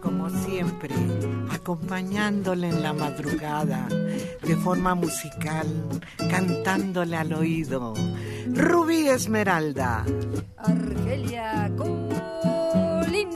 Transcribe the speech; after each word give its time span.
Como 0.00 0.30
siempre, 0.30 0.94
acompañándole 1.50 2.68
en 2.68 2.82
la 2.82 2.92
madrugada, 2.92 3.88
de 3.88 4.56
forma 4.56 4.94
musical, 4.94 5.66
cantándole 6.30 7.16
al 7.16 7.32
oído. 7.32 7.94
Rubí 8.52 9.08
Esmeralda. 9.08 10.04
Argelia 10.56 11.70
Colín. 11.76 13.28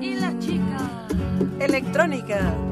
Y 0.00 0.14
la 0.14 0.38
chica. 0.38 1.06
Electrónica. 1.60 2.67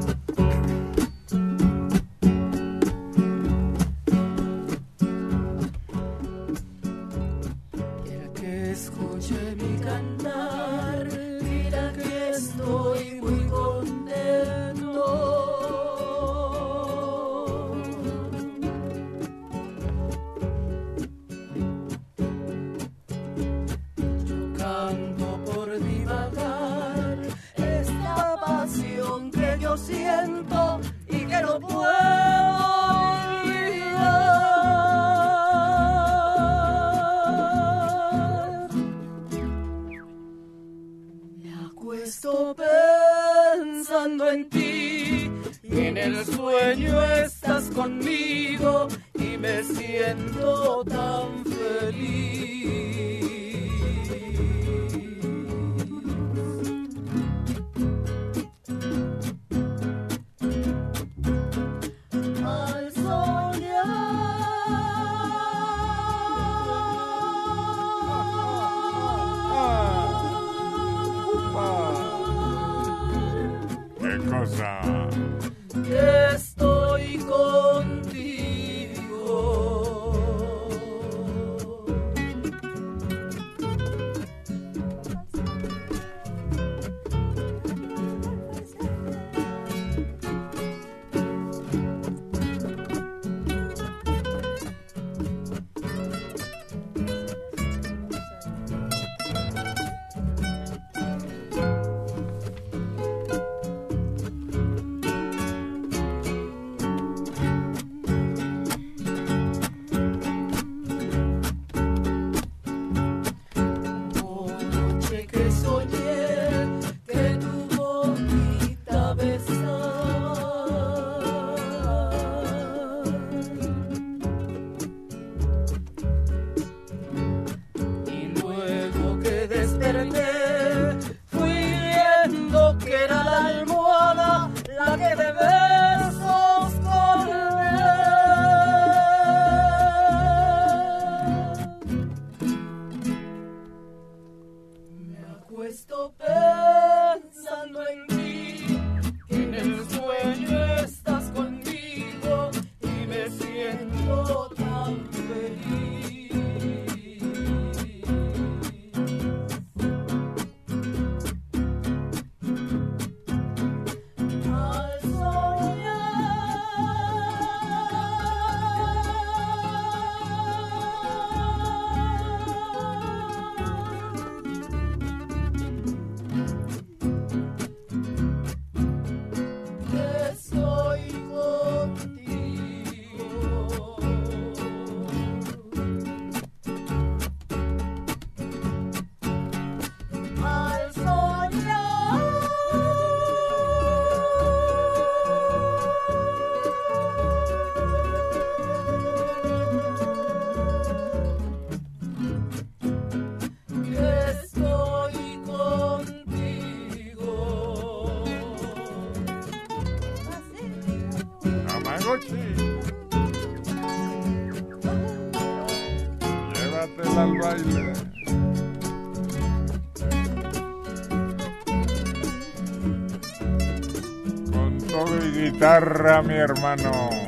guitarra, 225.57 226.21
mi 226.21 226.35
hermano. 226.35 227.26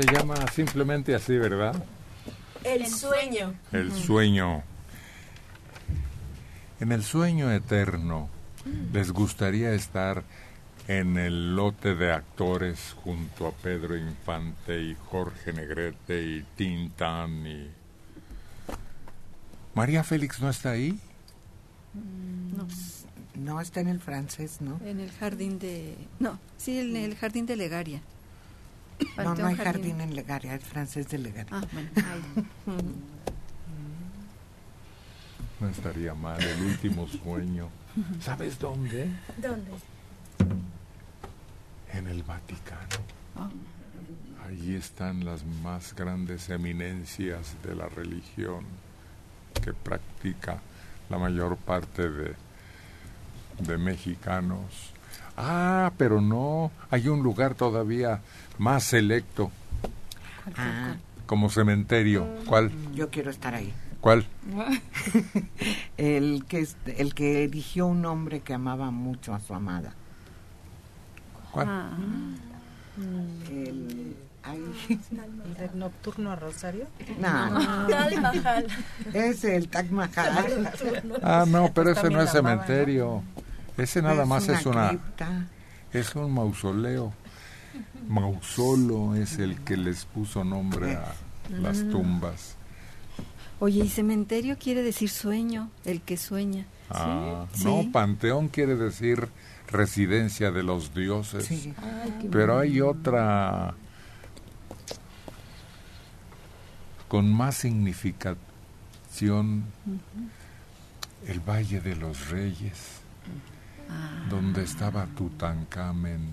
Se 0.00 0.12
llama 0.14 0.34
simplemente 0.52 1.14
así, 1.14 1.36
¿verdad? 1.36 1.74
El 2.64 2.86
sueño. 2.86 3.54
El 3.72 3.92
sueño. 3.92 4.62
En 6.80 6.92
el 6.92 7.02
sueño 7.02 7.52
eterno, 7.52 8.30
¿les 8.92 9.10
gustaría 9.12 9.72
estar 9.72 10.24
en 10.88 11.18
el 11.18 11.54
lote 11.54 11.94
de 11.94 12.12
actores 12.12 12.96
junto 13.04 13.46
a 13.46 13.52
Pedro 13.52 13.96
Infante 13.96 14.80
y 14.80 14.96
Jorge 15.10 15.52
Negrete 15.52 16.22
y 16.22 16.42
Tintán 16.56 17.46
y... 17.46 17.70
¿María 19.74 20.02
Félix 20.02 20.40
no 20.40 20.48
está 20.48 20.70
ahí? 20.70 20.98
No, 22.56 22.66
no 23.36 23.60
está 23.60 23.80
en 23.80 23.88
el 23.88 24.00
francés, 24.00 24.60
¿no? 24.60 24.80
En 24.84 24.98
el 25.00 25.12
jardín 25.12 25.58
de... 25.58 25.94
No, 26.18 26.38
sí, 26.56 26.78
en 26.78 26.96
el 26.96 27.16
jardín 27.16 27.44
de 27.44 27.56
Legaria. 27.56 28.00
No, 29.16 29.34
no 29.34 29.46
hay 29.46 29.56
jardín. 29.56 30.00
en 30.00 30.14
Legaria, 30.14 30.54
es 30.54 30.64
francés 30.64 31.08
de 31.08 31.18
Legaria. 31.18 31.46
Ah, 31.52 31.64
bueno, 31.72 31.90
No 35.60 35.68
estaría 35.68 36.14
mal, 36.14 36.42
el 36.42 36.62
último 36.62 37.06
sueño. 37.06 37.68
¿Sabes 38.20 38.58
dónde? 38.58 39.10
¿Dónde? 39.36 39.70
En 41.92 42.06
el 42.06 42.22
Vaticano. 42.22 42.96
Ah. 43.36 43.50
Allí 44.46 44.74
están 44.74 45.24
las 45.24 45.44
más 45.44 45.94
grandes 45.94 46.48
eminencias 46.48 47.54
de 47.62 47.74
la 47.74 47.88
religión 47.88 48.64
que 49.62 49.72
practica 49.72 50.60
la 51.10 51.18
mayor 51.18 51.56
parte 51.56 52.08
de, 52.08 52.34
de 53.58 53.78
mexicanos. 53.78 54.92
Ah, 55.36 55.92
pero 55.98 56.20
no, 56.20 56.70
hay 56.90 57.08
un 57.08 57.22
lugar 57.22 57.54
todavía 57.54 58.20
más 58.60 58.84
selecto. 58.84 59.50
Ah, 60.56 60.94
Como 61.26 61.48
cementerio. 61.48 62.26
¿Cuál? 62.46 62.70
yo 62.94 63.08
quiero 63.08 63.30
estar 63.30 63.54
ahí. 63.54 63.72
¿Cuál? 64.02 64.26
El 65.96 66.44
que, 66.46 66.66
el 66.96 67.14
que 67.14 67.44
eligió 67.44 67.86
un 67.86 68.04
hombre 68.06 68.40
que 68.40 68.54
amaba 68.54 68.90
mucho 68.90 69.34
a 69.34 69.40
su 69.40 69.54
amada. 69.54 69.92
¿Cuál? 71.52 71.66
Ah, 71.68 71.90
El, 73.50 74.16
¿El 75.58 75.78
Nocturno 75.78 76.32
a 76.32 76.36
Rosario? 76.36 76.86
no, 77.18 77.50
no, 77.50 77.60
Mahal. 78.22 78.66
es 79.12 79.44
el 79.44 79.68
Taj 79.68 79.90
Mahal. 79.90 80.70
Ah, 81.22 81.44
no, 81.46 81.70
pero 81.72 81.92
Pues 81.92 81.98
ese 81.98 82.00
también 82.02 82.18
no 82.18 82.22
es 82.24 82.30
cementerio. 82.32 83.22
Ese 83.76 84.02
nada 84.02 84.24
más 84.26 84.48
es 84.48 84.64
una... 84.66 84.88
cripta. 84.88 85.46
Es 85.92 86.14
un 86.14 86.32
mausoleo. 86.32 87.12
Mausolo 88.08 89.14
es 89.14 89.38
el 89.38 89.60
que 89.60 89.76
les 89.76 90.04
puso 90.04 90.44
nombre 90.44 90.94
a 90.96 91.14
las 91.50 91.78
tumbas. 91.90 92.56
Oye, 93.60 93.84
y 93.84 93.88
cementerio 93.88 94.56
quiere 94.58 94.82
decir 94.82 95.10
sueño, 95.10 95.70
el 95.84 96.00
que 96.00 96.16
sueña. 96.16 96.64
Ah, 96.90 97.46
Sí. 97.54 97.64
no, 97.64 97.90
panteón 97.92 98.48
quiere 98.48 98.74
decir 98.76 99.28
residencia 99.68 100.50
de 100.50 100.62
los 100.62 100.94
dioses. 100.94 101.44
Sí. 101.46 101.72
Pero 102.32 102.58
hay 102.58 102.80
otra 102.80 103.74
con 107.08 107.32
más 107.32 107.56
significación, 107.56 109.64
el 111.26 111.40
Valle 111.40 111.80
de 111.80 111.96
los 111.96 112.30
Reyes, 112.30 112.99
Ah, 113.90 114.26
donde 114.30 114.62
estaba 114.62 115.06
Tutankamen 115.06 116.30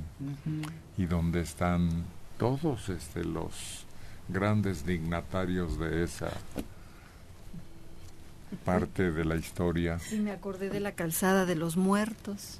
y 0.98 1.06
donde 1.06 1.42
están 1.42 2.06
todos 2.38 2.90
este, 2.90 3.24
los 3.24 3.86
grandes 4.28 4.86
dignatarios 4.86 5.80
de 5.80 6.04
esa 6.04 6.30
parte 8.64 9.12
de 9.12 9.26
la 9.26 9.36
historia. 9.36 10.00
y 10.12 10.16
me 10.18 10.32
acordé 10.32 10.70
de 10.70 10.80
la 10.80 10.94
calzada 10.94 11.46
de 11.46 11.56
los 11.56 11.76
muertos. 11.76 12.60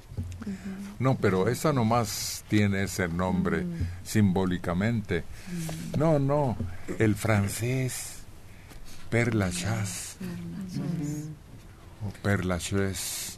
No, 0.98 1.16
pero 1.16 1.48
esa 1.48 1.72
nomás 1.72 2.44
tiene 2.48 2.82
ese 2.82 3.08
nombre 3.08 3.64
simbólicamente. 4.04 5.24
No, 5.96 6.18
no, 6.18 6.56
el 6.98 7.14
francés, 7.14 8.18
Père 9.10 9.34
Lachaise. 9.34 10.16
O 12.06 12.12
Père 12.22 12.44
Lachaise, 12.44 13.37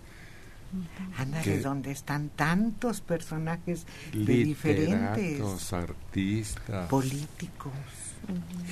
Ándale, 1.17 1.43
Que- 1.45 1.61
donde 1.61 1.91
están 1.91 2.29
tantos 2.31 3.01
personajes 3.01 3.87
de 4.13 4.45
diferentes 4.45 5.73
artistas, 5.73 6.89
políticos. 6.89 7.73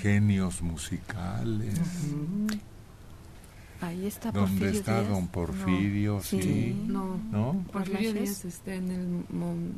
genios 0.01 0.63
musicales. 0.63 1.75
Ahí 3.81 4.07
está 4.07 4.33
¿Dónde 4.33 4.51
Porfirio 4.51 4.79
está 4.81 5.01
Díaz. 5.01 5.09
don 5.13 5.29
Porfirio? 5.29 6.21
Sí. 6.21 6.43
Sí. 6.43 6.83
No, 6.87 7.17
¿No? 7.31 7.65
Porfirio. 7.73 8.13
Díaz 8.13 8.45
está 8.45 8.75
en 8.75 8.91
el 8.91 9.37
Mon, 9.37 9.75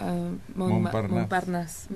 ah, 0.00 0.30
Mon- 0.56 0.72
Montparnasse. 0.82 1.14
Montparnasse. 1.14 1.88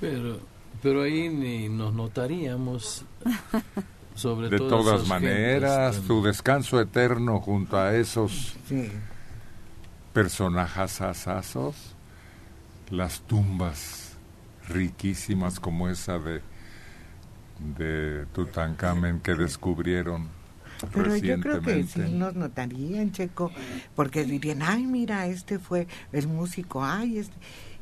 Pero, 0.00 0.40
pero 0.82 1.02
ahí 1.02 1.28
ni 1.30 1.68
nos 1.70 1.94
notaríamos 1.94 3.04
sobre 4.14 4.48
De 4.48 4.58
todas 4.58 5.06
maneras, 5.08 5.92
gentes 5.94 6.08
tu 6.08 6.22
descanso 6.22 6.80
eterno 6.80 7.40
junto 7.40 7.76
a 7.78 7.94
esos 7.94 8.56
Sí. 8.68 8.90
personajes 10.12 11.00
asazos, 11.00 11.74
las 12.90 13.20
tumbas 13.22 14.12
riquísimas 14.68 15.60
como 15.60 15.88
esa 15.88 16.18
de 16.18 16.40
de 17.76 18.26
Tutankamen 18.32 19.20
que 19.20 19.34
descubrieron 19.34 20.28
Pero 20.92 21.16
yo 21.16 21.38
creo 21.40 21.62
que 21.62 21.84
sí 21.84 22.00
nos 22.10 22.34
notarían, 22.34 23.12
Checo, 23.12 23.52
porque 23.94 24.24
dirían, 24.24 24.60
ay, 24.60 24.84
mira, 24.86 25.26
este 25.28 25.58
fue 25.60 25.86
el 26.12 26.26
músico, 26.26 26.84
ay, 26.84 27.18
este, 27.18 27.34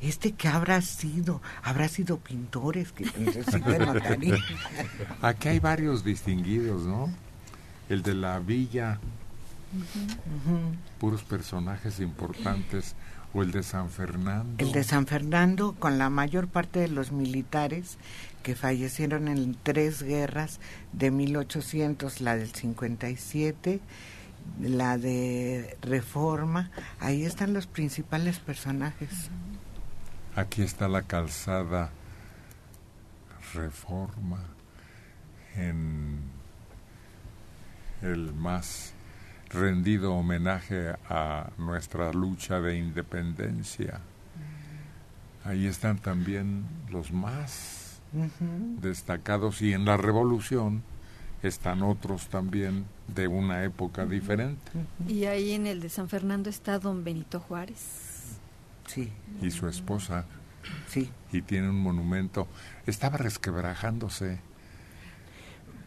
este 0.02 0.32
que 0.32 0.48
habrá 0.48 0.82
sido, 0.82 1.40
habrá 1.62 1.88
sido 1.88 2.18
pintores, 2.18 2.92
que 2.92 3.04
me 3.66 3.78
notarían. 3.78 4.38
Aquí 5.22 5.48
hay 5.48 5.60
varios 5.60 6.04
distinguidos, 6.04 6.82
¿no? 6.82 7.10
El 7.88 8.02
de 8.02 8.14
la 8.14 8.38
villa 8.38 8.98
Puros 10.98 11.22
personajes 11.22 12.00
importantes. 12.00 12.94
O 13.34 13.42
el 13.42 13.50
de 13.50 13.62
San 13.62 13.88
Fernando. 13.88 14.62
El 14.62 14.72
de 14.72 14.84
San 14.84 15.06
Fernando, 15.06 15.74
con 15.78 15.96
la 15.96 16.10
mayor 16.10 16.48
parte 16.48 16.80
de 16.80 16.88
los 16.88 17.12
militares 17.12 17.96
que 18.42 18.54
fallecieron 18.54 19.26
en 19.26 19.56
tres 19.62 20.02
guerras 20.02 20.60
de 20.92 21.10
1800, 21.10 22.20
la 22.20 22.36
del 22.36 22.52
57, 22.54 23.80
la 24.60 24.98
de 24.98 25.78
Reforma. 25.80 26.70
Ahí 27.00 27.24
están 27.24 27.54
los 27.54 27.66
principales 27.66 28.38
personajes. 28.38 29.30
Aquí 30.34 30.62
está 30.62 30.88
la 30.88 31.02
calzada 31.02 31.90
Reforma 33.52 34.42
en 35.56 36.20
el 38.00 38.32
más 38.32 38.94
rendido 39.50 40.14
homenaje 40.14 40.94
a 41.10 41.50
nuestra 41.58 42.12
lucha 42.14 42.60
de 42.62 42.78
independencia. 42.78 44.00
Ahí 45.44 45.66
están 45.66 45.98
también 45.98 46.64
los 46.90 47.12
más 47.12 48.00
destacados 48.80 49.60
y 49.60 49.74
en 49.74 49.84
la 49.84 49.98
revolución 49.98 50.82
están 51.42 51.82
otros 51.82 52.28
también 52.28 52.86
de 53.06 53.28
una 53.28 53.64
época 53.64 54.06
diferente. 54.06 54.72
Y 55.06 55.26
ahí 55.26 55.52
en 55.52 55.66
el 55.66 55.80
de 55.80 55.90
San 55.90 56.08
Fernando 56.08 56.48
está 56.48 56.78
don 56.78 57.04
Benito 57.04 57.38
Juárez. 57.38 58.01
Sí. 58.86 59.12
Y 59.40 59.50
su 59.50 59.68
esposa. 59.68 60.26
Sí. 60.86 61.10
Y 61.32 61.42
tiene 61.42 61.68
un 61.68 61.80
monumento. 61.80 62.48
Estaba 62.86 63.16
resquebrajándose 63.16 64.40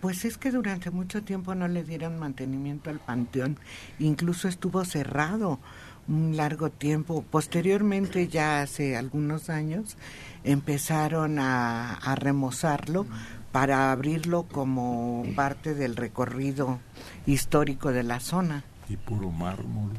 pues 0.06 0.24
es 0.24 0.38
que 0.38 0.52
durante 0.52 0.92
mucho 0.92 1.24
tiempo 1.24 1.56
no 1.56 1.68
le 1.68 1.84
dieron 1.84 2.20
mantenimiento 2.20 2.92
al 2.92 3.00
panteón, 3.00 3.58
incluso 3.98 4.48
estuvo 4.48 4.86
cerrado 4.86 5.60
un 6.08 6.38
largo 6.38 6.70
tiempo. 6.70 7.24
Posteriormente, 7.24 8.28
ya 8.28 8.62
hace 8.62 8.98
algunos 8.98 9.50
años, 9.50 9.98
empezaron 10.44 11.40
a, 11.40 12.16
remozarlo 12.18 13.08
para 13.52 13.92
abrirlo 13.92 14.44
como 14.44 15.24
parte 15.36 15.74
del 15.74 15.96
recorrido 15.96 16.80
histórico 17.26 17.92
de 17.92 18.04
la 18.04 18.20
zona. 18.20 18.64
Y 18.90 18.98
puro 18.98 19.32
mármol. 19.32 19.94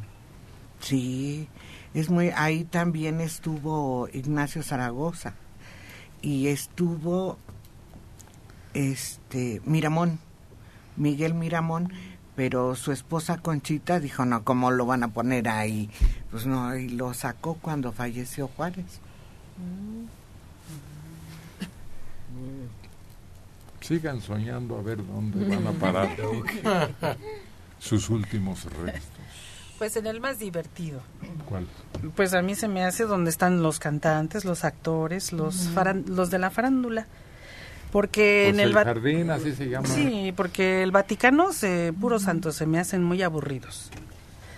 Sí, 0.78 1.48
es 1.96 2.10
muy 2.10 2.28
ahí 2.28 2.64
también 2.64 3.22
estuvo 3.22 4.06
Ignacio 4.12 4.62
Zaragoza 4.62 5.32
y 6.20 6.48
estuvo 6.48 7.38
este 8.74 9.62
Miramón, 9.64 10.18
Miguel 10.98 11.32
Miramón, 11.32 11.90
pero 12.34 12.74
su 12.74 12.92
esposa 12.92 13.38
Conchita 13.38 13.98
dijo, 13.98 14.26
no, 14.26 14.44
¿cómo 14.44 14.70
lo 14.70 14.84
van 14.84 15.04
a 15.04 15.08
poner 15.08 15.48
ahí? 15.48 15.88
Pues 16.30 16.44
no, 16.44 16.76
y 16.76 16.90
lo 16.90 17.14
sacó 17.14 17.54
cuando 17.54 17.92
falleció 17.92 18.48
Juárez. 18.48 19.00
Sigan 23.80 24.20
soñando 24.20 24.76
a 24.76 24.82
ver 24.82 24.98
dónde 24.98 25.48
van 25.48 25.66
a 25.66 25.72
parar 25.72 26.14
sus 27.78 28.10
últimos 28.10 28.64
restos. 28.82 29.15
Pues 29.78 29.96
en 29.96 30.06
el 30.06 30.20
más 30.20 30.38
divertido. 30.38 31.00
¿Cuál? 31.48 31.66
Pues 32.14 32.34
a 32.34 32.42
mí 32.42 32.54
se 32.54 32.68
me 32.68 32.84
hace 32.84 33.04
donde 33.04 33.30
están 33.30 33.62
los 33.62 33.78
cantantes, 33.78 34.44
los 34.44 34.64
actores, 34.64 35.32
los, 35.32 35.70
los 36.06 36.30
de 36.30 36.38
la 36.38 36.50
farándula. 36.50 37.06
Porque 37.92 38.48
en 38.48 38.60
el, 38.60 38.74
jardín 38.74 39.30
así 39.30 39.54
se 39.54 39.68
llama. 39.68 39.86
Sí 39.86 40.32
porque 40.36 40.82
el 40.82 40.90
Vaticano 40.90 41.52
se 41.52 41.92
puros 41.98 42.22
santos 42.22 42.56
se 42.56 42.66
me 42.66 42.78
hacen 42.78 43.02
muy 43.02 43.22
aburridos 43.22 43.90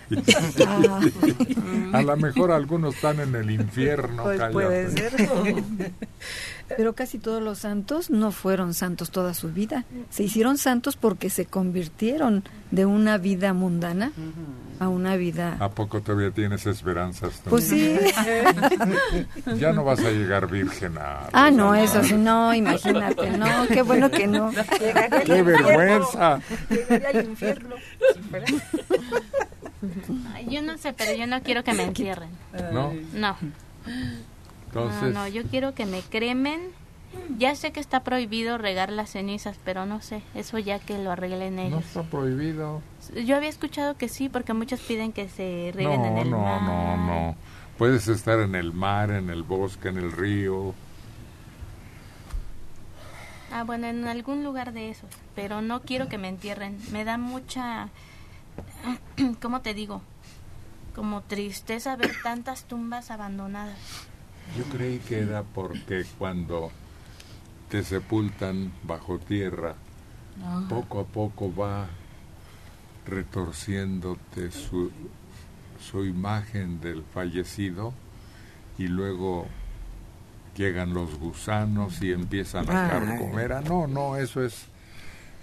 a 1.93 2.01
lo 2.01 2.17
mejor 2.17 2.51
algunos 2.51 2.95
están 2.95 3.19
en 3.19 3.35
el 3.35 3.51
infierno 3.51 4.23
pues 4.23 4.41
puede 4.51 4.89
ser 4.91 5.13
pero 6.75 6.93
casi 6.93 7.19
todos 7.19 7.41
los 7.41 7.59
santos 7.59 8.09
no 8.09 8.31
fueron 8.31 8.73
santos 8.73 9.11
toda 9.11 9.33
su 9.33 9.51
vida. 9.51 9.85
Se 10.09 10.23
hicieron 10.23 10.57
santos 10.57 10.95
porque 10.95 11.29
se 11.29 11.45
convirtieron 11.45 12.43
de 12.71 12.85
una 12.85 13.17
vida 13.17 13.53
mundana 13.53 14.11
a 14.79 14.87
una 14.87 15.15
vida... 15.15 15.57
¿A 15.59 15.69
poco 15.69 16.01
todavía 16.01 16.31
tienes 16.31 16.65
esperanzas? 16.67 17.41
Pues 17.49 17.65
sí. 17.65 17.97
ya 19.57 19.73
no 19.73 19.83
vas 19.83 19.99
a 19.99 20.11
llegar 20.11 20.49
virgen 20.49 20.97
a... 20.97 21.27
Ah, 21.33 21.51
no, 21.51 21.73
eso 21.75 22.03
sí, 22.03 22.13
no, 22.15 22.53
imagínate, 22.53 23.31
no, 23.31 23.67
qué 23.67 23.81
bueno 23.81 24.09
que 24.11 24.27
no. 24.27 24.51
¡Qué 25.25 25.43
vergüenza! 25.43 26.39
Yo 30.49 30.61
no 30.61 30.77
sé, 30.77 30.93
pero 30.93 31.13
yo 31.13 31.27
no 31.27 31.41
quiero 31.41 31.63
que 31.63 31.73
me 31.73 31.83
entierren. 31.83 32.29
¿No? 32.71 32.93
No. 33.13 33.37
No, 34.73 35.09
no, 35.09 35.27
yo 35.27 35.43
quiero 35.43 35.73
que 35.73 35.85
me 35.85 36.01
cremen. 36.01 36.61
Ya 37.39 37.55
sé 37.55 37.71
que 37.71 37.79
está 37.79 38.03
prohibido 38.03 38.59
regar 38.59 38.91
las 38.91 39.09
cenizas, 39.09 39.57
pero 39.65 39.87
no 39.87 39.99
sé, 39.99 40.21
eso 40.35 40.59
ya 40.59 40.77
que 40.77 40.99
lo 40.99 41.11
arreglen 41.11 41.57
ellos. 41.57 41.71
No 41.71 41.79
está 41.79 42.03
prohibido. 42.03 42.83
Yo 43.25 43.35
había 43.35 43.49
escuchado 43.49 43.97
que 43.97 44.09
sí, 44.09 44.29
porque 44.29 44.53
muchos 44.53 44.79
piden 44.81 45.11
que 45.11 45.27
se 45.27 45.71
reguen 45.73 46.05
en 46.05 46.17
el 46.19 46.29
no, 46.29 46.39
mar. 46.39 46.61
No, 46.61 46.97
no, 46.97 47.07
no. 47.07 47.35
Puedes 47.79 48.07
estar 48.09 48.39
en 48.39 48.53
el 48.53 48.73
mar, 48.73 49.09
en 49.09 49.31
el 49.31 49.41
bosque, 49.41 49.87
en 49.87 49.97
el 49.97 50.11
río. 50.11 50.75
Ah, 53.51 53.63
bueno, 53.63 53.87
en 53.87 54.07
algún 54.07 54.43
lugar 54.43 54.73
de 54.73 54.91
esos, 54.91 55.09
pero 55.35 55.61
no 55.61 55.81
quiero 55.81 56.07
que 56.07 56.17
me 56.17 56.27
entierren. 56.27 56.77
Me 56.91 57.03
da 57.03 57.17
mucha, 57.17 57.89
¿cómo 59.41 59.61
te 59.61 59.73
digo? 59.73 60.01
Como 60.95 61.21
tristeza 61.21 61.95
ver 61.95 62.11
tantas 62.23 62.65
tumbas 62.65 63.11
abandonadas. 63.11 63.77
Yo 64.57 64.63
creí 64.65 64.99
que 64.99 65.19
era 65.19 65.43
porque 65.43 66.05
cuando 66.17 66.71
te 67.69 67.83
sepultan 67.83 68.71
bajo 68.83 69.19
tierra, 69.19 69.75
poco 70.67 71.01
a 71.01 71.05
poco 71.05 71.53
va 71.53 71.87
retorciéndote 73.05 74.51
su, 74.51 74.91
su 75.79 76.05
imagen 76.05 76.81
del 76.81 77.03
fallecido 77.03 77.93
y 78.77 78.87
luego 78.87 79.47
llegan 80.55 80.93
los 80.93 81.17
gusanos 81.19 82.01
y 82.01 82.11
empiezan 82.11 82.69
a 82.69 82.89
carcomer. 82.89 83.53
Ah, 83.53 83.61
no, 83.61 83.87
no, 83.87 84.17
eso 84.17 84.43
es 84.43 84.65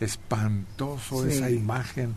espantoso 0.00 1.26
esa 1.26 1.50
imagen. 1.50 2.14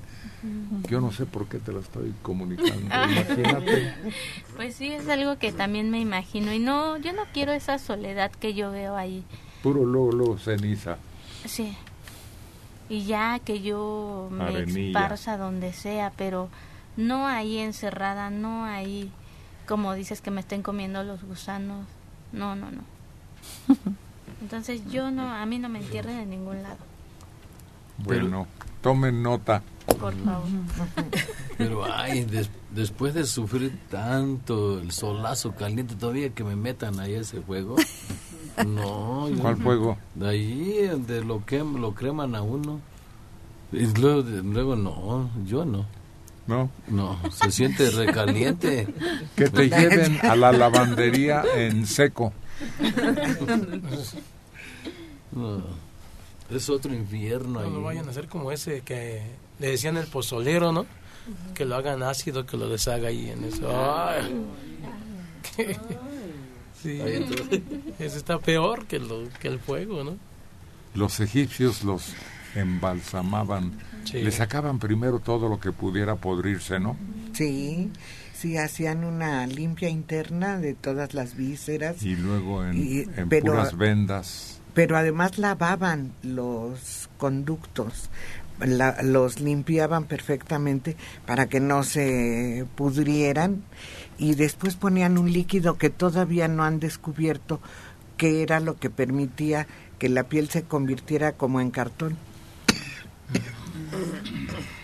Yo 0.90 1.02
no 1.02 1.12
sé 1.12 1.26
por 1.26 1.48
qué 1.48 1.60
te 1.60 1.72
la 1.72 1.80
estoy 1.80 2.14
comunicando. 2.22 2.86
Imagínate. 2.86 3.94
Pues 4.56 4.76
sí, 4.76 4.92
es 4.92 5.08
algo 5.08 5.38
que 5.38 5.54
también 5.54 5.90
me 5.90 6.02
imagino. 6.02 6.52
Y 6.52 6.60
no, 6.60 6.98
yo 6.98 7.14
no 7.14 7.24
quiero 7.34 7.54
esa 7.54 7.80
soledad 7.80 8.30
que 8.30 8.54
yo 8.54 8.72
veo 8.72 8.98
ahí. 8.98 9.24
Puro 9.64 9.86
luego, 9.86 10.12
luego 10.12 10.38
ceniza. 10.38 10.98
Sí. 11.46 11.78
Y 12.90 13.06
ya 13.06 13.40
que 13.40 13.62
yo 13.62 14.28
me 14.32 14.64
esparza 14.64 15.38
donde 15.38 15.72
sea, 15.72 16.12
pero 16.18 16.50
no 16.98 17.26
ahí 17.28 17.58
encerrada, 17.60 18.30
no 18.30 18.66
ahí, 18.66 19.12
como 19.66 19.94
dices, 19.94 20.20
que 20.20 20.32
me 20.32 20.42
estén 20.42 20.62
comiendo 20.62 21.04
los 21.04 21.24
gusanos. 21.24 21.86
No, 22.34 22.56
no, 22.56 22.70
no. 22.72 22.82
Entonces 24.42 24.82
yo 24.90 25.12
no, 25.12 25.34
a 25.34 25.46
mí 25.46 25.60
no 25.60 25.70
me 25.70 25.80
entierren 25.80 26.20
en 26.20 26.30
ningún 26.30 26.64
lado. 26.64 26.78
Bueno, 28.00 28.48
tomen 28.82 29.22
nota. 29.24 29.62
Por 29.86 30.14
favor. 30.24 30.48
Pero 31.58 31.86
ay, 31.94 32.26
después 32.72 33.14
de 33.14 33.26
sufrir 33.26 33.78
tanto 33.90 34.80
el 34.80 34.92
solazo 34.92 35.54
caliente, 35.54 35.96
todavía 35.96 36.30
que 36.30 36.44
me 36.44 36.56
metan 36.56 37.00
ahí 37.00 37.14
ese 37.14 37.42
juego. 37.42 37.76
No. 38.66 39.30
¿Cuál 39.40 39.62
juego? 39.62 39.98
Ahí, 40.22 40.90
de 41.08 41.24
lo 41.24 41.46
que 41.46 41.60
lo 41.60 41.94
creman 41.94 42.36
a 42.36 42.42
uno. 42.42 42.80
Y 43.72 43.86
luego, 44.00 44.22
luego 44.22 44.76
no, 44.76 45.30
yo 45.46 45.66
no. 45.66 45.86
¿No? 46.48 46.70
No, 46.88 47.20
se 47.32 47.52
siente 47.52 47.92
recaliente. 47.92 48.88
Que 49.36 49.50
te 49.50 49.70
lleven 49.70 50.18
a 50.24 50.36
la 50.36 50.52
lavandería 50.52 51.44
en 51.56 51.86
seco. 51.86 52.34
No. 55.32 55.89
Es 56.50 56.70
otro 56.70 56.94
infierno. 56.94 57.62
No, 57.62 57.82
vayan 57.82 58.08
a 58.08 58.12
hacer 58.12 58.28
como 58.28 58.52
ese 58.52 58.82
que 58.82 59.22
le 59.60 59.72
decían 59.72 59.98
el 59.98 60.08
pozolero, 60.08 60.72
¿no? 60.72 60.86
Que 61.54 61.66
lo 61.66 61.76
hagan 61.76 62.02
ácido, 62.02 62.46
que 62.46 62.58
lo 62.58 62.70
deshaga 62.70 63.10
ahí 63.10 63.30
en 63.30 63.44
eso. 63.44 63.70
sí, 66.82 67.00
eso 68.00 68.18
está 68.18 68.40
peor 68.40 68.86
que, 68.88 69.00
lo, 69.00 69.30
que 69.40 69.48
el 69.48 69.60
fuego, 69.60 70.04
¿no? 70.04 70.18
Los 70.96 71.20
egipcios 71.20 71.84
los 71.84 72.14
embalsamaban, 72.56 73.78
le 74.12 74.32
sacaban 74.32 74.80
primero 74.80 75.20
todo 75.20 75.50
lo 75.50 75.60
que 75.60 75.72
pudiera 75.72 76.16
podrirse, 76.16 76.80
¿no? 76.80 76.98
Sí, 77.34 77.92
sí, 78.34 78.58
hacían 78.58 79.04
una 79.04 79.46
limpia 79.46 79.90
interna 79.90 80.58
de 80.58 80.74
todas 80.74 81.14
las 81.14 81.36
vísceras. 81.36 82.02
Y 82.02 82.16
luego 82.16 82.66
en, 82.66 83.12
en 83.16 83.30
puras 83.30 83.78
vendas 83.78 84.59
pero 84.74 84.98
además 84.98 85.38
lavaban 85.38 86.12
los 86.24 87.10
conductos 87.18 88.10
los 88.66 89.40
limpiaban 89.40 90.06
perfectamente 90.06 90.98
para 91.26 91.48
que 91.48 91.60
no 91.60 91.84
se 91.84 92.66
pudrieran 92.76 93.64
y 94.18 94.36
después 94.36 94.76
ponían 94.76 95.18
un 95.18 95.32
líquido 95.32 95.78
que 95.78 95.90
todavía 95.90 96.48
no 96.48 96.64
han 96.64 96.80
descubierto 96.80 97.62
que 98.18 98.42
era 98.42 98.60
lo 98.60 98.78
que 98.78 98.90
permitía 98.90 99.68
que 99.98 100.10
la 100.10 100.24
piel 100.24 100.50
se 100.50 100.64
convirtiera 100.64 101.34
como 101.34 101.62
en 101.62 101.72
cartón. 101.72 102.18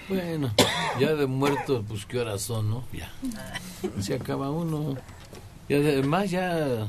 Bueno, 0.08 0.54
ya 1.00 1.15
de 1.15 1.25
muerto, 1.25 1.84
pues 1.88 2.06
qué 2.06 2.20
horas 2.20 2.44
son, 2.44 2.70
¿no? 2.70 2.84
Ya. 2.94 3.12
Se 4.01 4.13
acaba 4.15 4.51
uno. 4.51 4.96
Y 5.68 5.74
además 5.74 6.30
ya 6.30 6.88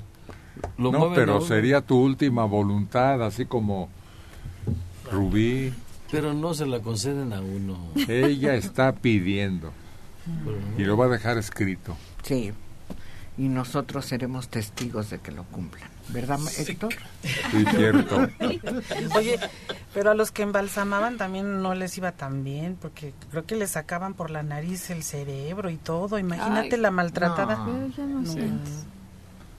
lo 0.79 0.93
No, 0.93 1.13
pero 1.15 1.41
sería 1.41 1.81
tu 1.81 1.99
última 1.99 2.45
voluntad, 2.45 3.23
así 3.23 3.47
como 3.47 3.89
Rubí. 5.11 5.73
Pero 6.11 6.35
no 6.35 6.55
se 6.55 6.67
la 6.67 6.81
conceden 6.81 7.33
a 7.33 7.41
uno. 7.41 7.79
Ella 8.09 8.55
está 8.55 8.93
pidiendo. 8.93 9.73
Y 10.79 10.85
lo 10.85 10.97
va 10.97 11.07
a 11.07 11.09
dejar 11.09 11.39
escrito. 11.39 11.97
Sí. 12.23 12.53
Y 13.39 13.49
nosotros 13.49 14.07
seremos 14.07 14.49
testigos 14.49 15.11
de 15.11 15.19
que 15.19 15.31
lo 15.31 15.45
cumplan. 15.45 15.91
¿Verdad, 16.09 16.39
Héctor? 16.59 16.95
Sí, 17.23 17.65
cierto. 17.75 18.29
Oye, 19.15 19.39
pero 19.93 20.11
a 20.11 20.15
los 20.15 20.31
que 20.31 20.43
embalsamaban 20.43 21.17
también 21.17 21.63
no 21.63 21.75
les 21.75 21.99
iba 21.99 22.13
tan 22.13 22.45
bien, 22.45 22.77
porque 22.81 23.13
creo 23.31 23.45
que 23.45 23.57
les 23.57 23.73
sacaban 23.73 24.15
por 24.15 24.31
la 24.31 24.43
nariz 24.43 24.89
el 24.91 25.03
cerebro 25.03 25.69
y 25.69 25.77
todo. 25.77 26.19
Imagínate 26.19 26.77
la 26.77 26.91
maltratada. 26.91 27.57
No, 27.57 27.89
no, 28.07 28.35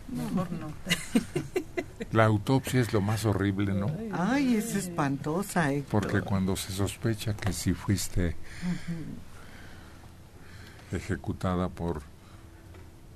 Mejor 0.09 0.51
no. 0.51 0.71
La 2.11 2.25
autopsia 2.25 2.79
es 2.79 2.93
lo 2.93 3.01
más 3.01 3.25
horrible, 3.25 3.73
¿no? 3.73 3.91
Ay, 4.13 4.55
es 4.55 4.75
espantosa. 4.75 5.71
Héctor. 5.73 6.01
Porque 6.01 6.21
cuando 6.21 6.55
se 6.55 6.71
sospecha 6.71 7.35
que 7.35 7.51
si 7.51 7.73
fuiste 7.73 8.35
ejecutada 10.91 11.69
por 11.69 12.01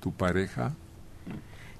tu 0.00 0.12
pareja, 0.12 0.74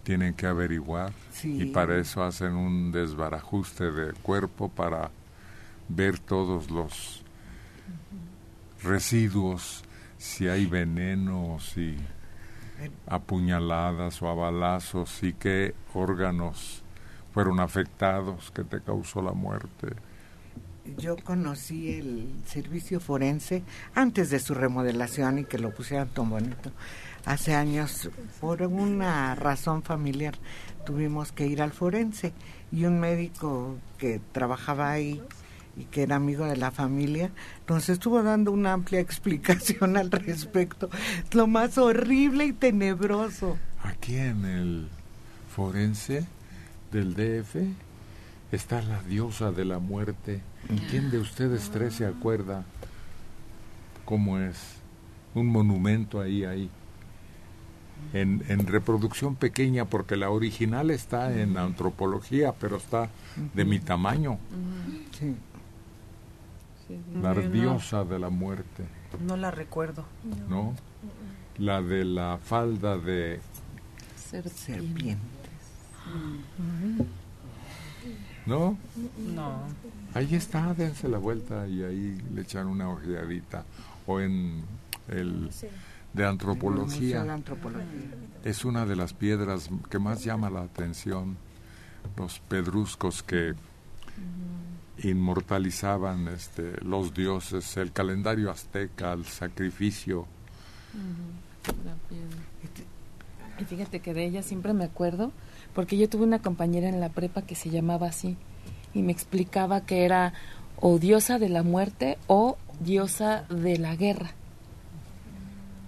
tienen 0.03 0.35
que 0.35 0.47
averiguar 0.47 1.13
y 1.45 1.67
para 1.67 1.99
eso 1.99 2.25
hacen 2.25 2.55
un 2.55 2.93
desbarajuste 2.93 3.91
de 3.93 4.13
cuerpo 4.15 4.69
para 4.69 5.11
ver 5.89 6.19
todos 6.19 6.71
los 6.71 7.23
residuos, 8.83 9.85
si 10.19 10.49
hay 10.49 10.67
veneno, 10.67 11.59
si 11.61 11.97
apuñaladas 13.07 14.21
o 14.23 14.29
a 14.29 14.35
balazos 14.35 15.23
y 15.23 15.33
qué 15.35 15.75
órganos 15.95 16.83
fueron 17.33 17.61
afectados 17.61 18.51
que 18.51 18.65
te 18.65 18.81
causó 18.81 19.23
la 19.23 19.33
muerte. 19.33 19.95
Yo 20.99 21.17
conocí 21.17 21.93
el 21.93 22.33
servicio 22.45 22.99
forense 22.99 23.63
antes 23.95 24.31
de 24.31 24.41
su 24.41 24.55
remodelación 24.55 25.39
y 25.39 25.45
que 25.45 25.59
lo 25.59 25.73
pusieran 25.73 26.09
tan 26.09 26.29
bonito 26.29 26.73
hace 27.25 27.55
años, 27.55 28.11
por 28.41 28.63
una 28.63 29.35
razón 29.35 29.83
familiar, 29.83 30.35
tuvimos 30.85 31.33
que 31.33 31.47
ir 31.47 31.63
al 31.63 31.73
forense 31.73 32.33
y 32.71 32.85
un 32.85 32.99
médico 32.99 33.77
que 33.99 34.21
trabajaba 34.33 34.91
ahí 34.91 35.23
y 35.77 35.85
que 35.85 36.03
era 36.03 36.17
amigo 36.17 36.45
de 36.45 36.57
la 36.57 36.71
familia, 36.71 37.31
entonces 37.61 37.91
estuvo 37.91 38.23
dando 38.23 38.53
una 38.53 38.73
amplia 38.73 39.01
explicación 39.01 39.97
al 39.97 40.11
respecto. 40.11 40.91
Lo 41.33 41.47
más 41.47 41.79
horrible 41.79 42.47
y 42.47 42.53
tenebroso. 42.53 43.57
Aquí 43.83 44.17
en 44.17 44.45
el 44.45 44.89
forense 45.55 46.27
del 46.91 47.15
DF 47.15 47.57
está 48.53 48.83
la 48.83 49.03
diosa 49.03 49.51
de 49.51 49.65
la 49.65 49.79
muerte. 49.79 50.41
¿Quién 50.91 51.11
de 51.11 51.19
ustedes 51.19 51.71
tres 51.71 51.95
se 51.95 52.07
acuerda 52.07 52.65
cómo 54.05 54.39
es? 54.39 54.57
Un 55.35 55.47
monumento 55.47 56.21
ahí, 56.21 56.45
ahí 56.45 56.71
en, 58.13 58.45
en, 58.49 58.67
reproducción 58.67 59.37
pequeña 59.37 59.87
porque 59.87 60.17
la 60.17 60.31
original 60.31 60.91
está 60.91 61.33
en 61.33 61.57
antropología, 61.57 62.53
pero 62.53 62.77
está 62.77 63.09
de 63.55 63.65
mi 63.65 63.81
tamaño. 63.81 64.39
La 67.21 67.35
diosa 67.35 68.05
de 68.05 68.19
la 68.19 68.31
muerte. 68.31 68.85
No 69.27 69.37
la 69.37 69.51
recuerdo. 69.51 70.05
¿No? 70.49 70.75
La 71.59 71.83
de 71.83 72.05
la 72.05 72.39
falda 72.39 72.97
de 72.99 73.41
serpientes. 74.55 75.21
¿No? 78.47 78.77
No. 79.35 79.61
Ahí 80.15 80.35
está, 80.35 80.75
dense 80.75 81.09
la 81.09 81.19
vuelta 81.19 81.67
y 81.69 81.83
ahí 81.85 82.21
le 82.35 82.43
echan 82.43 82.67
una 82.67 82.89
ojeadita. 82.89 83.65
O 84.07 84.21
en 84.21 84.63
el 85.09 85.51
de 86.13 86.27
antropología. 86.27 87.25
Es 88.45 88.65
una 88.65 88.85
de 88.87 88.97
las 88.97 89.13
piedras 89.13 89.71
que 89.91 89.99
más 89.99 90.25
llama 90.25 90.51
la 90.51 90.63
atención. 90.63 91.37
Los 92.17 92.41
pedruscos 92.41 93.23
que 93.23 93.55
inmortalizaban 94.99 96.29
este, 96.29 96.81
los 96.85 97.15
dioses, 97.15 97.77
el 97.77 97.93
calendario 97.93 98.51
azteca, 98.51 99.13
el 99.13 99.25
sacrificio. 99.25 100.27
Y 103.59 103.65
fíjate 103.65 104.01
que 104.01 104.15
de 104.15 104.25
ella 104.25 104.43
siempre 104.43 104.73
me 104.73 104.85
acuerdo, 104.85 105.33
porque 105.75 105.97
yo 105.97 106.09
tuve 106.09 106.25
una 106.25 106.41
compañera 106.41 106.89
en 106.89 107.01
la 107.01 107.09
prepa 107.09 107.43
que 107.43 107.55
se 107.55 107.71
llamaba 107.71 108.09
así, 108.09 108.37
y 108.95 109.03
me 109.03 109.13
explicaba 109.13 109.83
que 109.83 110.05
era 110.05 110.35
o 110.77 110.99
diosa 110.99 111.39
de 111.39 111.49
la 111.49 111.63
muerte 111.63 112.19
o 112.27 112.59
diosa 112.81 113.45
de 113.49 113.79
la 113.79 113.97
guerra 113.97 114.35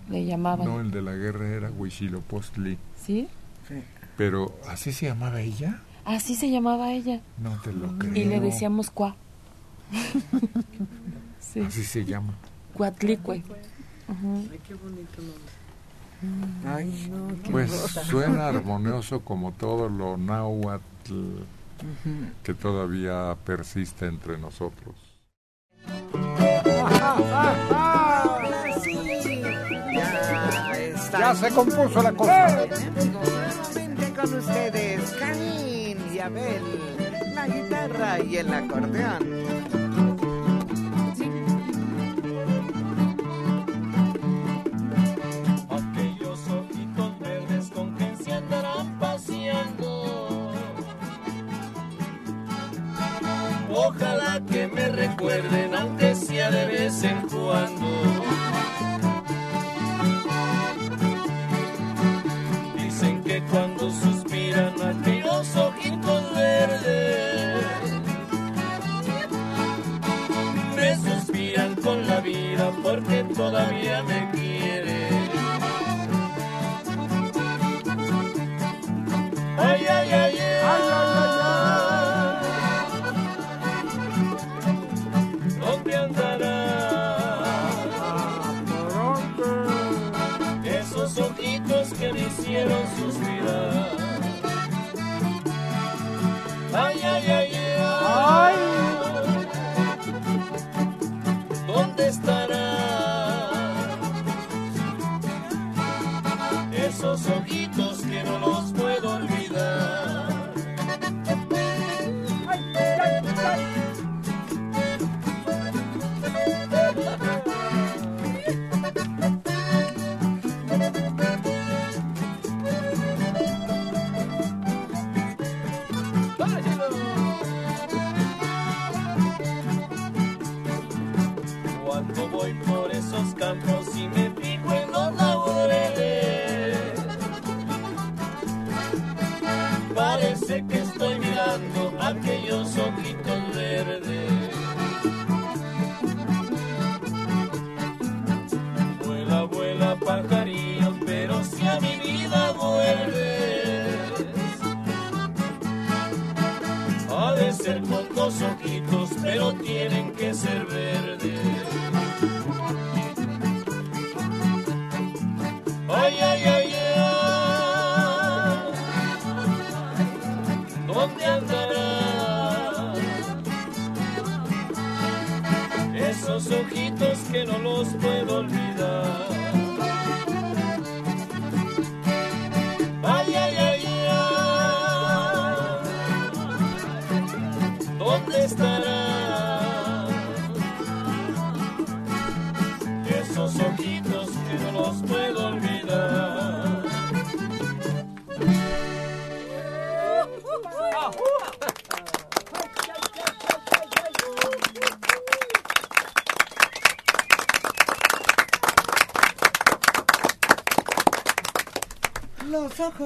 le 0.09 0.25
llamaban. 0.25 0.67
No, 0.67 0.81
el 0.81 0.91
de 0.91 1.03
la 1.03 1.13
guerra 1.13 1.49
era 1.49 1.71
Huitzilopochtli. 1.71 2.79
¿Sí? 2.97 3.29
Sí. 3.69 3.83
Pero, 4.17 4.55
¿así 4.69 4.93
se 4.93 5.07
llamaba 5.07 5.41
ella? 5.41 5.81
Así 6.05 6.35
se 6.35 6.51
llamaba 6.51 6.93
ella. 6.93 7.21
No 7.39 7.51
te 7.63 7.73
lo 7.73 7.99
creo. 7.99 8.15
Y 8.15 8.25
le 8.25 8.41
decíamos 8.41 8.91
cuá. 8.91 9.17
sí. 11.41 11.61
Así 11.61 11.85
se 11.85 12.05
llama. 12.05 12.35
Cuatlicue. 12.75 13.43
Ay, 14.09 14.61
qué 14.67 14.75
bonito 14.75 15.23
nombre. 15.23 15.55
Ay, 16.67 17.13
pues 17.51 17.71
suena 17.71 18.49
armonioso 18.49 19.21
como 19.21 19.53
todo 19.53 19.89
lo 19.89 20.17
náhuatl 20.17 21.43
que 22.43 22.55
todavía 22.55 23.37
persiste 23.45 24.07
entre 24.07 24.39
nosotros. 24.39 24.95
Ya 31.13 31.35
se 31.35 31.51
compuso 31.51 32.03
la 32.03 32.13
cosa. 32.13 32.67
Nuevamente 32.67 34.13
con 34.15 34.35
ustedes, 34.35 35.11
Canín 35.19 35.69
y 35.69 35.74
Abel, 36.25 36.63
la 37.35 37.47
guitarra 37.47 38.19
y 38.25 38.37
el 38.39 38.55
acordeón. 38.55 39.23
Aquellos 45.69 46.41
ojitos 46.49 47.19
verdes 47.21 47.71
con 47.75 47.95
que 47.97 48.17
se 48.17 48.33
andarán 48.33 48.99
paseando. 48.99 50.53
Ojalá 53.71 54.41
que 54.51 54.67
me 54.67 54.89
recuerden, 54.89 55.75
aunque 55.75 56.15
sea 56.15 56.51
de 56.51 56.67
vez 56.67 57.03
en 57.05 57.21
cuando. 57.29 57.85
cuando 63.51 63.91
suspiran 63.91 64.14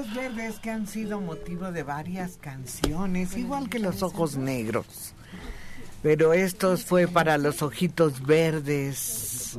ojos 0.08 0.14
verdes 0.14 0.58
que 0.60 0.70
han 0.70 0.86
sido 0.86 1.20
motivo 1.20 1.70
de 1.72 1.82
varias 1.82 2.36
canciones, 2.38 3.36
igual 3.36 3.68
que 3.68 3.78
los 3.78 4.02
ojos 4.02 4.36
negros. 4.36 5.14
Pero 6.02 6.32
estos 6.32 6.84
fue 6.84 7.08
para 7.08 7.38
los 7.38 7.62
ojitos 7.62 8.24
verdes. 8.24 9.58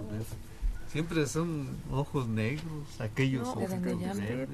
Siempre 0.91 1.27
son 1.27 1.77
ojos 1.91 2.27
negros, 2.27 2.99
aquellos 2.99 3.43
No, 3.43 3.53
ojitos 3.53 4.17
verdes. 4.17 4.47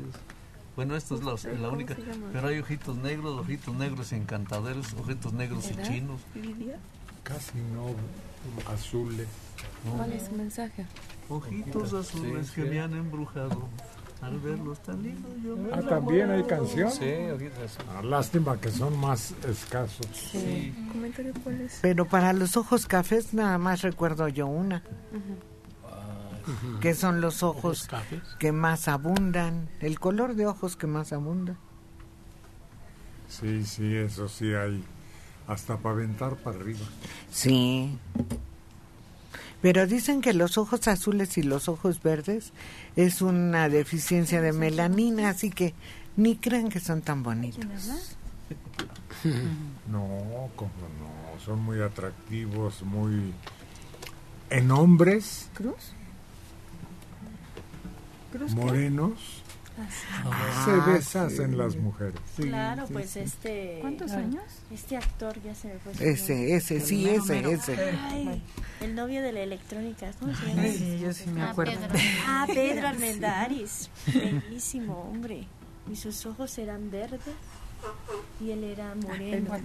Bueno, 0.75 0.97
esto 0.97 1.15
es 1.15 1.23
la, 1.23 1.59
la 1.59 1.69
única. 1.69 1.95
Pero 2.33 2.47
hay 2.47 2.59
ojitos 2.59 2.97
negros, 2.97 3.39
ojitos 3.39 3.73
negros 3.75 4.11
encantaderos, 4.11 4.93
ojitos 4.93 5.31
negros 5.31 5.71
y 5.71 5.87
chinos. 5.87 6.19
Casi 7.23 7.57
no 7.73 7.95
azules. 8.71 9.27
¿Cuál 9.95 10.11
es 10.11 10.25
su 10.25 10.31
mensaje? 10.33 10.85
Ojitos 11.29 11.93
azules 11.93 12.47
Sí, 12.47 12.61
que 12.61 12.69
me 12.69 12.79
han 12.81 12.93
embrujado. 12.93 13.69
Al 14.21 14.39
verlos 14.39 14.81
tan 14.81 15.03
lindos 15.03 15.31
yo 15.43 15.55
me 15.55 15.71
Ah, 15.73 15.81
también 15.81 16.31
hay 16.31 16.43
canción. 16.43 16.89
Sí. 16.91 17.05
Ah, 17.95 18.01
lástima 18.01 18.59
que 18.59 18.71
son 18.71 18.97
más 18.97 19.33
escasos. 19.47 20.07
Sí. 20.13 20.73
¿Comentario 20.91 21.33
cuál 21.43 21.61
es? 21.61 21.79
Pero 21.81 22.05
para 22.05 22.33
los 22.33 22.57
ojos 22.57 22.87
cafés 22.87 23.33
nada 23.33 23.57
más 23.57 23.81
recuerdo 23.81 24.27
yo 24.27 24.47
una, 24.47 24.81
que 26.81 26.93
son 26.95 27.21
los 27.21 27.43
ojos 27.43 27.87
cafés. 27.87 28.21
que 28.39 28.51
más 28.51 28.87
abundan, 28.87 29.69
el 29.79 29.99
color 29.99 30.35
de 30.35 30.47
ojos 30.47 30.75
que 30.75 30.87
más 30.87 31.11
abunda. 31.13 31.57
Sí, 33.27 33.63
sí, 33.65 33.95
eso 33.95 34.27
sí 34.27 34.53
hay. 34.53 34.83
Hasta 35.47 35.77
para 35.77 35.95
aventar 35.95 36.35
para 36.37 36.57
arriba. 36.57 36.85
Sí. 37.29 37.97
Pero 39.65 39.87
dicen 39.87 40.21
que 40.21 40.35
los 40.35 40.59
ojos 40.59 40.87
azules 40.87 41.39
y 41.39 41.41
los 41.41 41.69
ojos 41.69 42.03
verdes 42.03 42.53
es 42.95 43.23
una 43.23 43.67
deficiencia 43.67 44.39
de 44.39 44.53
melanina, 44.53 45.29
así 45.29 45.49
que 45.49 45.73
ni 46.15 46.35
crean 46.35 46.69
que 46.69 46.79
son 46.79 47.01
tan 47.01 47.23
bonitos. 47.23 47.65
No, 49.91 50.49
como 50.55 50.69
no, 50.99 51.39
son 51.43 51.63
muy 51.63 51.81
atractivos, 51.81 52.83
muy... 52.83 53.33
En 54.51 54.69
hombres 54.69 55.49
¿Cruz? 55.55 55.93
morenos 58.51 59.41
Ah, 59.77 60.63
se 60.65 60.91
deshacen 60.91 61.57
las 61.57 61.75
mujeres. 61.75 62.15
Claro, 62.37 62.85
pues 62.91 63.15
este. 63.17 63.79
¿Cuántos 63.81 64.11
ah, 64.11 64.17
años? 64.19 64.43
Este 64.71 64.95
actor 64.97 65.35
ya 65.43 65.53
se 65.53 65.67
me 65.67 65.79
fue. 65.79 65.91
Ese, 65.93 66.33
nombre. 66.33 66.55
ese, 66.55 66.79
sí, 66.79 67.09
ese, 67.09 67.51
ese. 67.51 67.77
Ay, 68.03 68.41
el 68.81 68.95
novio 68.95 69.21
de 69.21 69.31
la 69.33 69.41
electrónica, 69.41 70.11
¿cómo 70.19 70.33
se 70.35 70.45
llama? 70.47 70.63
Sí, 70.63 70.99
yo 71.01 71.13
sí 71.13 71.29
me 71.29 71.41
Ah, 71.41 71.51
acuerdo. 71.51 71.73
Pedro. 71.73 71.99
Ah, 72.27 72.45
Pedro 72.47 72.87
Armendáriz. 72.87 73.89
Bellísimo, 74.13 75.09
hombre. 75.11 75.45
Y 75.91 75.95
sus 75.97 76.25
ojos 76.25 76.57
eran 76.57 76.89
verdes 76.89 77.19
y 78.39 78.51
él 78.51 78.63
era 78.63 78.93
moreno. 78.95 79.55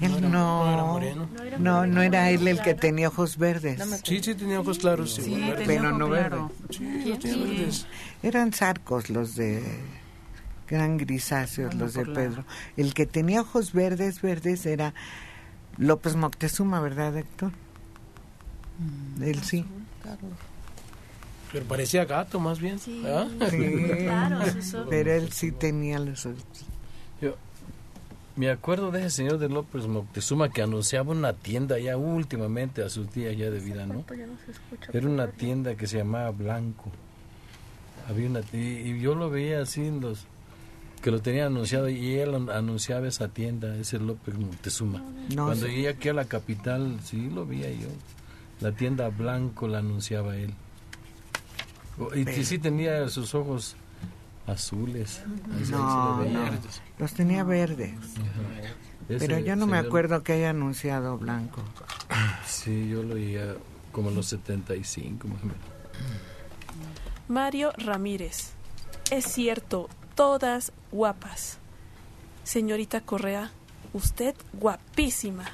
Él 0.00 0.14
era- 0.14 0.28
no, 0.28 0.72
era 0.72 0.84
moreno. 0.84 1.28
No 1.34 1.42
era 1.42 1.58
no, 1.58 1.86
no 1.86 2.02
era 2.02 2.30
él 2.30 2.46
el 2.46 2.60
que 2.62 2.74
tenía 2.74 3.08
ojos 3.08 3.36
verdes. 3.36 3.82
Sí, 4.04 4.22
sí, 4.22 4.34
tenía 4.34 4.60
ojos 4.60 4.78
claros. 4.78 5.14
Sí, 5.14 5.52
Pero 5.66 5.92
no 5.92 6.08
claro. 6.08 6.52
Sí, 6.70 7.04
los 7.06 7.18
tiene 7.18 7.44
verdes. 7.44 7.86
Eran 8.22 8.52
zarcos 8.52 9.10
los 9.10 9.34
de 9.34 9.62
eran 10.68 10.96
grisáceos 10.98 11.74
los 11.74 11.94
de 11.94 12.04
Pedro. 12.06 12.44
El 12.76 12.92
que 12.94 13.06
tenía 13.06 13.40
ojos 13.40 13.72
verdes, 13.72 14.20
verdes 14.20 14.66
era 14.66 14.94
López 15.76 16.16
Moctezuma, 16.16 16.80
¿verdad, 16.80 17.16
Héctor? 17.16 17.52
Él 19.20 19.42
sí. 19.42 19.64
Pero 21.52 21.64
parecía 21.66 22.04
gato 22.04 22.40
más 22.40 22.58
bien. 22.58 22.78
Sí, 22.78 23.02
¿ah? 23.06 23.26
claro. 23.38 24.40
Pero 24.90 25.12
él 25.12 25.32
sí 25.32 25.52
tenía 25.52 25.98
los 25.98 26.26
ojos. 26.26 26.42
Yo 27.20 27.36
me 28.36 28.50
acuerdo 28.50 28.90
de 28.90 29.00
ese 29.00 29.10
señor 29.10 29.38
de 29.38 29.48
López 29.48 29.86
Moctezuma 29.86 30.50
que 30.50 30.62
anunciaba 30.62 31.12
una 31.12 31.32
tienda 31.32 31.78
ya 31.78 31.96
últimamente 31.96 32.82
a 32.82 32.88
sus 32.90 33.12
días 33.12 33.36
ya 33.36 33.50
de 33.50 33.60
vida, 33.60 33.86
¿no? 33.86 34.04
Era 34.92 35.08
una 35.08 35.28
tienda 35.28 35.74
que 35.74 35.86
se 35.86 35.98
llamaba 35.98 36.30
Blanco. 36.30 36.90
Había 38.08 38.28
una 38.28 38.40
y, 38.52 38.56
y 38.56 39.00
yo 39.00 39.14
lo 39.14 39.30
veía 39.30 39.62
así 39.62 39.86
en 39.86 40.00
los 40.00 40.26
que 41.02 41.10
lo 41.10 41.20
tenía 41.20 41.46
anunciado 41.46 41.88
y 41.88 42.14
él 42.16 42.34
an- 42.34 42.50
anunciaba 42.50 43.06
esa 43.08 43.28
tienda, 43.28 43.74
ese 43.76 43.98
López 43.98 44.34
Moctezuma. 44.36 45.02
No 45.34 45.46
Cuando 45.46 45.66
llegué 45.66 45.88
aquí 45.88 46.08
a 46.08 46.12
la 46.14 46.24
capital, 46.26 46.98
sí 47.04 47.30
lo 47.30 47.46
veía 47.46 47.70
yo. 47.70 47.88
La 48.60 48.72
tienda 48.72 49.08
Blanco 49.08 49.66
la 49.68 49.78
anunciaba 49.78 50.36
él. 50.36 50.52
Y 52.14 52.44
sí 52.44 52.58
tenía 52.58 53.08
sus 53.08 53.34
ojos 53.34 53.76
azules. 54.46 55.22
Sí- 55.58 55.64
sí 55.66 55.72
No, 55.72 56.16
lo 56.18 56.24
veía. 56.24 56.50
no. 56.50 56.58
Los 56.98 57.12
tenía 57.12 57.44
verdes. 57.44 57.94
Ese 59.08 59.26
Pero 59.26 59.38
yo 59.38 59.54
no 59.56 59.66
me 59.66 59.78
acuerdo 59.78 60.22
que 60.22 60.32
haya 60.32 60.50
anunciado 60.50 61.16
blanco. 61.18 61.62
Sí, 62.46 62.88
yo 62.88 63.02
lo 63.02 63.14
oía 63.14 63.54
como 63.92 64.08
en 64.08 64.16
los 64.16 64.26
75 64.26 65.28
más 65.28 65.42
o 65.42 65.46
menos. 65.46 65.60
Mario 67.28 67.72
Ramírez. 67.76 68.52
Es 69.10 69.24
cierto, 69.26 69.88
todas 70.14 70.72
guapas. 70.92 71.58
Señorita 72.44 73.00
Correa, 73.00 73.50
usted 73.92 74.34
guapísima. 74.52 75.44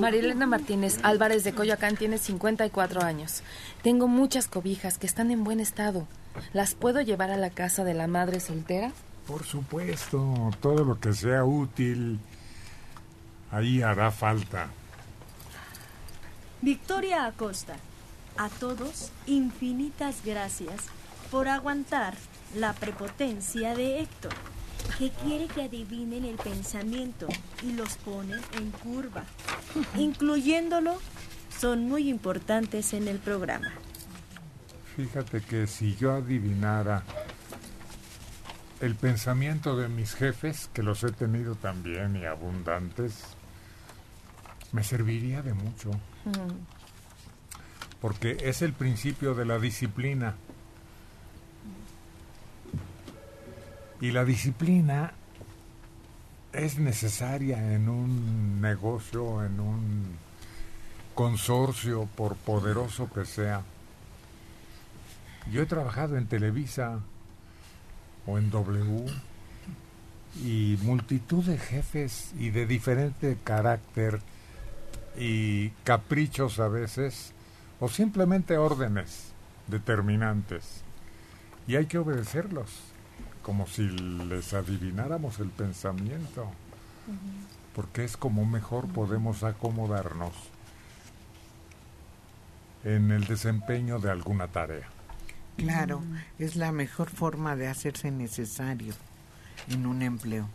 Marilena 0.00 0.46
Martínez 0.46 0.98
Álvarez 1.02 1.44
de 1.44 1.52
Coyoacán 1.52 1.96
tiene 1.96 2.18
54 2.18 3.02
años. 3.02 3.42
Tengo 3.82 4.08
muchas 4.08 4.46
cobijas 4.48 4.98
que 4.98 5.06
están 5.06 5.30
en 5.30 5.44
buen 5.44 5.60
estado. 5.60 6.06
¿Las 6.52 6.74
puedo 6.74 7.00
llevar 7.00 7.30
a 7.30 7.36
la 7.36 7.50
casa 7.50 7.84
de 7.84 7.94
la 7.94 8.06
madre 8.06 8.40
soltera? 8.40 8.92
Por 9.26 9.44
supuesto, 9.44 10.50
todo 10.60 10.84
lo 10.84 11.00
que 11.00 11.14
sea 11.14 11.44
útil, 11.44 12.20
ahí 13.50 13.80
hará 13.82 14.10
falta. 14.10 14.68
Victoria 16.60 17.26
Acosta. 17.26 17.76
A 18.36 18.48
todos, 18.48 19.12
infinitas 19.26 20.22
gracias 20.24 20.86
por 21.30 21.48
aguantar 21.48 22.14
la 22.56 22.72
prepotencia 22.72 23.74
de 23.74 24.00
Héctor, 24.00 24.32
que 24.98 25.10
quiere 25.10 25.46
que 25.46 25.62
adivinen 25.62 26.24
el 26.24 26.36
pensamiento 26.36 27.26
y 27.62 27.72
los 27.72 27.96
pone 27.98 28.34
en 28.58 28.70
curva. 28.70 29.24
Incluyéndolo, 29.96 30.98
son 31.58 31.88
muy 31.88 32.08
importantes 32.08 32.92
en 32.92 33.08
el 33.08 33.18
programa. 33.18 33.72
Fíjate 34.96 35.40
que 35.40 35.66
si 35.66 35.96
yo 35.96 36.12
adivinara 36.12 37.02
el 38.84 38.96
pensamiento 38.96 39.76
de 39.76 39.88
mis 39.88 40.14
jefes, 40.14 40.68
que 40.74 40.82
los 40.82 41.02
he 41.04 41.10
tenido 41.10 41.54
también 41.54 42.16
y 42.16 42.26
abundantes, 42.26 43.24
me 44.72 44.84
serviría 44.84 45.40
de 45.40 45.54
mucho. 45.54 45.90
porque 48.00 48.36
es 48.42 48.60
el 48.60 48.74
principio 48.74 49.34
de 49.34 49.46
la 49.46 49.58
disciplina. 49.58 50.34
Y 54.02 54.10
la 54.10 54.26
disciplina 54.26 55.14
es 56.52 56.78
necesaria 56.78 57.72
en 57.72 57.88
un 57.88 58.60
negocio, 58.60 59.42
en 59.42 59.58
un 59.58 60.16
consorcio, 61.14 62.06
por 62.14 62.36
poderoso 62.36 63.08
que 63.10 63.24
sea. 63.24 63.62
Yo 65.50 65.62
he 65.62 65.66
trabajado 65.66 66.18
en 66.18 66.26
Televisa 66.26 67.00
o 68.26 68.38
en 68.38 68.50
W 68.50 69.06
y 70.42 70.78
multitud 70.82 71.44
de 71.44 71.58
jefes 71.58 72.32
y 72.38 72.50
de 72.50 72.66
diferente 72.66 73.38
carácter 73.44 74.20
y 75.16 75.70
caprichos 75.84 76.58
a 76.58 76.68
veces 76.68 77.32
o 77.80 77.88
simplemente 77.88 78.58
órdenes 78.58 79.32
determinantes 79.68 80.82
y 81.66 81.76
hay 81.76 81.86
que 81.86 81.98
obedecerlos 81.98 82.70
como 83.42 83.66
si 83.66 83.88
les 83.88 84.54
adivináramos 84.54 85.38
el 85.38 85.50
pensamiento 85.50 86.50
porque 87.74 88.04
es 88.04 88.16
como 88.16 88.44
mejor 88.44 88.88
podemos 88.88 89.44
acomodarnos 89.44 90.32
en 92.84 93.10
el 93.10 93.24
desempeño 93.24 93.98
de 93.98 94.10
alguna 94.10 94.48
tarea. 94.48 94.93
Claro, 95.56 96.02
es 96.38 96.56
la 96.56 96.72
mejor 96.72 97.10
forma 97.10 97.56
de 97.56 97.68
hacerse 97.68 98.10
necesario 98.10 98.94
en 99.68 99.86
un 99.86 100.02
empleo. 100.02 100.48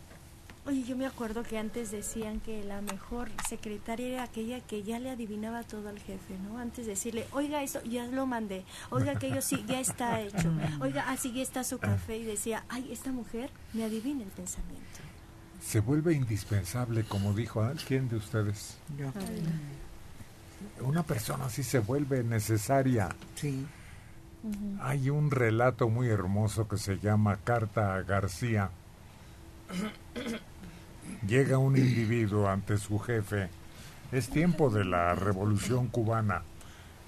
Oye, 0.66 0.84
yo 0.84 0.96
me 0.96 1.08
acuerdo 1.08 1.42
que 1.42 1.58
antes 1.58 1.90
decían 1.90 2.42
que 2.42 2.64
la 2.64 2.82
mejor 2.82 3.30
secretaria 3.48 4.08
era 4.08 4.24
aquella 4.24 4.60
que 4.60 4.84
ya 4.84 5.00
le 5.00 5.10
adivinaba 5.10 5.64
todo 5.64 5.90
al 5.90 5.98
jefe, 5.98 6.38
¿no? 6.48 6.60
Antes 6.60 6.86
de 6.86 6.92
decirle, 6.92 7.26
oiga, 7.32 7.64
eso 7.64 7.82
ya 7.84 8.06
lo 8.06 8.28
mandé, 8.28 8.66
oiga, 8.92 9.14
aquello 9.14 9.42
sí, 9.42 9.66
ya 9.68 9.80
está 9.80 10.22
hecho, 10.22 10.52
oiga, 10.80 11.10
así 11.10 11.34
ya 11.34 11.42
está 11.42 11.64
su 11.64 11.80
café, 11.80 12.18
y 12.18 12.24
decía, 12.24 12.66
ay, 12.70 12.92
esta 12.92 13.12
mujer 13.12 13.50
me 13.74 13.84
adivina 13.84 14.24
el 14.24 14.30
pensamiento. 14.30 15.00
Se 15.60 15.80
vuelve 15.80 16.14
indispensable, 16.14 17.04
como 17.04 17.34
dijo 17.34 17.64
alguien 17.64 18.08
de 18.08 18.18
ustedes. 18.18 18.78
Una 20.82 21.04
persona 21.04 21.46
así 21.46 21.64
se 21.64 21.80
vuelve 21.80 22.24
necesaria. 22.24 23.10
Sí. 23.34 23.66
Hay 24.82 25.10
un 25.10 25.32
relato 25.32 25.90
muy 25.90 26.08
hermoso 26.08 26.68
que 26.68 26.78
se 26.78 26.98
llama 26.98 27.38
Carta 27.44 27.96
a 27.96 28.04
García. 28.04 28.70
Llega 31.28 31.58
un 31.58 31.78
individuo 31.78 32.48
ante 32.48 32.78
su 32.78 33.00
jefe. 33.00 33.50
Es 34.12 34.30
tiempo 34.30 34.70
de 34.70 34.86
la 34.86 35.14
revolución 35.14 35.88
cubana, 35.88 36.44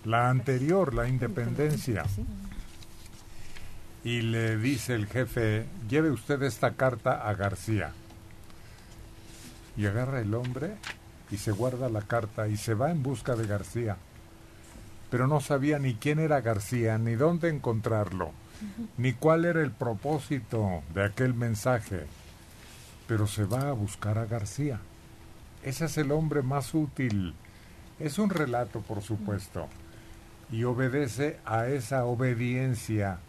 la 0.04 0.30
anterior, 0.30 0.94
la 0.94 1.08
independencia. 1.08 2.04
Y 4.04 4.22
le 4.22 4.58
dice 4.58 4.96
el 4.96 5.08
jefe, 5.08 5.66
lleve 5.90 6.12
usted 6.12 6.44
esta 6.44 6.72
carta 6.72 7.28
a 7.28 7.34
García. 7.34 7.94
Y 9.78 9.86
agarra 9.86 10.20
el 10.20 10.34
hombre 10.34 10.76
y 11.32 11.38
se 11.38 11.52
guarda 11.52 11.88
la 11.88 12.02
carta 12.02 12.50
y 12.50 12.58
se 12.58 12.74
va 12.74 12.92
en 12.92 13.02
busca 13.02 13.36
de 13.36 13.48
García 13.48 13.98
pero 15.12 15.28
no 15.28 15.42
sabía 15.42 15.78
ni 15.78 15.94
quién 15.96 16.20
era 16.20 16.40
García, 16.40 16.98
ni 16.98 17.16
dónde 17.16 17.50
encontrarlo, 17.50 18.32
ni 18.98 19.12
cuál 19.12 19.44
era 19.44 19.62
el 19.62 19.72
propósito 19.72 20.82
de 20.94 21.04
aquel 21.04 21.34
mensaje. 21.34 22.06
Pero 23.08 23.28
se 23.28 23.44
va 23.44 23.70
a 23.70 23.74
buscar 23.74 24.18
a 24.18 24.26
García. 24.26 24.80
Ese 25.64 25.86
es 25.86 25.98
el 25.98 26.14
hombre 26.14 26.42
más 26.42 26.74
útil. 26.74 27.36
Es 28.00 28.20
un 28.20 28.30
relato, 28.30 28.80
por 28.80 29.02
supuesto, 29.02 29.68
y 30.50 30.64
obedece 30.64 31.38
a 31.46 31.68
esa 31.68 32.06
obediencia 32.06 33.20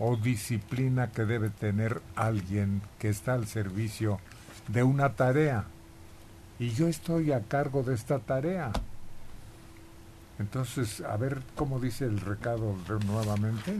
o 0.00 0.16
disciplina 0.16 1.12
que 1.12 1.24
debe 1.24 1.50
tener 1.50 2.02
alguien 2.16 2.82
que 2.98 3.10
está 3.10 3.34
al 3.34 3.46
servicio 3.46 4.18
de 4.66 4.82
una 4.82 5.14
tarea. 5.14 5.66
Y 6.58 6.70
yo 6.70 6.88
estoy 6.88 7.30
a 7.30 7.42
cargo 7.42 7.84
de 7.84 7.94
esta 7.94 8.18
tarea. 8.18 8.72
Entonces, 10.40 11.02
a 11.02 11.18
ver 11.18 11.42
cómo 11.54 11.78
dice 11.78 12.06
el 12.06 12.18
recado 12.18 12.74
nuevamente. 13.06 13.76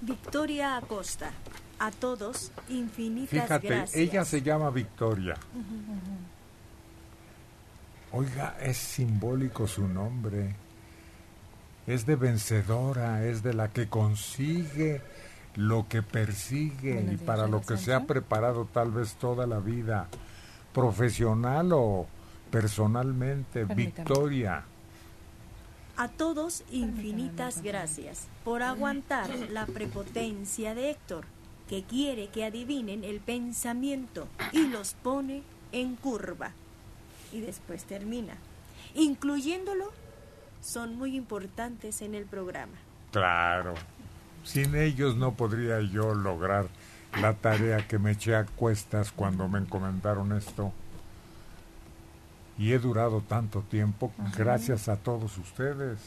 Victoria 0.00 0.76
Acosta. 0.76 1.32
A 1.80 1.90
todos, 1.90 2.50
infinitas 2.68 3.30
Fíjate, 3.30 3.84
ella 3.94 4.24
se 4.24 4.42
llama 4.42 4.70
Victoria. 4.70 5.36
Oiga, 8.12 8.56
es 8.60 8.76
simbólico 8.76 9.66
su 9.66 9.86
nombre. 9.86 10.54
Es 11.86 12.06
de 12.06 12.16
vencedora, 12.16 13.24
es 13.24 13.42
de 13.42 13.54
la 13.54 13.68
que 13.68 13.88
consigue 13.88 15.02
lo 15.56 15.88
que 15.88 16.02
persigue 16.02 17.08
y 17.12 17.16
para 17.16 17.46
lo 17.46 17.60
que 17.60 17.76
se 17.76 17.92
ha 17.92 18.06
preparado 18.06 18.66
tal 18.66 18.92
vez 18.92 19.14
toda 19.14 19.46
la 19.46 19.58
vida, 19.58 20.08
profesional 20.72 21.72
o 21.72 22.06
personalmente. 22.50 23.64
Victoria. 23.64 24.64
A 26.00 26.06
todos 26.06 26.62
infinitas 26.70 27.60
gracias 27.60 28.28
por 28.44 28.62
aguantar 28.62 29.30
la 29.50 29.66
prepotencia 29.66 30.72
de 30.72 30.90
Héctor, 30.90 31.24
que 31.68 31.82
quiere 31.82 32.28
que 32.28 32.44
adivinen 32.44 33.02
el 33.02 33.18
pensamiento 33.18 34.28
y 34.52 34.68
los 34.68 34.94
pone 34.94 35.42
en 35.72 35.96
curva. 35.96 36.52
Y 37.32 37.40
después 37.40 37.82
termina. 37.82 38.34
Incluyéndolo, 38.94 39.90
son 40.62 40.94
muy 40.96 41.16
importantes 41.16 42.00
en 42.00 42.14
el 42.14 42.26
programa. 42.26 42.78
Claro. 43.10 43.74
Sin 44.44 44.76
ellos 44.76 45.16
no 45.16 45.34
podría 45.34 45.80
yo 45.80 46.14
lograr 46.14 46.68
la 47.20 47.34
tarea 47.34 47.88
que 47.88 47.98
me 47.98 48.12
eché 48.12 48.36
a 48.36 48.46
cuestas 48.46 49.10
cuando 49.10 49.48
me 49.48 49.58
encomendaron 49.58 50.32
esto 50.32 50.72
y 52.58 52.72
he 52.72 52.78
durado 52.78 53.20
tanto 53.20 53.62
tiempo 53.62 54.12
gracias 54.36 54.88
a 54.88 54.96
todos 54.96 55.38
ustedes. 55.38 55.98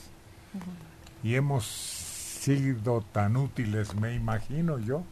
Y 1.24 1.36
hemos 1.36 1.66
sido 1.66 3.02
tan 3.02 3.38
útiles, 3.38 3.96
me 3.96 4.14
imagino 4.14 4.78
yo, 4.78 5.04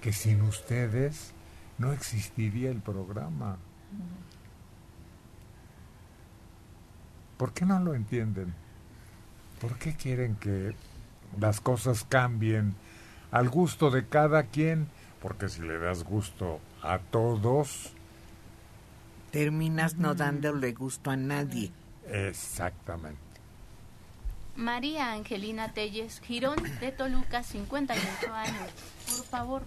que 0.00 0.12
sin 0.12 0.42
ustedes 0.42 1.32
no 1.78 1.92
existiría 1.92 2.70
el 2.70 2.80
programa. 2.80 3.58
¿Por 7.36 7.52
qué 7.52 7.64
no 7.64 7.78
lo 7.78 7.94
entienden? 7.94 8.52
¿Por 9.60 9.78
qué 9.78 9.94
quieren 9.94 10.36
que 10.36 10.74
las 11.38 11.60
cosas 11.60 12.04
cambien 12.04 12.74
al 13.30 13.48
gusto 13.48 13.90
de 13.90 14.06
cada 14.06 14.44
quien? 14.44 14.88
Porque 15.22 15.48
si 15.48 15.62
le 15.62 15.78
das 15.78 16.02
gusto 16.02 16.60
a 16.82 16.98
todos, 16.98 17.94
terminas 19.30 19.96
no 19.96 20.14
dándole 20.14 20.72
gusto 20.72 21.10
a 21.10 21.16
nadie. 21.16 21.70
Exactamente. 22.06 23.18
María 24.56 25.12
Angelina 25.12 25.72
Telles, 25.72 26.20
Girón 26.20 26.56
de 26.80 26.92
Toluca, 26.92 27.42
58 27.42 28.34
años. 28.34 28.70
Por 29.06 29.24
favor, 29.24 29.62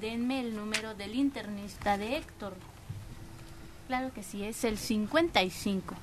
denme 0.00 0.40
el 0.40 0.54
número 0.56 0.94
del 0.94 1.14
internista 1.14 1.96
de 1.96 2.16
Héctor. 2.16 2.54
Claro 3.86 4.12
que 4.12 4.22
sí, 4.22 4.44
es 4.44 4.64
el 4.64 4.78
55 4.78 5.94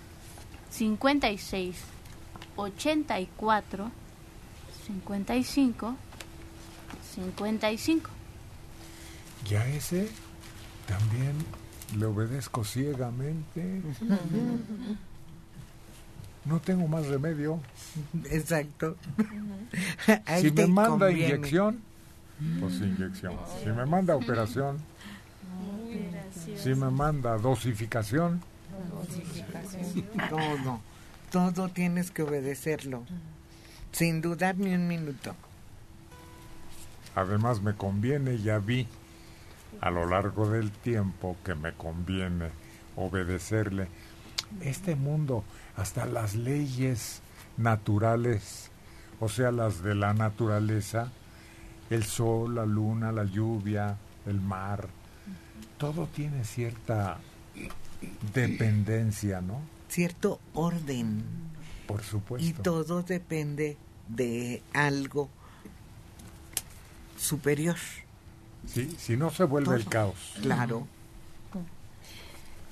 56 0.69 1.76
84 2.56 3.91
55 4.88 5.95
55. 7.15 8.10
Ya 9.50 9.67
ese 9.67 10.10
también 10.88 11.36
le 11.97 12.06
obedezco 12.06 12.63
ciegamente. 12.63 13.82
No 16.45 16.60
tengo 16.60 16.88
más 16.88 17.06
remedio. 17.08 17.60
Exacto. 18.30 18.95
si 20.39 20.51
me 20.51 20.67
manda 20.67 21.12
inyección, 21.12 21.82
pues 22.60 22.75
inyección. 22.75 23.36
Si 23.63 23.69
me 23.69 23.86
manda 23.86 24.15
operación, 24.15 24.80
si 26.56 26.69
me 26.69 26.89
manda 26.89 27.38
dosificación, 27.38 28.41
todo, 30.30 30.82
todo 31.32 31.69
tienes 31.69 32.10
que 32.12 32.23
obedecerlo, 32.23 33.04
sin 33.91 34.21
dudar 34.21 34.58
ni 34.58 34.73
un 34.73 34.88
minuto. 34.88 35.36
Además 37.15 37.62
me 37.62 37.75
conviene, 37.75 38.38
ya 38.39 38.58
vi 38.58 38.88
a 39.81 39.89
lo 39.89 40.05
largo 40.05 40.47
del 40.49 40.71
tiempo 40.71 41.35
que 41.43 41.55
me 41.55 41.73
conviene 41.73 42.49
obedecerle. 42.95 43.87
Este 44.61 44.95
mundo, 44.95 45.43
hasta 45.75 46.05
las 46.05 46.35
leyes 46.35 47.21
naturales, 47.57 48.69
o 49.19 49.27
sea, 49.27 49.51
las 49.51 49.83
de 49.83 49.95
la 49.95 50.13
naturaleza, 50.13 51.11
el 51.89 52.03
sol, 52.03 52.55
la 52.55 52.65
luna, 52.65 53.11
la 53.11 53.23
lluvia, 53.23 53.97
el 54.25 54.39
mar, 54.39 54.87
todo 55.77 56.07
tiene 56.07 56.43
cierta 56.43 57.17
dependencia, 58.33 59.41
¿no? 59.41 59.61
Cierto 59.89 60.39
orden. 60.53 61.23
Por 61.87 62.03
supuesto. 62.03 62.47
Y 62.47 62.53
todo 62.53 63.03
depende 63.03 63.77
de 64.07 64.61
algo 64.73 65.29
superior. 67.17 67.77
Sí, 68.67 68.95
si 68.97 69.17
no 69.17 69.32
se 69.32 69.43
vuelve 69.43 69.76
el 69.76 69.86
caos. 69.86 70.36
Claro. 70.41 70.88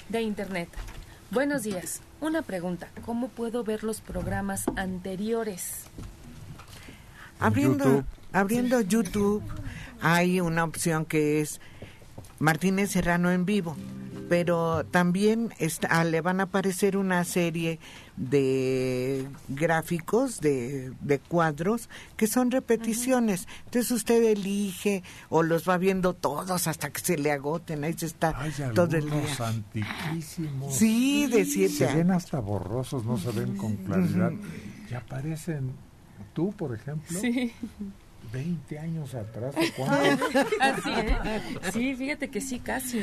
De 0.09 0.21
Internet. 0.21 0.69
Buenos 1.31 1.63
días. 1.63 2.01
Una 2.21 2.41
pregunta. 2.41 2.89
¿Cómo 3.05 3.27
puedo 3.27 3.63
ver 3.63 3.83
los 3.83 4.01
programas 4.01 4.65
anteriores? 4.75 5.83
Abriendo 7.39 7.85
YouTube. 7.85 8.05
abriendo 8.33 8.81
YouTube 8.81 9.43
hay 10.01 10.41
una 10.41 10.63
opción 10.63 11.05
que 11.05 11.41
es 11.41 11.61
Martínez 12.39 12.91
Serrano 12.91 13.31
en 13.31 13.45
vivo, 13.45 13.75
pero 14.29 14.85
también 14.85 15.51
está, 15.57 16.03
le 16.03 16.21
van 16.21 16.39
a 16.39 16.43
aparecer 16.43 16.95
una 16.95 17.23
serie 17.23 17.79
de 18.15 19.27
gráficos, 19.47 20.39
de, 20.39 20.91
de 21.01 21.19
cuadros, 21.19 21.89
que 22.15 22.27
son 22.27 22.51
repeticiones. 22.51 23.47
Entonces 23.65 23.91
usted 23.91 24.23
elige 24.23 25.03
o 25.29 25.41
los 25.41 25.67
va 25.67 25.77
viendo 25.77 26.13
todos 26.13 26.67
hasta 26.67 26.89
que 26.91 27.01
se 27.01 27.17
le 27.17 27.31
agoten. 27.31 27.83
Ahí 27.83 27.93
se 27.93 28.05
está 28.05 28.39
Hay 28.39 28.51
todo 28.75 28.95
el 28.97 29.09
día. 29.09 29.35
antiquísimos. 29.39 30.75
Sí, 30.75 31.27
de 31.27 31.45
siete 31.45 31.73
Se 31.73 31.95
ven 31.95 32.11
hasta 32.11 32.39
borrosos, 32.39 33.03
no 33.05 33.17
se 33.17 33.31
ven 33.31 33.57
con 33.57 33.75
claridad. 33.77 34.31
Y 34.89 34.93
aparecen, 34.93 35.71
tú 36.33 36.51
por 36.53 36.75
ejemplo, 36.75 37.19
Sí. 37.19 37.51
20 38.31 38.79
años 38.79 39.15
atrás. 39.15 39.55
¿o 39.55 39.61
cuánto? 39.75 40.25
Así, 40.61 40.89
¿eh? 40.91 41.41
Sí, 41.73 41.95
fíjate 41.95 42.29
que 42.29 42.41
sí, 42.41 42.59
casi. 42.59 43.01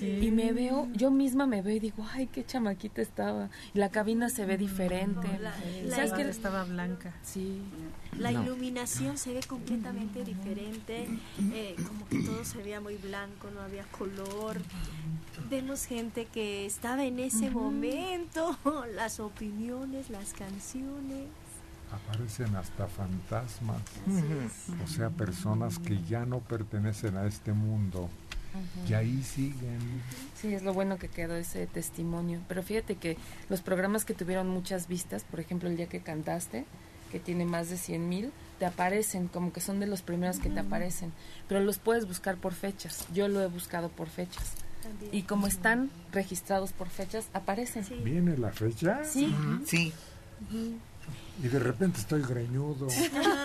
Y 0.00 0.30
me 0.30 0.52
veo, 0.52 0.88
yo 0.94 1.10
misma 1.10 1.46
me 1.46 1.62
veo 1.62 1.76
y 1.76 1.80
digo, 1.80 2.06
ay, 2.12 2.26
qué 2.28 2.44
chamaquita 2.44 3.02
estaba. 3.02 3.48
Y 3.74 3.78
la 3.78 3.90
cabina 3.90 4.28
se 4.28 4.44
ve 4.44 4.56
diferente. 4.56 5.26
la- 5.40 5.54
¿Sabes 5.94 6.10
la- 6.10 6.16
qué? 6.16 6.22
Estaba 6.28 6.64
blanca. 6.64 7.12
Sí. 7.22 7.60
La 8.18 8.30
No. 8.32 8.42
iluminación 8.44 9.16
se 9.18 9.32
ve 9.32 9.40
completamente 9.46 10.24
diferente, 10.24 11.06
eh, 11.52 11.74
como 11.86 12.06
que 12.08 12.18
todo 12.22 12.44
se 12.44 12.58
veía 12.58 12.80
muy 12.80 12.96
blanco, 12.96 13.48
no 13.54 13.60
había 13.60 13.84
color. 13.84 14.58
Vemos 15.50 15.84
gente 15.86 16.26
que 16.26 16.66
estaba 16.66 17.04
en 17.04 17.18
ese 17.20 17.50
momento, 17.50 18.56
las 18.94 19.20
opiniones, 19.20 20.10
las 20.10 20.32
canciones. 20.34 21.26
Aparecen 21.90 22.54
hasta 22.56 22.86
fantasmas. 22.86 23.80
O 24.84 24.86
sea, 24.88 25.10
personas 25.10 25.78
que 25.78 26.02
ya 26.04 26.26
no 26.26 26.40
pertenecen 26.40 27.16
a 27.16 27.26
este 27.26 27.52
mundo. 27.52 28.08
Y 28.88 28.94
ahí 28.94 29.22
siguen. 29.22 30.02
Sí, 30.40 30.52
es 30.54 30.62
lo 30.62 30.72
bueno 30.74 30.98
que 30.98 31.08
quedó 31.08 31.36
ese 31.36 31.66
testimonio. 31.66 32.40
Pero 32.48 32.62
fíjate 32.62 32.96
que 32.96 33.16
los 33.48 33.60
programas 33.60 34.04
que 34.04 34.14
tuvieron 34.14 34.48
muchas 34.48 34.88
vistas, 34.88 35.24
por 35.24 35.40
ejemplo, 35.40 35.68
el 35.68 35.76
día 35.76 35.88
que 35.88 36.00
cantaste, 36.00 36.64
que 37.12 37.20
tiene 37.20 37.44
más 37.44 37.70
de 37.70 37.76
100 37.76 38.08
mil, 38.08 38.32
te 38.58 38.66
aparecen, 38.66 39.28
como 39.28 39.52
que 39.52 39.60
son 39.60 39.80
de 39.80 39.86
los 39.86 40.02
primeros 40.02 40.38
que 40.38 40.50
te 40.50 40.60
aparecen. 40.60 41.12
Pero 41.46 41.60
los 41.60 41.78
puedes 41.78 42.06
buscar 42.06 42.36
por 42.36 42.52
fechas. 42.52 43.06
Yo 43.14 43.28
lo 43.28 43.40
he 43.42 43.46
buscado 43.46 43.88
por 43.88 44.08
fechas. 44.08 44.54
También. 44.82 45.14
Y 45.14 45.22
como 45.22 45.46
están 45.46 45.90
registrados 46.12 46.72
por 46.72 46.88
fechas, 46.88 47.28
aparecen. 47.32 47.84
¿Viene 48.04 48.36
la 48.36 48.50
fecha? 48.50 49.04
Sí. 49.04 49.34
Sí. 49.66 49.92
Y 51.42 51.48
de 51.48 51.58
repente 51.58 52.00
estoy 52.00 52.22
greñudo. 52.22 52.88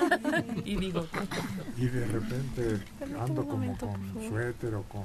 y 0.65 0.75
digo, 0.77 1.05
Y 1.77 1.85
de 1.85 2.05
repente 2.07 2.79
ando 3.19 3.45
como 3.47 3.77
con 3.77 4.13
suéter 4.29 4.73
o 4.75 4.83
con... 4.83 5.03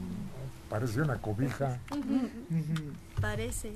Parece 0.70 1.00
una 1.02 1.18
cobija. 1.18 1.78
Parece. 3.20 3.72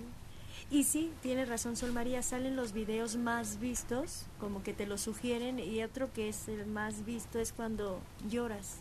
Y 0.70 0.84
sí, 0.84 1.12
tiene 1.22 1.44
razón 1.44 1.76
Sol 1.76 1.92
María, 1.92 2.22
salen 2.22 2.56
los 2.56 2.72
videos 2.72 3.16
más 3.16 3.60
vistos, 3.60 4.24
como 4.40 4.62
que 4.62 4.72
te 4.72 4.86
lo 4.86 4.96
sugieren, 4.96 5.58
y 5.58 5.82
otro 5.82 6.10
que 6.12 6.28
es 6.30 6.48
el 6.48 6.66
más 6.66 7.04
visto 7.04 7.38
es 7.38 7.52
cuando 7.52 8.00
lloras, 8.30 8.76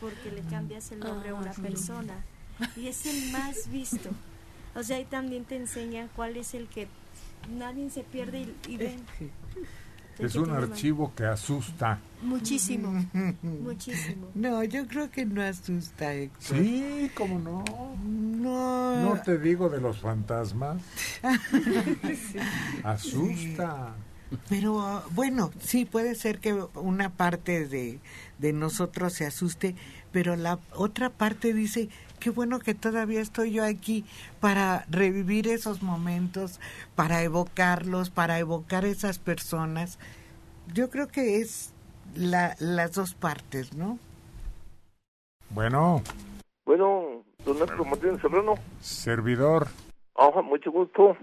porque 0.00 0.32
le 0.32 0.40
cambias 0.42 0.90
el 0.90 0.98
nombre 1.00 1.28
a 1.28 1.34
una 1.34 1.50
Ah, 1.50 1.54
sí. 1.54 1.62
persona. 1.62 2.24
Y 2.76 2.88
es 2.88 3.06
el 3.06 3.30
más 3.30 3.70
visto. 3.70 4.10
O 4.74 4.82
sea, 4.82 4.96
ahí 4.96 5.04
también 5.04 5.44
te 5.44 5.54
enseñan 5.56 6.08
cuál 6.16 6.36
es 6.36 6.54
el 6.54 6.66
que 6.66 6.88
nadie 7.58 7.90
se 7.90 8.02
pierde 8.02 8.40
y, 8.40 8.72
y 8.72 8.76
ven. 8.76 9.04
El 10.18 10.26
Es 10.26 10.32
que 10.32 10.38
un 10.40 10.50
archivo 10.50 11.12
que 11.14 11.24
asusta. 11.24 12.00
Muchísimo, 12.22 13.04
muchísimo. 13.42 14.28
No, 14.34 14.64
yo 14.64 14.86
creo 14.88 15.10
que 15.10 15.24
no 15.24 15.42
asusta, 15.42 16.12
Héctor. 16.12 16.58
Sí, 16.58 17.10
cómo 17.14 17.38
no. 17.38 17.64
No. 18.04 19.14
No 19.14 19.22
te 19.22 19.38
digo 19.38 19.68
de 19.68 19.80
los 19.80 19.98
fantasmas. 20.00 20.82
Asusta. 22.82 23.94
Pero 24.48 25.04
bueno, 25.12 25.50
sí 25.60 25.84
puede 25.84 26.14
ser 26.14 26.38
que 26.38 26.52
una 26.74 27.10
parte 27.10 27.66
de, 27.66 27.98
de 28.38 28.52
nosotros 28.52 29.14
se 29.14 29.24
asuste, 29.24 29.74
pero 30.12 30.36
la 30.36 30.58
otra 30.74 31.10
parte 31.10 31.54
dice, 31.54 31.88
qué 32.18 32.30
bueno 32.30 32.58
que 32.58 32.74
todavía 32.74 33.20
estoy 33.20 33.52
yo 33.52 33.64
aquí 33.64 34.04
para 34.40 34.84
revivir 34.90 35.48
esos 35.48 35.82
momentos, 35.82 36.60
para 36.94 37.22
evocarlos, 37.22 38.10
para 38.10 38.38
evocar 38.38 38.84
esas 38.84 39.18
personas. 39.18 39.98
Yo 40.74 40.90
creo 40.90 41.08
que 41.08 41.36
es 41.40 41.72
la, 42.14 42.54
las 42.60 42.92
dos 42.94 43.14
partes, 43.14 43.74
¿no? 43.74 43.98
Bueno, 45.50 46.02
Bueno, 46.66 47.24
don 47.44 47.58
Néstor 47.58 47.86
Martínez 47.86 48.20
Serrano, 48.20 48.54
servidor. 48.80 49.68
ajá, 50.14 50.42
mucho 50.42 50.70
gusto. 50.70 51.16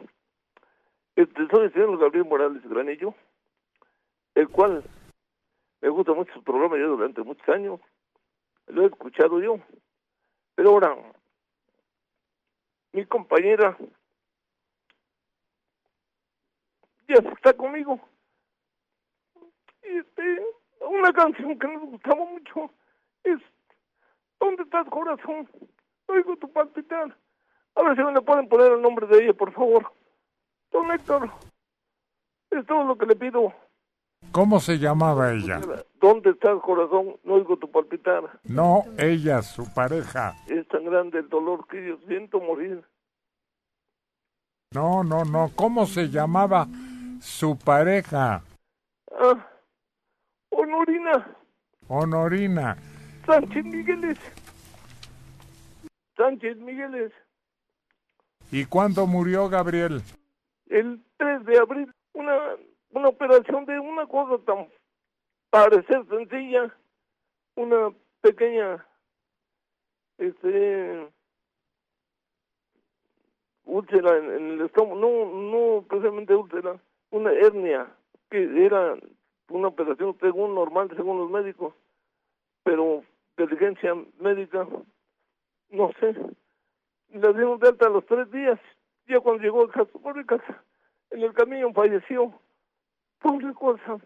Este, 1.15 1.47
soy 1.51 1.65
el 1.65 1.73
señor 1.73 1.97
Gabriel 1.99 2.25
Morales 2.25 2.63
Granillo, 2.67 3.13
el 4.34 4.49
cual 4.49 4.84
me 5.81 5.89
gusta 5.89 6.13
mucho 6.13 6.34
su 6.34 6.43
programa 6.43 6.75
ya 6.77 6.86
durante 6.86 7.21
muchos 7.21 7.47
años. 7.49 7.79
Lo 8.67 8.81
he 8.84 8.88
escuchado 8.88 9.39
yo. 9.39 9.60
Pero 10.56 10.70
ahora, 10.70 10.96
mi 12.94 13.06
compañera 13.06 13.78
ya 17.08 17.15
está 17.15 17.54
conmigo. 17.54 18.00
Y 19.84 19.98
este, 19.98 20.46
una 20.80 21.13
canción 21.13 21.60
que 21.60 21.68
nos 21.68 21.84
gustaba 21.84 22.26
mucho 22.26 22.72
es 23.24 23.39
¿Dónde 24.39 24.63
estás, 24.63 24.88
corazón? 24.89 25.50
Oigo 26.08 26.38
tu 26.38 26.52
palpitar. 26.52 27.18
A 27.76 27.82
ver 27.82 27.96
si 27.96 28.04
me 28.04 28.13
le 28.13 28.22
pueden 28.22 28.48
poner 28.48 28.74
el 28.74 28.82
nombre 28.82 29.08
de 29.08 29.24
ella, 29.24 29.34
por 29.34 29.52
favor. 29.54 29.91
Don 30.72 30.91
Héctor, 30.91 31.32
es 32.52 32.65
todo 32.65 32.84
lo 32.84 32.98
que 32.98 33.06
le 33.06 33.15
pido. 33.15 33.54
¿Cómo 34.31 34.59
se 34.59 34.77
llamaba 34.77 35.31
ella? 35.33 35.61
¿Dónde 36.01 36.31
estás, 36.31 36.59
corazón? 36.61 37.15
No 37.23 37.33
oigo 37.35 37.57
tu 37.57 37.71
palpitar. 37.71 38.39
No, 38.43 38.83
ella, 38.97 39.41
su 39.41 39.73
pareja. 39.73 40.35
Es 40.47 40.67
tan 40.67 40.83
grande 40.85 41.19
el 41.19 41.29
dolor 41.29 41.65
que 41.67 41.88
yo 41.88 41.97
siento 42.07 42.39
morir. 42.41 42.83
No, 44.71 45.03
no, 45.03 45.23
no. 45.23 45.51
¿Cómo 45.55 45.85
se 45.85 46.09
llamaba 46.09 46.67
su 47.21 47.57
pareja? 47.57 48.43
Ah, 49.17 49.47
Honorina 50.49 51.35
Honorina. 51.88 52.77
Sánchez 53.25 53.65
Migueles. 53.65 54.19
Sánchez 56.17 56.57
Migueles, 56.57 57.11
¿Y 58.51 58.63
cuándo 58.65 59.05
murió 59.07 59.49
Gabriel? 59.49 60.01
el 60.67 61.03
3 61.17 61.45
de 61.45 61.57
abril, 61.59 61.93
una, 62.13 62.34
una 62.96 63.10
operación 63.10 63.66
de 63.66 63.78
una 63.78 64.08
cosa 64.08 64.41
tan 64.46 64.70
parecer 65.50 66.06
sencilla, 66.08 66.74
una 67.56 67.93
pequeña, 68.22 68.86
este, 70.18 71.08
úlcera 73.66 74.18
en, 74.18 74.52
el 74.52 74.62
estómago, 74.62 74.96
no, 74.96 75.41
no 75.52 75.82
precisamente 75.88 76.34
úlcera, 76.34 76.80
una 77.12 77.32
hernia, 77.34 77.93
que 78.30 78.66
era 78.66 78.98
una 79.50 79.68
operación 79.68 80.18
según 80.22 80.56
normal, 80.56 80.89
según 80.96 81.20
los 81.20 81.30
médicos, 81.30 81.74
pero 82.64 83.04
diligencia 83.38 83.93
médica, 84.20 84.66
no 85.70 85.91
sé, 86.00 86.16
la 87.10 87.34
dieron 87.34 87.60
de 87.60 87.68
alta 87.68 87.88
a 87.88 87.89
los 87.89 88.06
tres 88.06 88.32
días, 88.32 88.60
ya 89.08 89.20
cuando 89.20 89.43
llegó 89.43 89.64
a 89.64 89.72
casa, 89.72 89.91
pobre 90.02 90.26
casa, 90.26 90.64
en 91.10 91.24
el 91.24 91.34
camino 91.34 91.74
falleció, 91.74 92.34
pobre 93.26 93.53
cosa, 93.55 93.97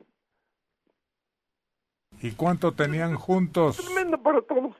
¿Y 2.22 2.32
cuánto 2.32 2.72
tenían 2.74 3.15
juntos? 3.15 3.76
tremenda 3.78 4.17
para 4.17 4.41
todos, 4.41 4.76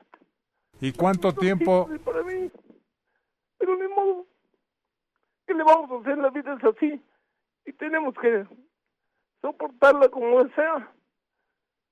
¿Y 0.80 0.92
cuánto 0.92 1.32
tiempo? 1.34 1.88
para 2.04 2.22
mí, 2.22 2.50
pero 3.58 3.76
ni 3.76 3.86
modo, 3.94 4.26
¿qué 5.46 5.52
le 5.52 5.62
vamos 5.62 5.90
a 5.90 6.00
hacer? 6.00 6.16
La 6.18 6.30
vida 6.30 6.54
es 6.54 6.64
así, 6.64 7.02
y 7.66 7.72
tenemos 7.74 8.14
que 8.14 8.46
soportarla 9.42 10.08
como 10.08 10.40
sea, 10.54 10.90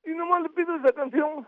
y 0.07 0.11
nomás 0.13 0.43
le 0.43 0.49
pido 0.51 0.75
esa 0.77 0.93
canción, 0.95 1.47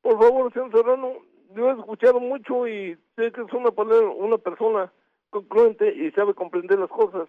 por 0.00 0.18
favor, 0.18 0.50
señor 0.54 0.72
Serrano, 0.72 1.12
yo 1.54 1.70
he 1.70 1.78
escuchado 1.78 2.18
mucho 2.18 2.66
y 2.66 2.96
sé 3.14 3.30
que 3.30 3.42
es 3.42 3.52
una, 3.52 3.70
palabra- 3.70 4.08
una 4.08 4.38
persona 4.38 4.90
concluente 5.28 5.94
y 5.94 6.10
sabe 6.12 6.32
comprender 6.34 6.78
las 6.78 6.88
cosas. 6.88 7.28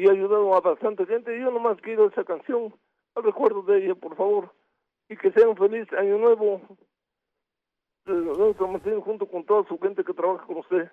Y 0.00 0.08
ha 0.08 0.12
ayudado 0.12 0.54
a 0.54 0.60
bastante 0.60 1.04
gente. 1.04 1.38
Yo 1.38 1.50
nomás 1.50 1.76
quiero 1.82 2.08
esa 2.08 2.24
canción 2.24 2.74
al 3.14 3.22
recuerdo 3.22 3.62
de 3.62 3.84
ella, 3.84 3.94
por 3.94 4.16
favor, 4.16 4.50
y 5.10 5.16
que 5.16 5.30
sea 5.32 5.46
un 5.46 5.56
feliz 5.56 5.86
año 5.92 6.16
nuevo. 6.16 6.62
Nuestro 8.06 9.02
junto 9.02 9.26
con 9.26 9.44
toda 9.44 9.68
su 9.68 9.78
gente 9.78 10.02
que 10.02 10.14
trabaja 10.14 10.46
con 10.46 10.56
usted. 10.56 10.90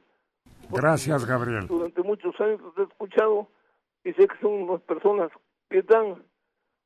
Gracias, 0.70 1.26
Gabriel. 1.26 1.68
Durante 1.68 2.04
muchos 2.04 2.38
años 2.42 2.60
los 2.60 2.78
he 2.78 2.84
escuchado 2.84 3.48
y 4.04 4.12
sé 4.12 4.28
que 4.28 4.38
son 4.42 4.64
unas 4.64 4.82
personas 4.82 5.32
que 5.70 5.82
dan 5.84 6.22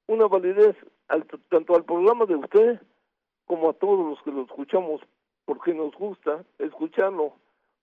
una 0.05 0.28
validez 0.28 0.76
tanto 1.49 1.76
al 1.76 1.86
programa 1.86 2.26
de 2.26 2.36
usted 2.36 2.82
como 3.45 3.72
a 3.72 3.74
todos 3.74 4.11
los 4.11 4.22
que 4.22 4.32
lo 4.32 4.43
escuchamos, 4.43 5.01
porque 5.45 5.74
nos 5.74 5.93
gusta 5.95 6.45
escucharlo, 6.59 7.34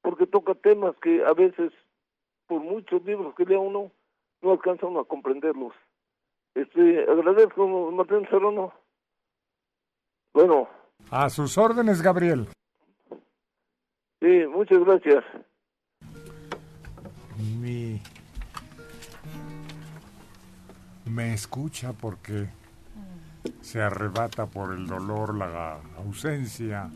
porque 0.01 0.29
toca 0.29 0.55
temas 0.55 0.95
que 1.03 1.25
a 1.25 1.33
veces, 1.33 1.73
por 2.47 2.61
muchos 2.61 3.05
libros 3.05 3.35
que 3.35 3.45
lea 3.45 3.59
uno, 3.59 3.91
no 4.43 4.53
alcanza 4.53 4.87
uno 4.87 5.01
a 5.01 5.05
comprenderlos. 5.05 5.73
Este, 6.55 7.03
agradezco, 7.11 7.67
Martín 7.93 8.27
Serrano. 8.31 8.73
Bueno. 10.33 10.69
A 11.11 11.31
sus 11.31 11.57
órdenes, 11.59 12.03
Gabriel. 12.03 12.49
Sí, 14.21 14.47
muchas 14.49 14.79
gracias. 14.81 15.25
Mi... 17.61 18.01
Me 21.07 21.33
escucha 21.33 21.93
porque 21.93 22.49
se 23.61 23.81
arrebata 23.81 24.47
por 24.47 24.75
el 24.75 24.87
dolor, 24.87 25.35
la 25.35 25.81
ausencia 25.97 26.91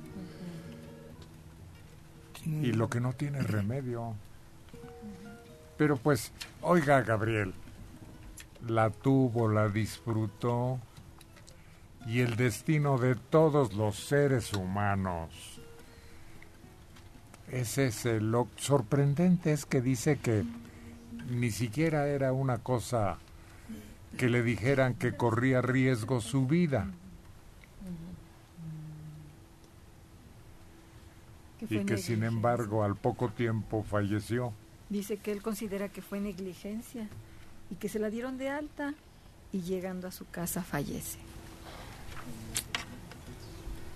y 2.45 2.72
lo 2.72 2.88
que 2.88 3.01
no 3.01 3.12
tiene 3.12 3.40
remedio. 3.40 4.14
Pero 5.83 5.97
pues, 5.97 6.30
oiga 6.61 7.03
Gabriel, 7.03 7.53
la 8.68 8.91
tuvo, 8.91 9.49
la 9.49 9.68
disfrutó 9.68 10.78
y 12.07 12.20
el 12.20 12.37
destino 12.37 12.99
de 12.99 13.16
todos 13.16 13.74
los 13.74 13.97
seres 13.97 14.53
humanos. 14.53 15.61
Es 17.51 17.78
ese, 17.78 18.20
lo 18.20 18.47
sorprendente 18.55 19.53
es 19.53 19.66
que 19.66 19.80
dice 19.80 20.18
que 20.18 20.45
ni 21.28 21.51
siquiera 21.51 22.07
era 22.07 22.33
una 22.33 22.59
cosa 22.59 23.18
que 24.16 24.28
le 24.28 24.45
dijeran 24.45 24.95
que 24.95 25.16
corría 25.16 25.62
riesgo 25.62 26.20
su 26.20 26.47
vida. 26.47 26.87
y 31.68 31.85
que 31.85 31.99
sin 31.99 32.22
embargo 32.22 32.85
al 32.85 32.95
poco 32.95 33.30
tiempo 33.30 33.83
falleció. 33.83 34.53
Dice 34.93 35.16
que 35.16 35.32
él 35.32 35.40
considera 35.40 35.88
que 35.88 36.03
fue 36.03 36.20
negligencia 36.20 37.09
y 37.70 37.76
que 37.76 37.88
se 37.88 37.99
la 37.99 38.11
dieron 38.11 38.36
de 38.36 38.51
alta 38.51 38.93
y 39.51 39.62
llegando 39.62 40.07
a 40.07 40.12
su 40.12 40.28
casa 40.28 40.62
fallece. 40.62 41.18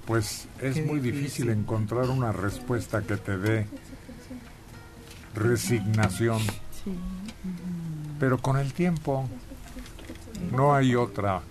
Pues 0.07 0.49
es 0.63 0.83
muy 0.87 1.01
difícil. 1.01 1.51
encontrar 1.51 2.09
una 2.09 2.33
respuesta 2.33 3.03
que 3.03 3.19
te 3.19 3.37
dé 3.37 3.67
resignación. 5.35 6.41
Pero 8.19 8.39
con 8.39 8.57
el 8.57 8.73
tiempo 8.73 9.29
no 10.51 10.75
hay 10.75 10.95
otra 10.95 11.43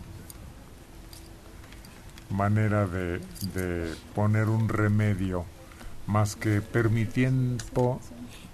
manera 2.32 2.88
de, 2.88 3.20
de 3.54 3.94
poner 4.16 4.50
un 4.50 4.70
remedio 4.70 5.46
más 6.08 6.36
que 6.36 6.62
permitiendo, 6.62 8.02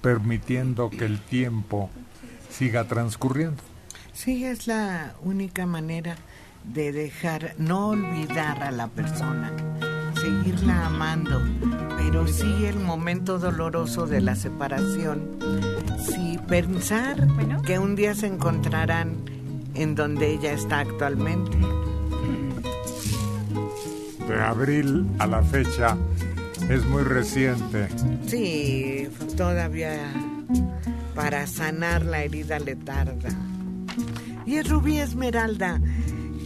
permitiendo 0.02 0.89
que 0.89 1.06
el 1.06 1.20
tiempo 1.20 1.89
siga 2.49 2.86
transcurriendo. 2.88 3.62
Sí, 4.14 4.45
es 4.45 4.68
la 4.68 5.14
única 5.24 5.66
manera 5.66 6.16
de 6.64 6.91
dejar, 6.91 7.56
no 7.58 7.89
olvidar 7.89 8.62
a 8.64 8.72
la 8.72 8.88
persona, 8.88 9.52
seguirla 10.16 10.86
amando, 10.88 11.41
pero 11.97 12.28
sí 12.28 12.66
el 12.66 12.80
momento 12.80 13.39
doloroso 13.39 14.06
de 14.06 14.22
la 14.22 14.36
separación, 14.36 15.39
sí 16.06 16.39
pensar 16.47 17.28
que 17.66 17.80
un 17.80 17.95
día 17.95 18.14
se 18.14 18.28
encontrarán 18.28 19.16
en 19.74 19.95
donde 19.95 20.32
ella 20.32 20.52
está 20.52 20.80
actualmente. 20.80 21.58
De 24.28 24.39
abril 24.39 25.08
a 25.20 25.28
la 25.28 25.41
fecha 25.41 25.97
es 26.72 26.86
muy 26.86 27.03
reciente. 27.03 27.89
Sí, 28.28 29.09
todavía 29.36 29.97
para 31.13 31.45
sanar 31.45 32.05
la 32.05 32.24
herida 32.24 32.59
le 32.59 32.78
tarda. 32.78 33.30
Y 34.45 34.55
es 34.55 34.69
Rubí 34.69 34.97
Esmeralda 34.97 35.82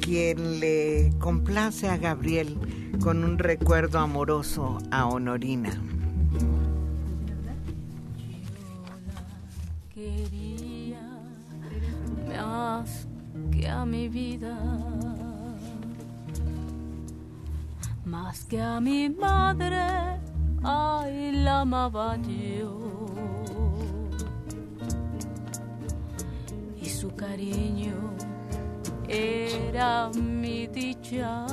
quien 0.01 0.59
le 0.59 1.13
complace 1.19 1.89
a 1.89 1.97
Gabriel 1.97 2.57
con 3.01 3.23
un 3.23 3.37
recuerdo 3.37 3.99
amoroso 3.99 4.77
a 4.91 5.07
Honorina. 5.07 5.71
Quería 9.93 11.01
más 12.27 13.07
que 13.51 13.67
a 13.67 13.85
mi 13.85 14.09
vida 14.09 14.57
más 18.05 18.45
que 18.45 18.61
a 18.61 18.79
mi 18.79 19.09
madre, 19.09 20.19
ay, 20.63 21.31
la 21.31 21.61
amaba 21.61 22.17
yo. 22.17 22.79
Y 26.81 26.85
su 26.87 27.13
cariño 27.15 27.95
era 29.07 30.09
mi 30.13 30.67
dicha, 30.67 31.45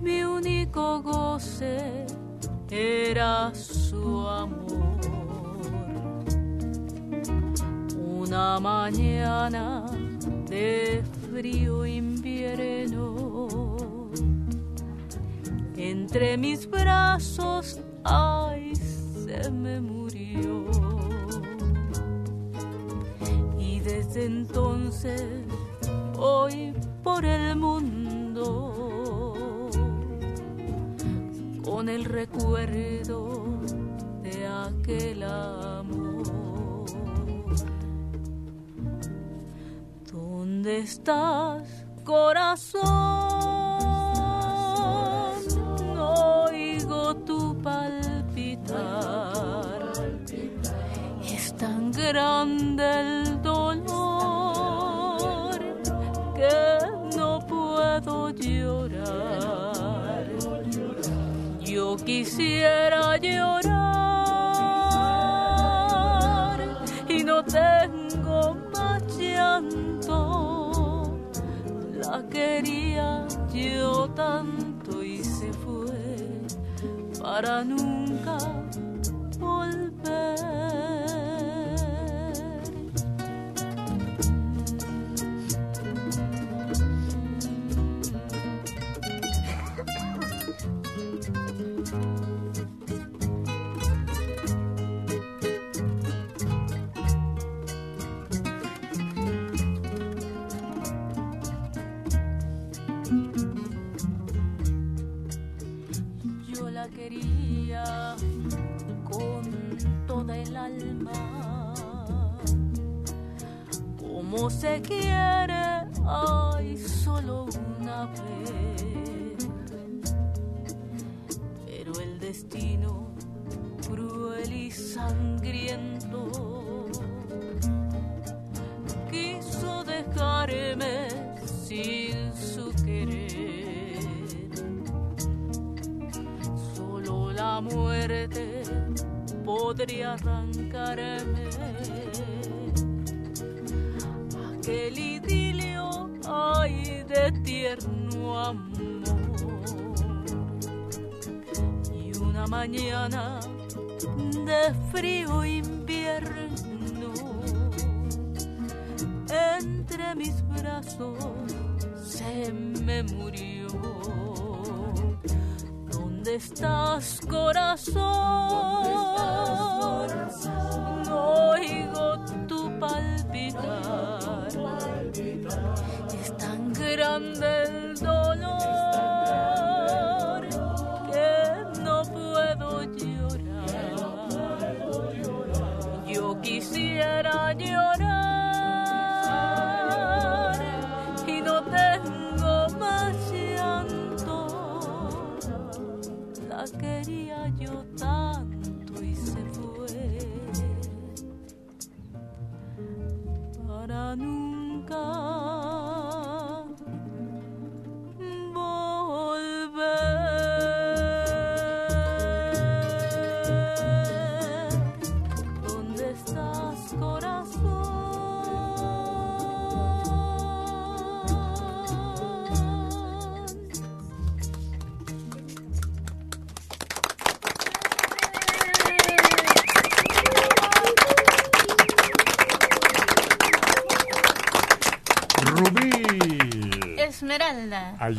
mi 0.00 0.22
único 0.22 1.00
goce 1.02 2.06
era 2.70 3.54
su 3.54 4.26
amor. 4.26 5.00
Una 7.96 8.60
mañana 8.60 9.86
de 10.48 11.02
frío 11.30 11.86
invierno. 11.86 13.59
Entre 15.82 16.36
mis 16.36 16.68
brazos, 16.68 17.80
ay, 18.04 18.74
se 18.76 19.50
me 19.50 19.80
murió. 19.80 20.66
Y 23.58 23.80
desde 23.80 24.26
entonces 24.26 25.24
voy 26.14 26.74
por 27.02 27.24
el 27.24 27.56
mundo 27.56 29.70
con 31.64 31.88
el 31.88 32.04
recuerdo 32.04 33.62
de 34.22 34.46
aquel 34.46 35.22
amor. 35.22 36.84
¿Dónde 40.12 40.80
estás, 40.80 41.86
corazón? 42.04 43.29
Grande 52.12 53.00
el 53.00 53.42
dolor 53.42 53.90
que 56.34 56.78
no 57.16 57.38
puedo 57.46 58.30
llorar. 58.30 60.26
Yo 61.60 61.96
quisiera 61.96 63.16
llorar 63.16 63.60
y 67.08 67.22
no 67.22 67.44
tengo 67.44 68.56
más 68.74 69.16
llanto. 69.16 71.16
La 71.94 72.28
quería 72.28 73.28
yo 73.52 74.10
tanto 74.10 75.04
y 75.04 75.22
se 75.22 75.52
fue 75.52 75.92
para 77.22 77.62
nunca 77.62 77.99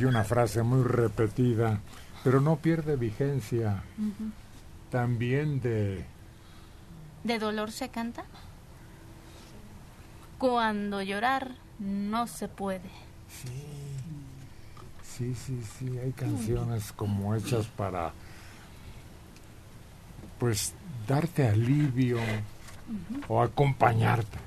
Hay 0.02 0.06
una 0.06 0.24
frase 0.24 0.64
muy 0.64 0.82
repetida, 0.82 1.80
pero 2.24 2.42
no 2.42 2.56
pierde 2.56 2.96
vigencia. 2.96 3.84
También 4.90 5.62
de 5.62 6.04
¿De 7.24 7.38
dolor 7.38 7.72
se 7.72 7.90
canta? 7.90 8.24
Cuando 10.40 11.04
llorar 11.04 11.52
no 11.78 12.26
se 12.26 12.48
puede. 12.48 12.90
Sí, 15.04 15.36
sí, 15.36 15.62
sí, 15.78 16.00
hay 16.00 16.14
canciones 16.14 16.92
como 16.94 17.36
hechas 17.36 17.68
para, 17.68 18.12
pues, 20.40 20.74
darte 21.08 21.48
alivio 21.48 22.18
o 23.28 23.40
acompañarte. 23.40 24.40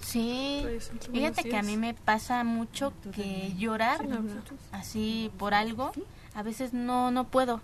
Sí, 0.00 0.60
Pues, 0.62 0.90
fíjate 1.12 1.44
que 1.44 1.56
a 1.56 1.62
mí 1.62 1.76
me 1.76 1.94
pasa 1.94 2.42
mucho 2.44 2.92
que 3.14 3.54
llorar 3.56 4.00
así 4.72 5.30
por 5.38 5.54
algo, 5.54 5.92
a 6.34 6.42
veces 6.42 6.72
no 6.72 7.10
no 7.10 7.24
puedo, 7.24 7.60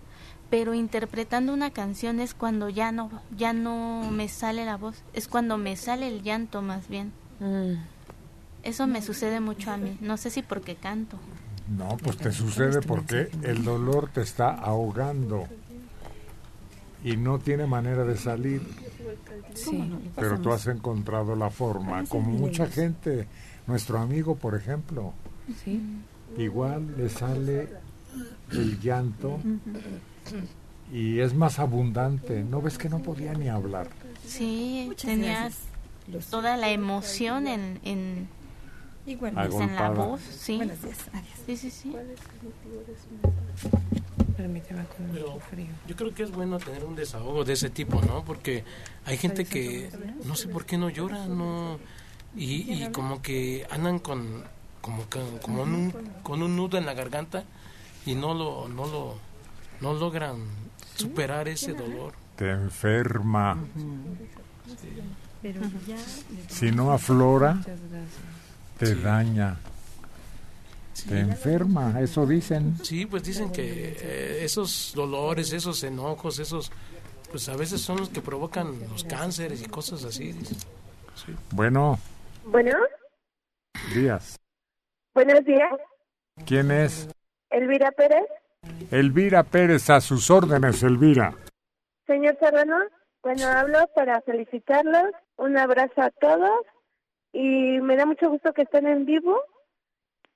pero 0.49 0.73
interpretando 0.73 1.53
una 1.53 1.71
canción 1.71 2.19
es 2.19 2.33
cuando 2.33 2.69
ya 2.69 2.91
no 2.91 3.09
ya 3.35 3.53
no 3.53 4.09
me 4.11 4.27
sale 4.29 4.65
la 4.65 4.77
voz, 4.77 5.03
es 5.13 5.27
cuando 5.27 5.57
me 5.57 5.75
sale 5.75 6.07
el 6.07 6.23
llanto 6.23 6.61
más 6.61 6.87
bien. 6.87 7.11
Eso 8.63 8.87
me 8.87 9.01
sucede 9.01 9.39
mucho 9.39 9.71
a 9.71 9.77
mí, 9.77 9.97
no 10.01 10.17
sé 10.17 10.29
si 10.29 10.41
porque 10.41 10.75
canto. 10.75 11.17
No, 11.67 11.97
pues 11.97 12.17
te 12.17 12.31
sucede 12.31 12.81
porque 12.81 13.29
el 13.43 13.63
dolor 13.63 14.09
te 14.13 14.21
está 14.21 14.51
ahogando 14.51 15.47
y 17.03 17.15
no 17.17 17.39
tiene 17.39 17.65
manera 17.67 18.03
de 18.03 18.17
salir. 18.17 18.61
Sí. 19.53 19.91
Pero 20.15 20.39
tú 20.39 20.51
has 20.51 20.67
encontrado 20.67 21.35
la 21.35 21.49
forma, 21.49 22.05
como 22.05 22.31
mucha 22.31 22.67
gente, 22.67 23.27
nuestro 23.67 23.99
amigo, 23.99 24.35
por 24.35 24.55
ejemplo, 24.55 25.13
Sí. 25.63 25.81
igual 26.37 26.95
le 26.97 27.09
sale 27.09 27.69
el 28.51 28.79
llanto 28.79 29.39
y 30.91 31.19
es 31.19 31.33
más 31.33 31.59
abundante. 31.59 32.43
¿No 32.43 32.61
ves 32.61 32.77
que 32.77 32.89
no 32.89 32.99
podía 32.99 33.33
ni 33.33 33.47
hablar? 33.49 33.89
Sí, 34.25 34.91
tenías 35.01 35.59
toda 36.29 36.57
la 36.57 36.69
emoción 36.69 37.47
en 37.47 37.79
en, 37.83 38.27
pues, 39.19 39.55
en 39.55 39.75
la 39.75 39.89
voz, 39.89 40.19
sí. 40.21 40.57
Buenos 40.57 40.81
días, 40.81 40.97
adiós. 41.13 41.39
Sí, 41.45 41.55
sí, 41.57 41.71
sí. 41.71 41.93
Permíteme 44.37 44.85
con 44.85 45.07
Pero 45.11 45.31
mucho 45.31 45.39
frío. 45.49 45.67
yo 45.87 45.95
creo 45.95 46.13
que 46.13 46.23
es 46.23 46.31
bueno 46.31 46.59
tener 46.59 46.85
un 46.85 46.95
desahogo 46.95 47.43
de 47.43 47.53
ese 47.53 47.69
tipo, 47.71 47.99
¿no? 48.03 48.23
Porque 48.23 48.63
hay 49.05 49.17
gente 49.17 49.45
que 49.45 49.89
no. 50.23 50.35
sé 50.35 50.47
por 50.47 50.65
qué 50.65 50.77
no 50.77 50.89
llora, 50.89 51.25
no 51.25 51.79
y, 52.35 52.71
y 52.83 52.89
como 52.91 53.21
que 53.21 53.65
andan 53.71 53.99
con 53.99 54.43
como 54.79 55.63
un, 55.63 55.91
con 56.23 56.41
un 56.43 56.55
nudo 56.55 56.77
en 56.77 56.85
la 56.85 56.93
garganta 56.93 57.43
y 58.05 58.15
no 58.15 58.33
lo 58.33 58.69
no 58.69 58.85
lo 58.85 59.15
no 59.81 59.93
logran 59.93 60.37
superar 60.95 61.47
ese 61.47 61.73
dolor. 61.73 62.13
Te 62.35 62.51
enferma. 62.51 63.57
Pero 65.41 65.61
ya 65.87 65.97
Si 66.47 66.71
no 66.71 66.91
aflora, 66.91 67.57
te 68.77 68.95
Te 71.07 71.19
enferma, 71.19 71.99
eso 72.01 72.25
dicen. 72.25 72.75
Sí, 72.83 73.05
pues 73.05 73.23
dicen 73.23 73.51
que 73.51 73.95
eh, 73.99 74.43
esos 74.43 74.93
dolores, 74.95 75.51
esos 75.53 75.83
enojos, 75.83 76.39
esos 76.39 76.71
pues 77.29 77.47
a 77.49 77.55
veces 77.57 77.81
son 77.81 77.97
los 77.97 78.09
que 78.09 78.21
provocan 78.21 78.79
los 78.89 79.03
cánceres 79.03 79.61
y 79.61 79.65
cosas 79.67 80.03
así. 80.05 80.31
dicen. 80.31 80.57
Sí. 81.15 81.33
Bueno, 81.51 81.99
Bueno, 82.45 82.71
días. 83.93 84.37
buenos 85.13 85.43
días. 85.45 85.71
¿Quién 86.45 86.71
es? 86.71 87.09
Elvira 87.49 87.91
Pérez. 87.91 88.25
Elvira 88.91 89.43
Pérez, 89.43 89.89
a 89.89 89.99
sus 90.01 90.29
órdenes, 90.29 90.83
Elvira. 90.83 91.33
Señor 92.05 92.37
Serrano, 92.39 92.77
bueno, 93.23 93.45
hablo 93.47 93.79
para 93.95 94.21
felicitarlos. 94.21 95.11
Un 95.37 95.57
abrazo 95.57 96.01
a 96.01 96.09
todos. 96.11 96.61
Y 97.33 97.79
me 97.81 97.95
da 97.97 98.05
mucho 98.05 98.29
gusto 98.29 98.53
que 98.53 98.63
estén 98.63 98.87
en 98.87 99.05
vivo. 99.05 99.37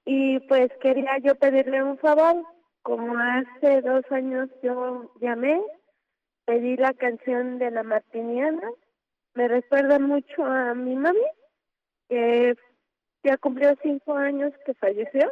Y 0.05 0.39
pues 0.41 0.69
quería 0.81 1.17
yo 1.19 1.35
pedirle 1.35 1.83
un 1.83 1.97
favor. 1.97 2.43
Como 2.81 3.15
hace 3.17 3.81
dos 3.81 4.03
años 4.11 4.49
yo 4.63 5.13
llamé, 5.21 5.61
pedí 6.45 6.75
la 6.77 6.93
canción 6.93 7.59
de 7.59 7.69
la 7.69 7.83
Martiniana. 7.83 8.67
Me 9.35 9.47
recuerda 9.47 9.99
mucho 9.99 10.43
a 10.43 10.73
mi 10.73 10.95
mami, 10.95 11.19
que 12.09 12.55
ya 13.23 13.37
cumplió 13.37 13.75
cinco 13.81 14.15
años 14.15 14.51
que 14.65 14.73
falleció. 14.73 15.31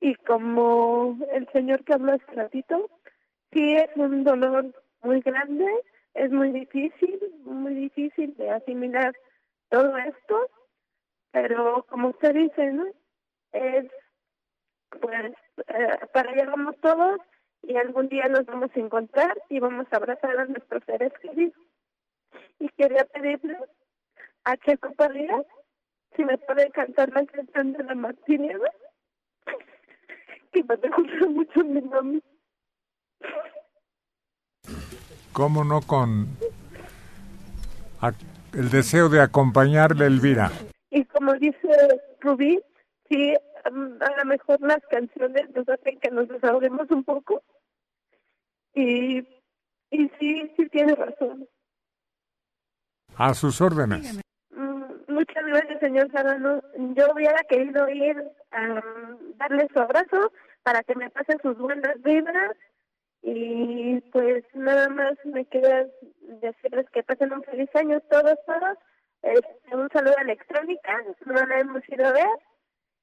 Y 0.00 0.14
como 0.14 1.18
el 1.32 1.48
señor 1.52 1.84
que 1.84 1.94
habló 1.94 2.12
hace 2.12 2.32
ratito, 2.32 2.90
sí 3.52 3.74
es 3.76 3.90
un 3.96 4.24
dolor 4.24 4.72
muy 5.02 5.20
grande, 5.20 5.66
es 6.14 6.30
muy 6.30 6.52
difícil, 6.52 7.18
muy 7.44 7.74
difícil 7.74 8.34
de 8.36 8.50
asimilar 8.50 9.14
todo 9.68 9.96
esto, 9.96 10.50
pero 11.30 11.84
como 11.88 12.08
usted 12.08 12.34
dice, 12.34 12.72
¿no? 12.72 12.84
Es, 13.52 13.86
pues, 15.00 15.32
eh, 15.68 15.98
para 16.12 16.30
allá 16.30 16.46
vamos 16.46 16.76
todos 16.80 17.20
y 17.62 17.76
algún 17.76 18.08
día 18.08 18.26
nos 18.28 18.46
vamos 18.46 18.70
a 18.74 18.80
encontrar 18.80 19.36
y 19.48 19.60
vamos 19.60 19.86
a 19.90 19.96
abrazar 19.96 20.38
a 20.38 20.46
nuestros 20.46 20.82
seres 20.84 21.12
queridos. 21.20 21.54
Y 22.58 22.68
quería 22.70 23.04
pedirle 23.04 23.56
a 24.44 24.56
Checo 24.56 24.92
Parrilla 24.94 25.42
si 26.16 26.24
me 26.24 26.38
puede 26.38 26.70
cantar 26.70 27.10
la 27.12 27.24
canción 27.26 27.72
de 27.72 27.84
la 27.84 27.94
Martiniana, 27.94 28.70
que 30.52 30.64
me 30.64 30.76
gusta 30.76 31.26
mucho 31.28 31.64
mi 31.64 31.80
mami. 31.80 32.22
¿Cómo 35.32 35.64
no 35.64 35.80
con 35.80 36.26
el 38.52 38.70
deseo 38.70 39.08
de 39.08 39.20
acompañarle, 39.20 40.06
Elvira? 40.06 40.50
Y 40.90 41.04
como 41.04 41.34
dice 41.34 41.68
Rubí, 42.20 42.60
sí, 43.10 43.34
a 43.64 43.70
lo 43.70 44.24
mejor 44.24 44.60
las 44.62 44.80
canciones 44.88 45.50
nos 45.54 45.68
hacen 45.68 45.98
que 45.98 46.10
nos 46.10 46.28
desahoguemos 46.28 46.90
un 46.90 47.04
poco. 47.04 47.42
Y, 48.72 49.18
y 49.90 50.08
sí, 50.18 50.52
sí 50.56 50.68
tiene 50.70 50.94
razón. 50.94 51.46
A 53.16 53.34
sus 53.34 53.60
órdenes. 53.60 54.20
Mm, 54.50 54.82
muchas 55.08 55.44
gracias, 55.44 55.80
señor 55.80 56.10
Sarano. 56.12 56.62
Yo 56.94 57.12
hubiera 57.12 57.42
querido 57.48 57.88
ir 57.88 58.16
a 58.52 58.82
darle 59.36 59.68
su 59.72 59.80
abrazo 59.80 60.32
para 60.62 60.82
que 60.82 60.94
me 60.94 61.10
pase 61.10 61.36
sus 61.42 61.58
buenas 61.58 62.00
vibras 62.02 62.56
y 63.22 64.00
pues 64.12 64.44
nada 64.54 64.88
más 64.88 65.12
me 65.24 65.44
queda 65.46 65.86
decirles 66.20 66.86
que 66.92 67.02
pasen 67.02 67.32
un 67.32 67.42
feliz 67.42 67.68
año 67.74 68.00
todos, 68.08 68.38
todos. 68.46 68.78
Este, 69.22 69.76
un 69.76 69.90
saludo 69.90 70.14
a 70.16 70.22
Electrónica, 70.22 70.96
no 71.26 71.34
la 71.34 71.60
hemos 71.60 71.86
ido 71.88 72.06
a 72.06 72.12
ver. 72.12 72.26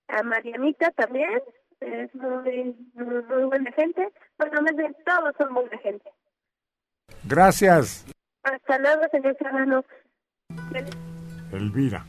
A 0.07 0.23
Marianita 0.23 0.91
también, 0.91 1.41
es 1.81 2.15
muy, 2.15 2.75
muy, 2.93 3.43
buena 3.43 3.71
gente. 3.73 4.11
Bueno, 4.37 4.61
más 4.61 4.75
bien 4.75 4.95
todos 5.05 5.33
son 5.37 5.53
buena 5.53 5.77
gente. 5.79 6.09
Gracias. 7.25 8.05
Hasta 8.43 8.77
luego, 8.79 9.01
señor 9.11 9.35
Serrano. 9.37 9.83
Elvira. 11.51 12.05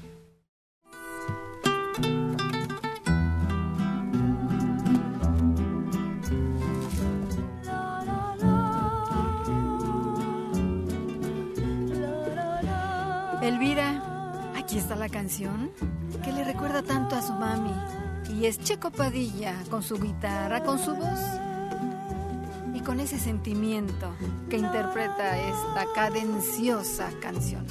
Elvira, 13.42 14.02
aquí 14.68 14.76
está 14.76 14.96
la 14.96 15.08
canción 15.08 15.70
que 16.22 16.30
le 16.30 16.44
recuerda 16.44 16.82
tanto 16.82 17.16
a 17.16 17.22
su 17.22 17.32
mami. 17.32 17.72
Y 18.28 18.44
es 18.44 18.60
Checo 18.60 18.90
Padilla 18.90 19.54
con 19.70 19.82
su 19.82 19.98
guitarra, 19.98 20.62
con 20.62 20.78
su 20.78 20.94
voz 20.94 21.20
y 22.74 22.80
con 22.80 23.00
ese 23.00 23.18
sentimiento 23.18 24.10
que 24.50 24.58
interpreta 24.58 25.38
esta 25.38 25.86
cadenciosa 25.94 27.08
canción. 27.18 27.64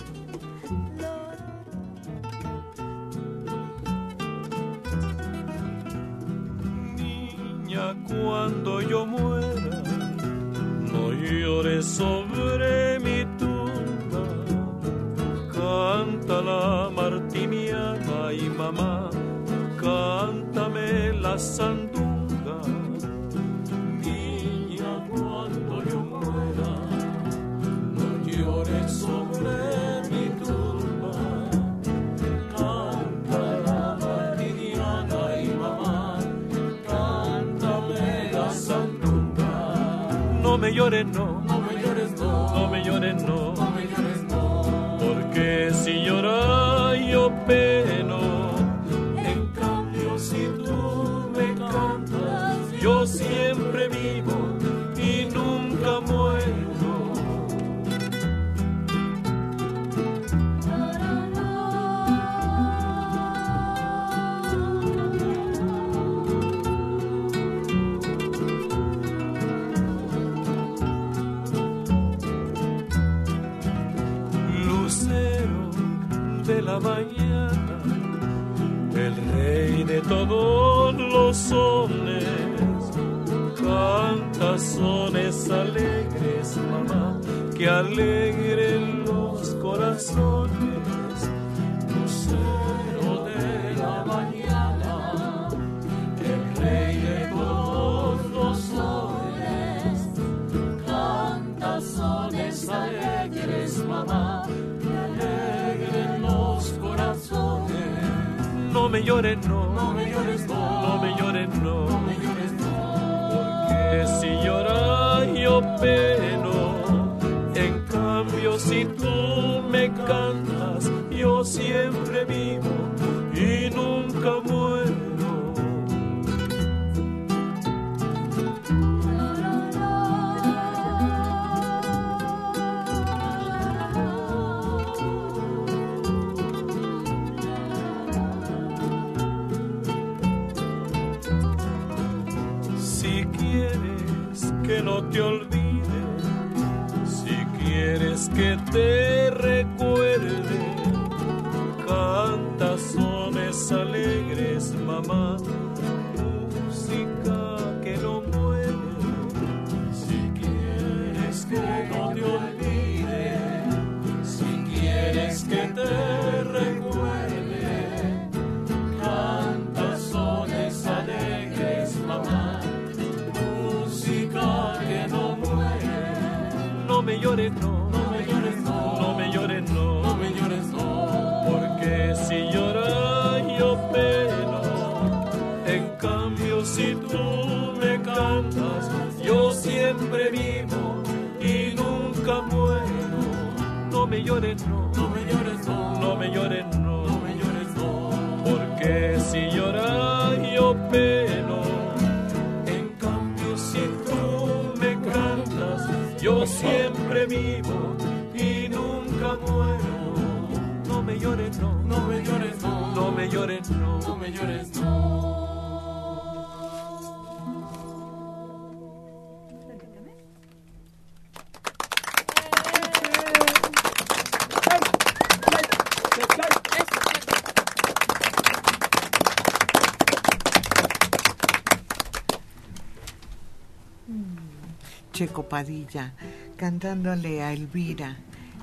Checo 235.18 235.50
Padilla 235.50 236.14
cantándole 236.58 237.42
a 237.42 237.52
Elvira 237.52 238.18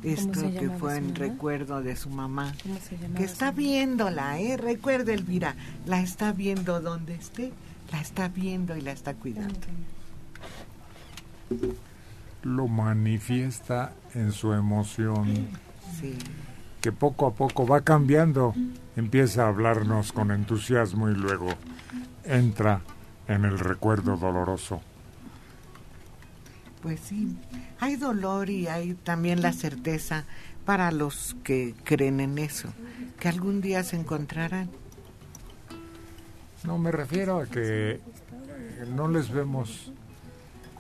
esto 0.05 0.53
que 0.53 0.71
fue 0.71 0.99
en 0.99 1.17
recuerdo 1.17 1.83
de 1.83 1.97
su 1.97 2.11
mamá 2.11 2.55
que 3.17 3.25
está 3.25 3.51
viéndola 3.51 4.39
eh 4.39 4.57
recuerda 4.57 5.13
Elvira 5.13 5.57
la 5.85 6.01
está 6.01 6.31
viendo 6.31 6.81
donde 6.81 7.17
esté 7.17 7.53
la 7.91 8.01
está 8.01 8.29
viendo 8.29 8.77
y 8.77 8.83
la 8.83 8.93
está 8.93 9.15
cuidando. 9.15 9.59
Lo 12.45 12.69
manifiesta 12.69 13.93
en 14.15 14.31
su 14.31 14.53
emoción 14.53 15.49
sí. 16.01 16.17
que 16.81 16.93
poco 16.93 17.27
a 17.27 17.35
poco 17.35 17.67
va 17.67 17.81
cambiando. 17.81 18.55
Empieza 18.95 19.45
a 19.45 19.49
hablarnos 19.49 20.13
con 20.13 20.31
entusiasmo 20.31 21.11
y 21.11 21.15
luego 21.15 21.49
entra 22.23 22.81
en 23.27 23.45
el 23.45 23.59
recuerdo 23.59 24.17
doloroso 24.17 24.81
pues 26.85 27.01
sí, 27.01 27.35
hay 27.81 27.97
dolor 27.97 28.51
y 28.51 28.67
hay 28.67 28.93
también 28.93 29.41
la 29.41 29.55
certeza 29.55 30.27
para 30.67 30.93
los 30.93 31.35
que 31.43 31.75
creen 31.83 32.21
en 32.21 32.37
eso, 32.37 32.69
que 33.19 33.29
algún 33.29 33.63
día 33.63 33.83
se 33.83 33.97
encontrarán. 33.97 34.69
No, 36.63 36.77
me 36.77 36.93
refiero 36.93 37.41
a 37.41 37.47
que 37.47 38.01
no 38.95 39.09
les 39.09 39.31
vemos 39.31 39.93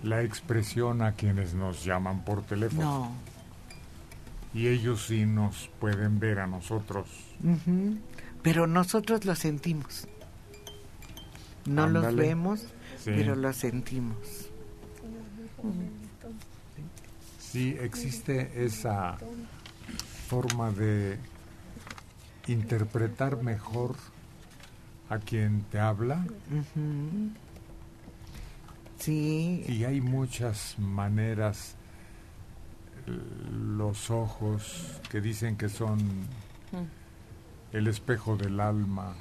la 0.02 0.22
expresión 0.22 1.00
a 1.00 1.12
quienes 1.12 1.54
nos 1.54 1.82
llaman 1.82 2.22
por 2.22 2.42
teléfono. 2.42 2.82
No. 2.82 3.12
Y 4.52 4.68
ellos 4.68 5.06
sí 5.06 5.24
nos 5.24 5.70
pueden 5.80 6.20
ver 6.20 6.38
a 6.38 6.46
nosotros. 6.46 7.08
Pero 8.42 8.66
nosotros 8.66 9.24
lo 9.24 9.34
sentimos. 9.34 10.06
No 11.64 11.88
los 11.88 12.14
vemos, 12.14 12.66
pero 13.06 13.36
lo 13.36 13.54
sentimos. 13.54 14.43
Sí, 17.38 17.76
existe 17.80 18.64
esa 18.64 19.16
forma 20.28 20.70
de 20.70 21.18
interpretar 22.48 23.42
mejor 23.42 23.94
a 25.08 25.18
quien 25.18 25.62
te 25.70 25.78
habla. 25.78 26.26
Sí. 28.98 29.64
Y 29.68 29.84
hay 29.84 30.00
muchas 30.00 30.78
maneras, 30.78 31.76
los 33.06 34.10
ojos 34.10 35.00
que 35.10 35.20
dicen 35.20 35.56
que 35.56 35.68
son 35.68 36.00
el 37.72 37.86
espejo 37.86 38.36
del 38.36 38.60
alma, 38.60 39.14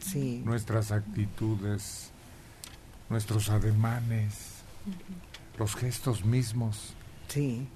sí. 0.00 0.42
nuestras 0.44 0.90
actitudes, 0.90 2.10
nuestros 3.08 3.48
ademanes 3.48 4.60
los 5.58 5.76
gestos 5.76 6.24
mismos. 6.24 6.94
Sí, 7.28 7.68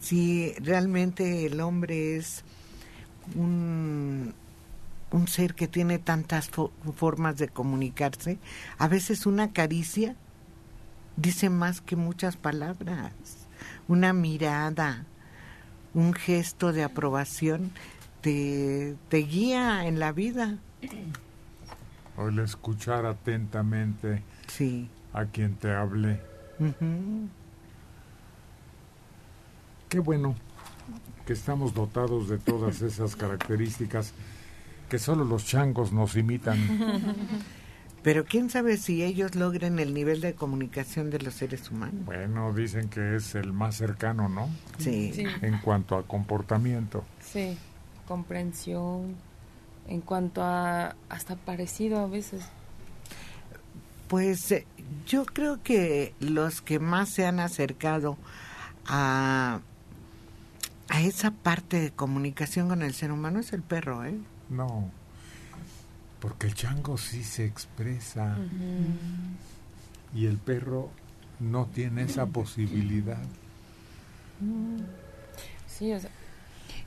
sí, 0.00 0.54
realmente 0.60 1.46
el 1.46 1.60
hombre 1.60 2.16
es 2.16 2.44
un, 3.34 4.34
un 5.10 5.28
ser 5.28 5.54
que 5.54 5.68
tiene 5.68 5.98
tantas 5.98 6.50
formas 6.94 7.36
de 7.36 7.48
comunicarse. 7.48 8.38
A 8.78 8.88
veces 8.88 9.26
una 9.26 9.52
caricia 9.52 10.16
dice 11.16 11.50
más 11.50 11.80
que 11.80 11.96
muchas 11.96 12.36
palabras. 12.36 13.12
Una 13.88 14.12
mirada, 14.12 15.04
un 15.94 16.12
gesto 16.12 16.72
de 16.72 16.84
aprobación 16.84 17.72
te, 18.20 18.96
te 19.08 19.18
guía 19.18 19.86
en 19.86 19.98
la 19.98 20.12
vida. 20.12 20.58
O 22.16 22.28
el 22.28 22.38
escuchar 22.40 23.06
atentamente 23.06 24.22
sí. 24.46 24.88
a 25.12 25.24
quien 25.26 25.54
te 25.56 25.72
hable 25.72 26.20
Qué 29.88 30.00
bueno 30.00 30.34
que 31.26 31.32
estamos 31.32 31.74
dotados 31.74 32.28
de 32.28 32.38
todas 32.38 32.82
esas 32.82 33.14
características 33.14 34.14
que 34.88 34.98
solo 34.98 35.24
los 35.24 35.44
changos 35.44 35.92
nos 35.92 36.16
imitan. 36.16 36.58
Pero 38.02 38.24
quién 38.24 38.48
sabe 38.48 38.76
si 38.76 39.02
ellos 39.02 39.34
logren 39.34 39.78
el 39.78 39.92
nivel 39.92 40.20
de 40.20 40.34
comunicación 40.34 41.10
de 41.10 41.18
los 41.18 41.34
seres 41.34 41.70
humanos. 41.70 42.06
Bueno, 42.06 42.52
dicen 42.54 42.88
que 42.88 43.16
es 43.16 43.34
el 43.34 43.52
más 43.52 43.76
cercano, 43.76 44.28
¿no? 44.28 44.48
Sí. 44.78 45.12
En 45.42 45.58
cuanto 45.58 45.96
a 45.96 46.06
comportamiento. 46.06 47.04
Sí, 47.20 47.58
comprensión, 48.06 49.16
en 49.88 50.00
cuanto 50.00 50.42
a 50.42 50.96
hasta 51.08 51.36
parecido 51.36 51.98
a 51.98 52.06
veces. 52.06 52.44
Pues 54.08 54.50
eh, 54.52 54.66
yo 55.06 55.24
creo 55.26 55.62
que 55.62 56.14
los 56.20 56.60
que 56.60 56.78
más 56.78 57.08
se 57.08 57.26
han 57.26 57.40
acercado 57.40 58.16
a, 58.86 59.60
a 60.88 61.00
esa 61.02 61.30
parte 61.30 61.80
de 61.80 61.90
comunicación 61.90 62.68
con 62.68 62.82
el 62.82 62.94
ser 62.94 63.12
humano 63.12 63.40
es 63.40 63.52
el 63.52 63.62
perro, 63.62 64.04
¿eh? 64.04 64.18
No, 64.48 64.90
porque 66.20 66.46
el 66.46 66.54
chango 66.54 66.96
sí 66.98 67.22
se 67.22 67.44
expresa 67.44 68.38
y 70.14 70.26
el 70.26 70.38
perro 70.38 70.90
no 71.38 71.66
tiene 71.66 72.02
esa 72.02 72.26
posibilidad. 72.26 73.22
Sí, 75.66 75.92
o 75.92 76.00
sea, 76.00 76.10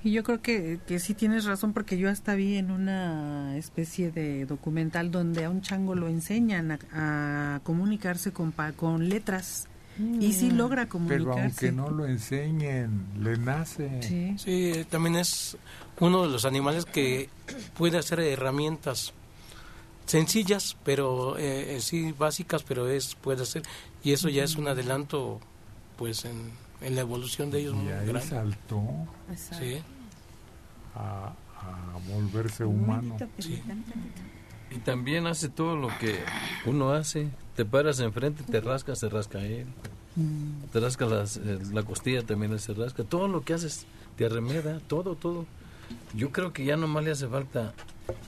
y 0.04 0.12
yo 0.12 0.24
creo 0.24 0.41
que, 0.41 0.80
que 0.88 0.99
sí 0.99 1.14
tienes 1.14 1.45
razón 1.45 1.74
porque 1.74 1.97
yo 1.97 2.10
hasta 2.10 2.36
vi 2.36 2.58
en 2.58 2.72
una 2.72 3.58
especie 3.58 4.12
de 4.12 4.45
documental 4.45 5.12
donde 5.12 5.45
a 5.45 5.49
un 5.49 5.62
chango 5.62 5.95
lo 5.95 6.08
enseñan 6.08 6.80
a, 6.91 7.62
comunicarse 7.64 8.32
con, 8.32 8.54
con 8.76 9.10
letras. 9.10 9.68
Y 10.20 10.34
sí 10.34 10.49
mm. 10.49 10.58
logra 10.58 10.88
comunicarse. 10.88 11.26
Pero 11.26 11.43
aunque 11.43 11.72
no 11.72 11.89
lo 11.91 12.08
enseñen, 12.08 13.06
le 13.22 13.38
nace. 13.38 14.02
Sí. 14.02 14.34
sí, 14.38 14.86
también 14.89 15.18
es 15.18 15.58
uno 15.99 16.24
de 16.24 16.30
los 16.30 16.45
animales 16.45 16.86
que 16.86 17.30
puede 17.78 17.99
hacer 17.99 18.22
herramientas 18.22 19.14
sencillas, 20.08 20.76
pero 20.84 21.38
eh, 21.38 21.78
sí 21.82 22.14
básicas, 22.18 22.64
pero 22.64 22.88
es 22.89 23.16
puede 23.16 23.43
hacer 23.43 23.64
y 24.04 24.14
eso 24.14 24.30
ya 24.30 24.43
es 24.43 24.56
un 24.56 24.68
adelanto, 24.68 25.39
pues 25.97 26.26
en 26.26 26.52
en 26.82 26.95
la 26.95 27.01
evolución 27.01 27.51
de 27.51 27.61
ellos 27.61 27.75
muy 27.75 27.91
ahí 27.91 28.11
saltó 28.21 28.82
a, 30.95 31.34
volverse 32.07 32.65
humano. 32.65 33.17
Y 34.71 34.79
también 34.79 35.27
hace 35.27 35.49
todo 35.49 35.75
lo 35.75 35.89
que 35.99 36.17
uno 36.65 36.91
hace. 36.91 37.29
Te 37.55 37.65
paras 37.65 37.99
enfrente, 37.99 38.43
te 38.43 38.61
rascas, 38.61 38.99
se 38.99 39.09
rasca 39.09 39.39
él. 39.39 39.67
Mm. 40.15 40.69
Te 40.71 40.79
rasca 40.79 41.05
eh, 41.05 41.59
la 41.71 41.84
costilla, 41.84 42.23
también 42.23 42.57
se 42.57 42.73
rasca. 42.73 43.03
Todo 43.03 43.27
lo 43.27 43.41
que 43.43 43.53
haces 43.53 43.86
te 44.15 44.25
arremeda, 44.25 44.79
todo, 44.88 45.15
todo. 45.15 45.45
Yo 46.15 46.32
creo 46.32 46.53
que 46.53 46.63
ya 46.65 46.77
nomás 46.77 47.03
le 47.03 47.11
hace 47.11 47.27
falta 47.27 47.73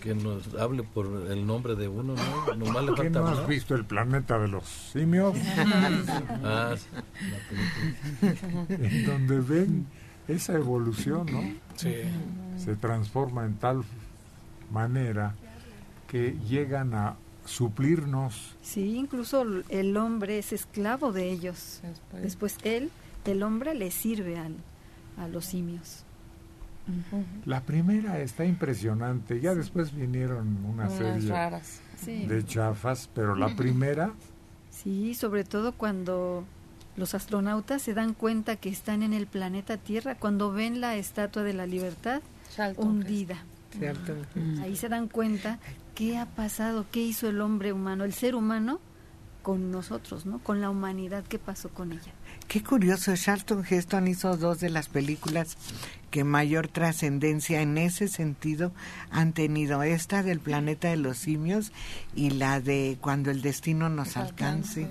que 0.02 0.14
nos 0.16 0.54
hable 0.56 0.84
por 0.84 1.06
el 1.30 1.46
nombre 1.46 1.76
de 1.76 1.88
uno, 1.88 2.16
¿no? 2.16 2.56
Nomás 2.56 2.84
le 2.84 2.96
falta 2.96 3.20
no 3.20 3.28
has 3.28 3.48
visto 3.48 3.76
el 3.76 3.86
planeta 3.86 4.38
de 4.40 4.48
los 4.48 4.66
simios? 4.66 5.36
ah, 6.44 6.76
en 8.70 9.06
donde 9.06 9.40
ven 9.40 9.88
esa 10.28 10.54
evolución, 10.54 11.28
¿no? 11.32 11.42
Sí. 11.76 11.96
Se 12.58 12.76
transforma 12.76 13.46
en 13.46 13.56
tal 13.56 13.84
manera 14.72 15.36
que 16.08 16.38
llegan 16.48 16.94
a 16.94 17.16
suplirnos. 17.46 18.56
Sí, 18.62 18.96
incluso 18.96 19.46
el 19.70 19.98
hombre 19.98 20.40
es 20.40 20.54
esclavo 20.54 21.12
de 21.12 21.32
ellos. 21.32 21.82
Después 22.22 22.58
él, 22.64 22.92
el 23.26 23.44
hombre, 23.44 23.74
le 23.74 23.92
sirve 23.92 24.38
al, 24.38 24.56
a 25.18 25.28
los 25.28 25.46
simios. 25.46 26.03
La 27.46 27.62
primera 27.62 28.20
está 28.20 28.46
impresionante, 28.46 29.40
ya 29.40 29.56
después 29.56 29.96
vinieron 29.96 30.66
una 30.66 30.90
serie 30.90 31.32
de 32.28 32.46
chafas, 32.46 33.10
pero 33.14 33.36
la 33.36 33.56
primera... 33.56 34.14
Sí, 34.70 35.14
sobre 35.14 35.44
todo 35.44 35.74
cuando 35.74 36.46
los 36.98 37.16
astronautas 37.16 37.82
se 37.82 37.94
dan 37.94 38.14
cuenta 38.14 38.56
que 38.56 38.70
están 38.70 39.04
en 39.04 39.14
el 39.14 39.28
planeta 39.28 39.78
Tierra, 39.78 40.16
cuando 40.16 40.52
ven 40.52 40.82
la 40.82 40.96
Estatua 40.96 41.44
de 41.44 41.54
la 41.54 41.66
Libertad 41.66 42.22
hundida. 42.78 43.44
Ahí 44.62 44.76
se 44.76 44.90
dan 44.90 45.08
cuenta 45.08 45.60
qué 45.96 46.18
ha 46.18 46.26
pasado, 46.26 46.86
qué 46.92 47.02
hizo 47.02 47.30
el 47.30 47.42
hombre 47.42 47.74
humano, 47.74 48.04
el 48.04 48.14
ser 48.14 48.36
humano, 48.36 48.80
con 49.44 49.70
nosotros, 49.72 50.26
¿no? 50.26 50.39
Con 50.39 50.62
la 50.62 50.72
humanidad 50.72 51.24
que 51.26 51.38
pasó 51.38 51.70
con 51.70 51.91
ella. 51.91 52.14
Qué 52.48 52.64
curioso, 52.64 53.14
Charlton 53.16 53.64
Heston 53.70 54.08
hizo 54.08 54.36
dos 54.38 54.60
de 54.60 54.70
las 54.70 54.89
películas 54.89 55.58
que 56.10 56.24
mayor 56.24 56.68
trascendencia 56.68 57.62
en 57.62 57.78
ese 57.78 58.08
sentido 58.08 58.72
han 59.12 59.34
tenido, 59.34 59.84
esta 59.84 60.24
del 60.24 60.39
planeta 60.39 60.88
de 60.89 60.98
los 60.98 61.18
simios 61.18 61.72
y 62.16 62.32
la 62.32 62.62
de 62.62 62.98
Cuando 63.02 63.30
el 63.30 63.41
destino 63.41 63.89
nos 63.89 64.18
alcance. 64.18 64.88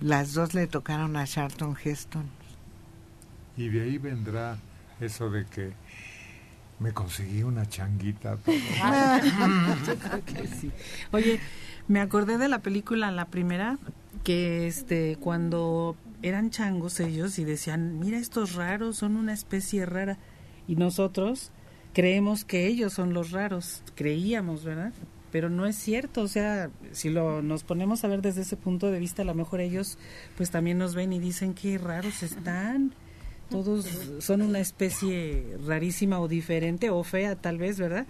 Las 0.00 0.32
dos 0.32 0.54
le 0.54 0.66
tocaron 0.66 1.16
a 1.16 1.26
Charlton 1.26 1.76
Heston. 1.82 2.24
Y 3.56 3.68
de 3.68 3.82
ahí 3.82 3.98
vendrá 3.98 4.58
eso 5.00 5.30
de 5.30 5.44
que 5.44 5.72
me 6.78 6.92
conseguí 6.92 7.42
una 7.42 7.68
changuita. 7.68 8.38
Oye, 11.12 11.40
me 11.88 12.00
acordé 12.00 12.38
de 12.38 12.48
la 12.48 12.60
película, 12.60 13.10
la 13.10 13.26
primera, 13.26 13.78
que 14.24 14.66
este 14.66 15.16
cuando 15.20 15.96
eran 16.22 16.50
changos 16.50 17.00
ellos 17.00 17.38
y 17.38 17.44
decían, 17.44 17.98
mira 17.98 18.18
estos 18.18 18.54
raros, 18.54 18.96
son 18.96 19.16
una 19.16 19.32
especie 19.32 19.86
rara. 19.86 20.18
Y 20.68 20.76
nosotros 20.76 21.52
creemos 21.92 22.44
que 22.44 22.66
ellos 22.66 22.92
son 22.92 23.14
los 23.14 23.30
raros, 23.30 23.82
creíamos, 23.94 24.64
¿verdad? 24.64 24.92
Pero 25.32 25.50
no 25.50 25.66
es 25.66 25.76
cierto, 25.76 26.22
o 26.22 26.28
sea, 26.28 26.70
si 26.92 27.10
lo 27.10 27.42
nos 27.42 27.64
ponemos 27.64 28.04
a 28.04 28.08
ver 28.08 28.22
desde 28.22 28.42
ese 28.42 28.56
punto 28.56 28.90
de 28.90 28.98
vista, 28.98 29.22
a 29.22 29.24
lo 29.24 29.34
mejor 29.34 29.60
ellos 29.60 29.98
pues 30.36 30.50
también 30.50 30.78
nos 30.78 30.94
ven 30.94 31.12
y 31.12 31.18
dicen 31.18 31.54
qué 31.54 31.78
raros 31.78 32.22
están 32.22 32.94
todos 33.50 33.84
son 34.20 34.42
una 34.42 34.58
especie 34.58 35.56
rarísima 35.66 36.20
o 36.20 36.28
diferente 36.28 36.90
o 36.90 37.02
fea 37.02 37.36
tal 37.36 37.58
vez, 37.58 37.78
¿verdad? 37.78 38.06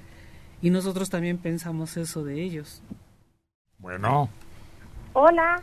Y 0.62 0.70
nosotros 0.70 1.10
también 1.10 1.38
pensamos 1.38 1.96
eso 1.96 2.24
de 2.24 2.42
ellos. 2.42 2.82
Bueno. 3.78 4.28
Hola. 5.12 5.62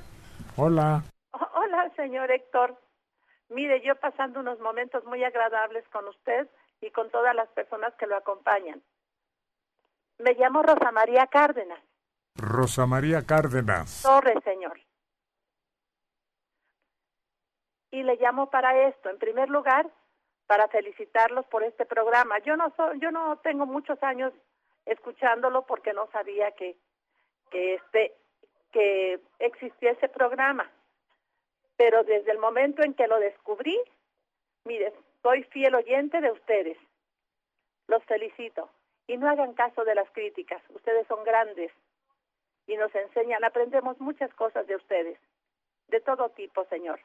Hola. 0.55 1.03
Hola, 1.31 1.91
señor 1.95 2.31
Héctor. 2.31 2.79
Mire, 3.49 3.81
yo 3.85 3.95
pasando 3.95 4.39
unos 4.39 4.59
momentos 4.59 5.03
muy 5.05 5.23
agradables 5.23 5.83
con 5.89 6.07
usted 6.07 6.47
y 6.81 6.91
con 6.91 7.09
todas 7.09 7.35
las 7.35 7.49
personas 7.49 7.93
que 7.95 8.07
lo 8.07 8.15
acompañan. 8.15 8.81
Me 10.19 10.33
llamo 10.33 10.63
Rosa 10.63 10.91
María 10.91 11.27
Cárdenas. 11.27 11.79
Rosa 12.35 12.85
María 12.85 13.23
Cárdenas. 13.23 14.01
Torres, 14.03 14.37
señor 14.43 14.79
y 17.93 18.01
le 18.01 18.15
llamo 18.15 18.49
para 18.49 18.87
esto. 18.87 19.11
En 19.11 19.19
primer 19.19 19.49
lugar, 19.49 19.87
para 20.47 20.67
felicitarlos 20.67 21.45
por 21.45 21.63
este 21.63 21.85
programa. 21.85 22.39
Yo 22.39 22.57
no 22.57 22.73
soy, 22.75 22.99
yo 22.99 23.11
no 23.11 23.37
tengo 23.43 23.67
muchos 23.67 24.01
años 24.01 24.33
escuchándolo 24.85 25.67
porque 25.67 25.93
no 25.93 26.09
sabía 26.11 26.51
que 26.53 26.75
que 27.51 27.75
este 27.75 28.15
que 28.71 29.19
existía 29.37 29.91
ese 29.91 30.09
programa. 30.09 30.67
Pero 31.77 32.03
desde 32.03 32.31
el 32.31 32.39
momento 32.39 32.81
en 32.81 32.95
que 32.95 33.07
lo 33.07 33.19
descubrí, 33.19 33.79
mire, 34.65 34.91
soy 35.21 35.43
fiel 35.43 35.75
oyente 35.75 36.19
de 36.19 36.31
ustedes. 36.31 36.77
Los 37.87 38.03
felicito 38.05 38.71
y 39.05 39.17
no 39.17 39.29
hagan 39.29 39.53
caso 39.53 39.83
de 39.83 39.93
las 39.93 40.09
críticas. 40.13 40.63
Ustedes 40.69 41.05
son 41.05 41.23
grandes 41.23 41.71
y 42.65 42.75
nos 42.75 42.93
enseñan, 42.95 43.43
aprendemos 43.43 43.99
muchas 43.99 44.33
cosas 44.33 44.65
de 44.65 44.77
ustedes, 44.77 45.19
de 45.89 45.99
todo 46.01 46.29
tipo, 46.29 46.65
señor. 46.65 46.99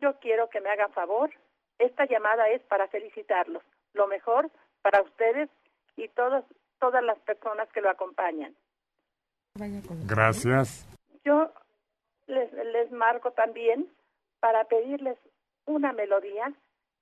Yo 0.00 0.18
quiero 0.20 0.48
que 0.48 0.60
me 0.60 0.70
hagan 0.70 0.92
favor. 0.92 1.30
Esta 1.78 2.06
llamada 2.06 2.48
es 2.48 2.62
para 2.62 2.88
felicitarlos. 2.88 3.62
Lo 3.92 4.06
mejor 4.06 4.50
para 4.82 5.02
ustedes 5.02 5.48
y 5.96 6.08
todos, 6.08 6.44
todas 6.78 7.02
las 7.02 7.18
personas 7.20 7.68
que 7.72 7.80
lo 7.80 7.90
acompañan. 7.90 8.54
Gracias. 10.06 10.86
Yo 11.24 11.52
les, 12.26 12.52
les 12.52 12.90
marco 12.92 13.32
también 13.32 13.88
para 14.40 14.64
pedirles 14.64 15.18
una 15.66 15.92
melodía 15.92 16.52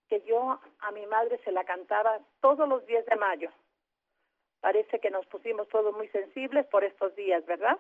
que 0.09 0.23
yo 0.27 0.61
a 0.81 0.91
mi 0.93 1.07
madre 1.07 1.39
se 1.45 1.53
la 1.53 1.65
cantaba 1.65 2.19
todos 2.41 2.69
los 2.69 2.85
días 2.87 3.05
de 3.07 3.17
mayo. 3.17 3.51
Parece 4.61 4.99
que 4.99 5.11
nos 5.11 5.27
pusimos 5.27 5.69
todos 5.69 5.95
muy 5.95 6.09
sensibles 6.09 6.67
por 6.67 6.83
estos 6.83 7.15
días, 7.15 7.45
¿verdad? 7.47 7.79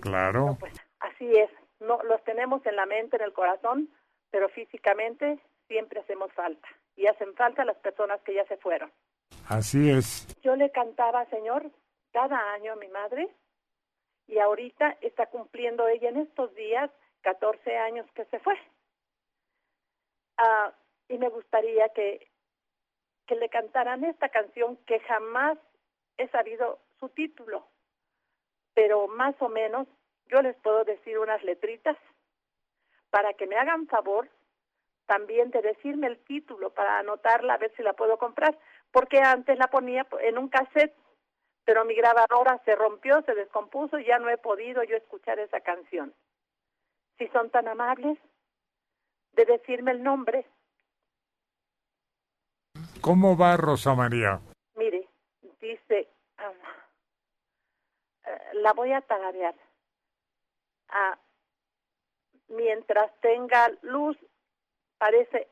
Claro. 0.00 0.56
pues 0.58 0.72
así 1.00 1.36
es. 1.36 1.50
No 1.78 2.02
los 2.02 2.22
tenemos 2.24 2.64
en 2.66 2.76
la 2.76 2.86
mente, 2.86 3.16
en 3.16 3.22
el 3.22 3.32
corazón, 3.32 3.88
pero 4.30 4.48
físicamente 4.48 5.38
siempre 5.68 6.00
hacemos 6.00 6.32
falta 6.32 6.68
y 6.96 7.06
hacen 7.06 7.34
falta 7.34 7.64
las 7.64 7.76
personas 7.78 8.20
que 8.22 8.34
ya 8.34 8.44
se 8.46 8.56
fueron. 8.56 8.90
Así 9.48 9.90
es. 9.90 10.26
Yo 10.42 10.56
le 10.56 10.70
cantaba, 10.70 11.24
Señor, 11.26 11.70
cada 12.12 12.52
año 12.52 12.72
a 12.72 12.76
mi 12.76 12.88
madre 12.88 13.28
y 14.26 14.38
ahorita 14.38 14.96
está 15.00 15.26
cumpliendo 15.26 15.88
ella 15.88 16.08
en 16.08 16.18
estos 16.18 16.54
días 16.54 16.90
14 17.22 17.76
años 17.76 18.06
que 18.14 18.24
se 18.26 18.38
fue. 18.40 18.54
Ah, 20.36 20.72
y 21.08 21.18
me 21.18 21.28
gustaría 21.28 21.88
que, 21.90 22.28
que 23.26 23.34
le 23.34 23.48
cantaran 23.48 24.04
esta 24.04 24.28
canción 24.28 24.76
que 24.86 25.00
jamás 25.00 25.58
he 26.16 26.28
sabido 26.28 26.78
su 26.98 27.08
título, 27.08 27.66
pero 28.74 29.08
más 29.08 29.34
o 29.40 29.48
menos 29.48 29.88
yo 30.26 30.42
les 30.42 30.56
puedo 30.56 30.84
decir 30.84 31.18
unas 31.18 31.42
letritas 31.42 31.96
para 33.10 33.34
que 33.34 33.46
me 33.46 33.56
hagan 33.56 33.86
favor 33.86 34.28
también 35.06 35.50
de 35.50 35.60
decirme 35.60 36.06
el 36.06 36.18
título 36.18 36.70
para 36.70 37.00
anotarla 37.00 37.54
a 37.54 37.58
ver 37.58 37.72
si 37.76 37.82
la 37.82 37.94
puedo 37.94 38.16
comprar, 38.16 38.56
porque 38.92 39.18
antes 39.18 39.58
la 39.58 39.66
ponía 39.66 40.06
en 40.20 40.38
un 40.38 40.48
cassette, 40.48 40.94
pero 41.64 41.84
mi 41.84 41.94
grabadora 41.94 42.60
se 42.64 42.76
rompió, 42.76 43.20
se 43.22 43.34
descompuso 43.34 43.98
y 43.98 44.06
ya 44.06 44.18
no 44.18 44.28
he 44.28 44.38
podido 44.38 44.84
yo 44.84 44.96
escuchar 44.96 45.40
esa 45.40 45.60
canción. 45.60 46.14
Si 47.18 47.26
son 47.28 47.50
tan 47.50 47.66
amables 47.66 48.18
de 49.32 49.44
decirme 49.44 49.90
el 49.90 50.02
nombre. 50.02 50.46
¿Cómo 53.00 53.36
va 53.36 53.56
Rosa 53.56 53.94
María? 53.94 54.40
Mire, 54.76 55.08
dice, 55.60 56.08
ah, 56.38 56.52
eh, 58.26 58.40
la 58.54 58.72
voy 58.74 58.92
a 58.92 59.00
tararear. 59.00 59.54
Ah, 60.88 61.18
mientras 62.50 63.10
tenga 63.20 63.70
luz, 63.82 64.16
parece, 64.98 65.48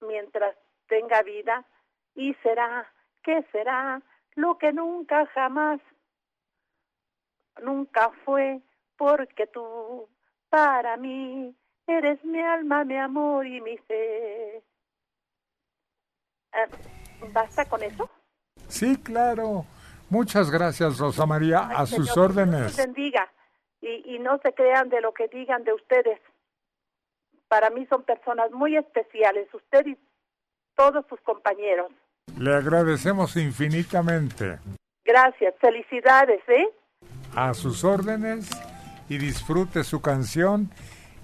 mientras 0.00 0.56
tenga 0.88 1.22
vida, 1.22 1.64
y 2.14 2.34
será, 2.42 2.90
¿qué 3.22 3.44
será? 3.52 4.00
Lo 4.34 4.58
que 4.58 4.72
nunca 4.72 5.26
jamás, 5.26 5.80
nunca 7.62 8.10
fue, 8.24 8.60
porque 8.96 9.46
tú, 9.46 10.08
para 10.48 10.96
mí, 10.96 11.54
eres 11.86 12.24
mi 12.24 12.40
alma, 12.40 12.84
mi 12.84 12.96
amor 12.96 13.46
y 13.46 13.60
mi 13.60 13.76
ser. 13.86 14.62
Ah, 16.52 16.66
¿Basta 17.32 17.68
con 17.68 17.82
eso? 17.82 18.08
Sí, 18.68 18.96
claro. 19.02 19.64
Muchas 20.10 20.50
gracias, 20.50 20.98
Rosa 20.98 21.26
María. 21.26 21.60
a 21.60 21.86
sus 21.86 22.16
órdenes. 22.16 22.76
bendiga 22.76 23.28
y, 23.84 24.18
no 24.18 24.38
se 24.42 24.52
crean 24.52 24.88
de 24.88 25.00
lo 25.00 25.12
que 25.12 25.28
digan 25.28 25.64
de 25.64 25.72
ustedes. 25.72 26.20
Para 27.48 27.70
mí 27.70 27.86
son 27.86 28.02
personas 28.02 28.50
muy 28.50 28.76
especiales, 28.76 29.52
usted 29.52 29.86
y 29.86 29.98
todos 30.74 31.04
sus 31.08 31.20
compañeros. 31.20 31.92
Le 32.38 32.54
agradecemos 32.54 33.36
infinitamente. 33.36 34.58
Gracias, 35.04 35.54
felicidades, 35.60 36.40
¿eh? 36.48 36.68
A 37.36 37.52
sus 37.52 37.84
órdenes 37.84 38.48
y 39.08 39.18
disfrute 39.18 39.84
su 39.84 40.00
canción 40.00 40.70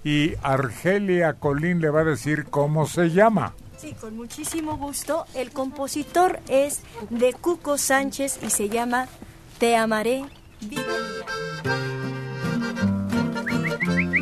y 0.03 0.33
Argelia 0.43 1.33
Colín 1.33 1.81
le 1.81 1.89
va 1.89 2.01
a 2.01 2.05
decir 2.05 2.45
cómo 2.45 2.85
se 2.85 3.09
llama. 3.09 3.55
Sí, 3.77 3.95
con 3.99 4.15
muchísimo 4.15 4.77
gusto. 4.77 5.25
El 5.33 5.51
compositor 5.51 6.39
es 6.47 6.83
de 7.09 7.33
Cuco 7.33 7.79
Sánchez 7.79 8.43
y 8.43 8.51
se 8.51 8.69
llama 8.69 9.07
Te 9.57 9.75
amaré, 9.75 10.23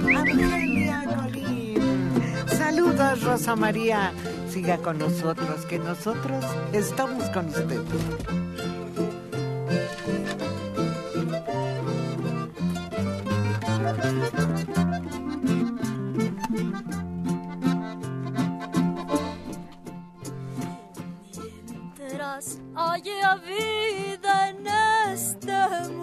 vida 0.09 1.05
Saludos, 2.57 3.23
Rosa 3.23 3.55
María. 3.55 4.11
Siga 4.49 4.77
con 4.77 4.97
nosotros, 4.97 5.65
que 5.65 5.79
nosotros 5.79 6.43
estamos 6.73 7.29
con 7.29 7.47
usted. 7.47 7.81
Mientras 21.97 22.59
haya 22.75 23.35
vida 23.35 24.49
en 24.49 24.67
este 25.13 25.53
mundo 25.89 25.98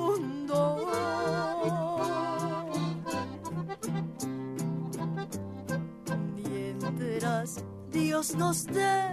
Dios 8.16 8.34
nos 8.34 8.64
dé 8.64 9.10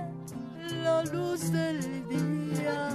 la 0.82 1.04
luz 1.04 1.52
del 1.52 2.08
día. 2.08 2.90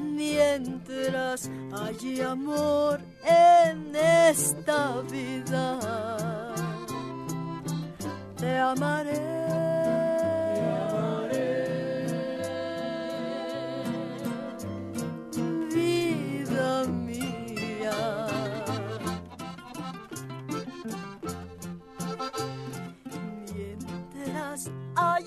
mientras 0.00 1.50
hay 1.72 2.22
amor 2.22 3.02
en 3.22 3.94
esta 3.94 5.02
vida. 5.02 6.54
Te 8.38 8.56
amaré. 8.56 9.77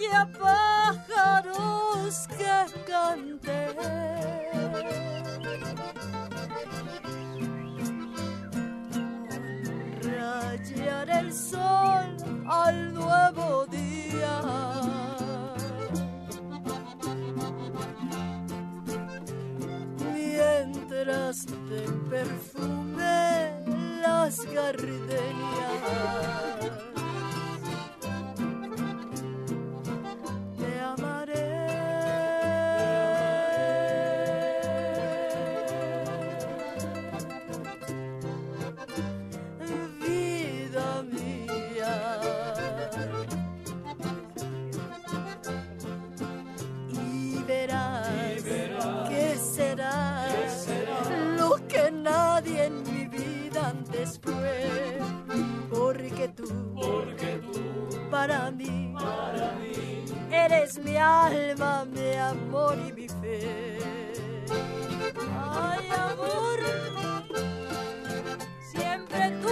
Haya 0.01 0.27
pájaros 0.39 2.27
que 2.37 2.45
canten 2.85 3.75
rayar 10.03 11.09
el 11.09 11.33
sol 11.33 12.15
al 12.47 12.93
nuevo 12.93 13.65
día. 13.67 14.41
Mientras 20.13 21.45
te 21.45 21.81
perfume 22.09 23.63
las 24.01 24.45
gardenias. 24.53 26.60
Para 58.21 58.51
mí, 58.51 58.93
eres 60.31 60.77
mi 60.77 60.95
alma, 60.95 61.85
mi 61.85 62.15
amor 62.15 62.77
y 62.87 62.91
mi 62.93 63.07
fe. 63.07 63.79
Ay, 65.43 65.89
amor, 66.07 66.59
siempre 68.71 69.31
tú 69.41 69.49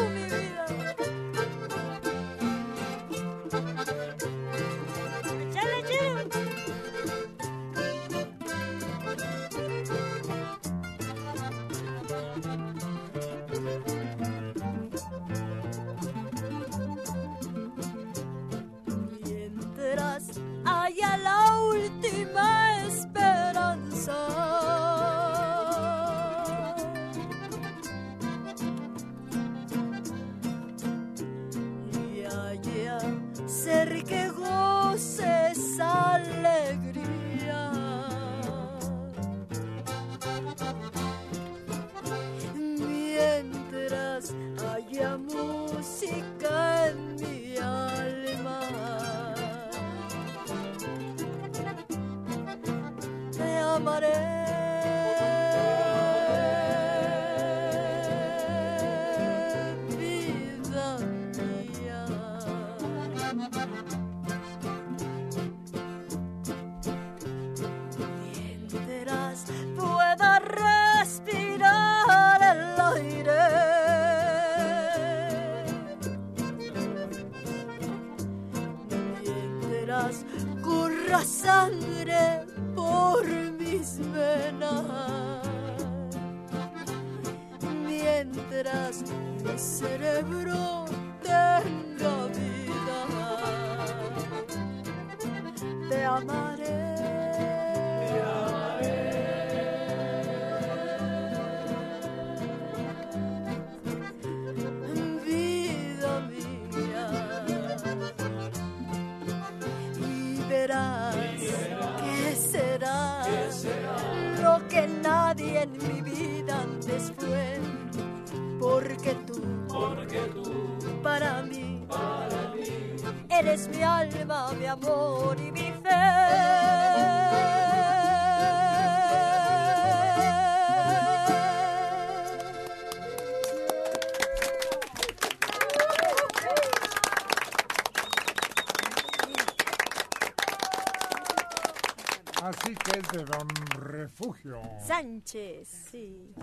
de 143.12 143.26
Don 143.26 143.48
Refugio. 143.76 144.62
Sánchez, 144.86 145.68
sí. 145.92 146.34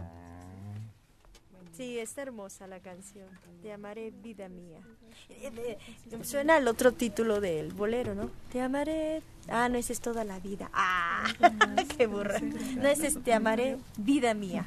Sí, 1.77 1.99
está 1.99 2.23
hermosa 2.23 2.67
la 2.67 2.81
canción. 2.81 3.29
Te 3.63 3.73
amaré, 3.73 4.11
vida 4.11 4.49
mía. 4.49 4.79
Eh, 5.29 5.79
eh, 6.11 6.25
Suena 6.25 6.57
el 6.57 6.67
otro 6.69 6.93
título 6.93 7.41
del 7.41 7.73
bolero, 7.73 8.15
¿no? 8.15 8.31
Te 8.51 8.63
amaré. 8.63 9.23
Ah, 9.49 9.69
no, 9.69 9.77
ese 9.77 9.93
es 9.93 10.01
toda 10.01 10.25
la 10.25 10.41
vida. 10.41 10.71
Ah, 10.73 11.25
qué 11.99 12.07
burra. 12.07 12.41
No, 12.41 12.89
ese 12.89 13.09
es 13.09 13.23
Te 13.23 13.35
amaré, 13.35 13.77
vida 13.99 14.33
mía. 14.35 14.65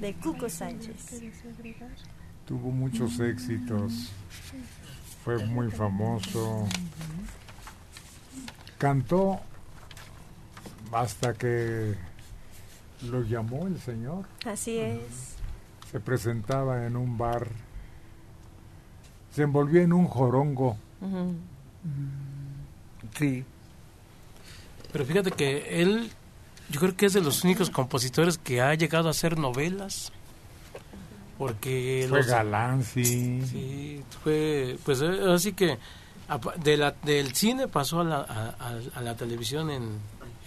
De 0.00 0.14
Cuco 0.14 0.48
Sánchez. 0.48 1.22
Tuvo 2.46 2.70
muchos 2.70 3.18
éxitos, 3.18 4.12
fue 5.24 5.44
muy 5.46 5.68
famoso, 5.68 6.64
cantó 8.78 9.40
hasta 10.92 11.34
que 11.34 11.94
lo 13.02 13.22
llamó 13.22 13.66
el 13.66 13.80
señor. 13.80 14.26
Así 14.44 14.78
es. 14.78 15.36
Se 15.90 16.00
presentaba 16.00 16.86
en 16.86 16.96
un 16.96 17.16
bar, 17.18 17.46
se 19.34 19.42
envolvía 19.42 19.82
en 19.82 19.92
un 19.92 20.06
jorongo. 20.06 20.76
Sí. 23.18 23.44
Pero 24.92 25.04
fíjate 25.04 25.30
que 25.32 25.82
él, 25.82 26.10
yo 26.70 26.80
creo 26.80 26.96
que 26.96 27.06
es 27.06 27.12
de 27.12 27.20
los 27.20 27.44
únicos 27.44 27.70
compositores 27.70 28.38
que 28.38 28.60
ha 28.60 28.74
llegado 28.74 29.08
a 29.08 29.10
hacer 29.10 29.38
novelas. 29.38 30.12
Porque 31.38 32.06
Fue 32.08 32.18
los- 32.18 32.26
galán, 32.28 32.82
sí. 32.82 33.42
Sí, 33.44 34.02
fue, 34.24 34.78
pues 34.84 35.02
eh, 35.02 35.20
así 35.34 35.52
que 35.52 35.78
de 36.62 36.76
la, 36.78 36.92
del 37.04 37.34
cine 37.34 37.68
pasó 37.68 38.00
a 38.00 38.04
la, 38.04 38.16
a, 38.20 38.54
a- 38.58 38.80
a 38.98 39.02
la 39.02 39.14
televisión 39.16 39.70
en, 39.70 39.90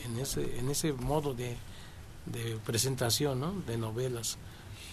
en 0.05 0.19
ese 0.19 0.59
en 0.59 0.69
ese 0.69 0.93
modo 0.93 1.33
de, 1.33 1.55
de 2.25 2.57
presentación, 2.65 3.39
¿no? 3.39 3.53
De 3.67 3.77
novelas, 3.77 4.37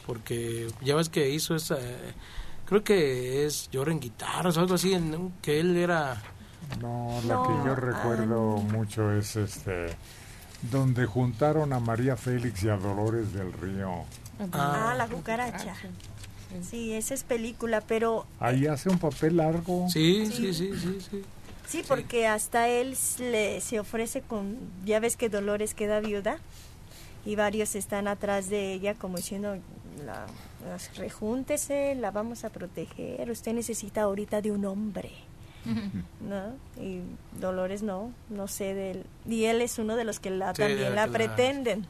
porque 0.07 0.68
ya 0.82 0.94
ves 0.94 1.09
que 1.09 1.28
hizo 1.30 1.54
esa, 1.54 1.78
creo 2.66 2.82
que 2.84 3.44
es 3.46 3.68
Llora 3.70 3.92
en 3.92 4.00
guitarras 4.00 4.57
o 4.57 4.61
algo 4.61 4.74
así, 4.74 4.92
en- 4.94 5.32
que 5.42 5.61
él 5.61 5.76
era... 5.76 6.22
No, 6.80 7.20
la 7.26 7.42
que 7.46 7.52
yo 7.64 7.74
recuerdo 7.74 8.57
mucho 8.57 9.12
es 9.12 9.36
este 9.36 9.86
donde 10.70 11.07
juntaron 11.07 11.72
a 11.72 11.78
María 11.80 12.16
Félix 12.16 12.64
y 12.64 12.68
a 12.68 12.76
Dolores 12.76 13.32
del 13.32 13.52
Río. 13.52 14.04
Ah, 14.52 14.94
la 14.96 15.07
cucaracha. 15.07 15.74
Sí, 16.68 16.92
esa 16.94 17.14
es 17.14 17.22
película, 17.24 17.82
pero 17.82 18.26
Ahí 18.40 18.66
hace 18.66 18.88
un 18.88 18.98
papel 18.98 19.36
largo. 19.36 19.86
Sí, 19.90 20.26
sí, 20.26 20.52
sí, 20.54 20.72
sí, 20.74 20.78
sí. 20.80 20.98
sí, 21.11 21.22
porque 21.86 22.26
hasta 22.26 22.68
él 22.68 22.96
le, 23.18 23.60
se 23.60 23.80
ofrece 23.80 24.22
con, 24.22 24.56
ya 24.84 25.00
ves 25.00 25.16
que 25.16 25.28
Dolores 25.28 25.74
queda 25.74 26.00
viuda 26.00 26.38
y 27.24 27.34
varios 27.36 27.74
están 27.74 28.06
atrás 28.08 28.48
de 28.48 28.72
ella 28.72 28.94
como 28.94 29.16
diciendo, 29.16 29.56
la, 30.04 30.26
las- 30.68 30.96
rejúntese, 30.96 31.94
la 31.96 32.10
vamos 32.12 32.44
a 32.44 32.50
proteger, 32.50 33.30
usted 33.30 33.52
necesita 33.52 34.02
ahorita 34.02 34.40
de 34.42 34.52
un 34.52 34.64
hombre. 34.64 35.10
¿no? 36.20 36.54
Y 36.80 37.00
Dolores 37.40 37.82
no, 37.82 38.12
no 38.30 38.46
sé 38.46 38.72
de 38.74 38.90
él. 38.92 39.04
Y 39.28 39.46
él 39.46 39.60
es 39.60 39.78
uno 39.80 39.96
de 39.96 40.04
los 40.04 40.20
que 40.20 40.30
la, 40.30 40.54
Sí, 40.54 40.62
también 40.62 40.94
la 40.94 41.06
la- 41.06 41.12
pretenden. 41.12 41.86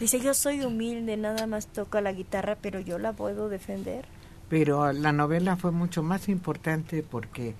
Dice, 0.00 0.18
yo 0.18 0.34
soy 0.34 0.64
humilde, 0.64 1.16
nada 1.16 1.46
más 1.46 1.66
toco 1.68 2.00
la 2.00 2.12
guitarra, 2.12 2.56
pero 2.60 2.80
yo 2.80 2.98
la 2.98 3.12
puedo 3.12 3.48
defender. 3.48 4.06
Pero 4.50 4.92
la 4.92 5.12
novela 5.12 5.56
fue 5.56 5.70
mucho 5.70 6.02
más 6.02 6.28
importante 6.28 7.02
porque 7.02 7.54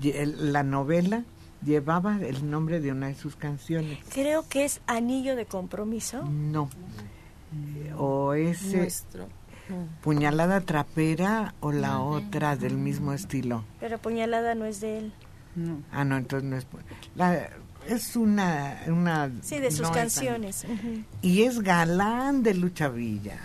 la 0.00 0.62
novela 0.62 1.24
llevaba 1.64 2.18
el 2.20 2.48
nombre 2.50 2.80
de 2.80 2.92
una 2.92 3.08
de 3.08 3.14
sus 3.16 3.36
canciones. 3.36 3.98
Creo 4.14 4.48
que 4.48 4.64
es 4.64 4.80
Anillo 4.86 5.36
de 5.36 5.44
Compromiso. 5.46 6.22
No. 6.22 6.70
O 7.98 8.32
ese 8.34 8.76
Nuestro. 8.78 9.28
Puñalada 10.02 10.60
Trapera 10.60 11.54
o 11.60 11.72
la 11.72 11.98
otra 12.00 12.56
del 12.56 12.76
mismo 12.76 13.12
estilo. 13.12 13.64
Pero 13.80 13.98
Puñalada 13.98 14.54
no 14.54 14.64
es 14.64 14.80
de 14.80 14.98
él. 14.98 15.12
Ah, 15.90 16.04
no, 16.04 16.16
entonces 16.16 16.48
no 16.48 16.56
es. 16.56 16.66
la- 17.16 17.48
es 17.88 18.14
una, 18.16 18.80
una. 18.88 19.30
Sí, 19.42 19.58
de 19.60 19.70
sus 19.70 19.82
no 19.82 19.88
es 19.88 19.94
canciones. 19.96 20.66
Y 21.22 21.42
es 21.42 21.60
galán 21.60 22.42
de 22.42 22.54
Lucha 22.54 22.88
Villa. 22.88 23.38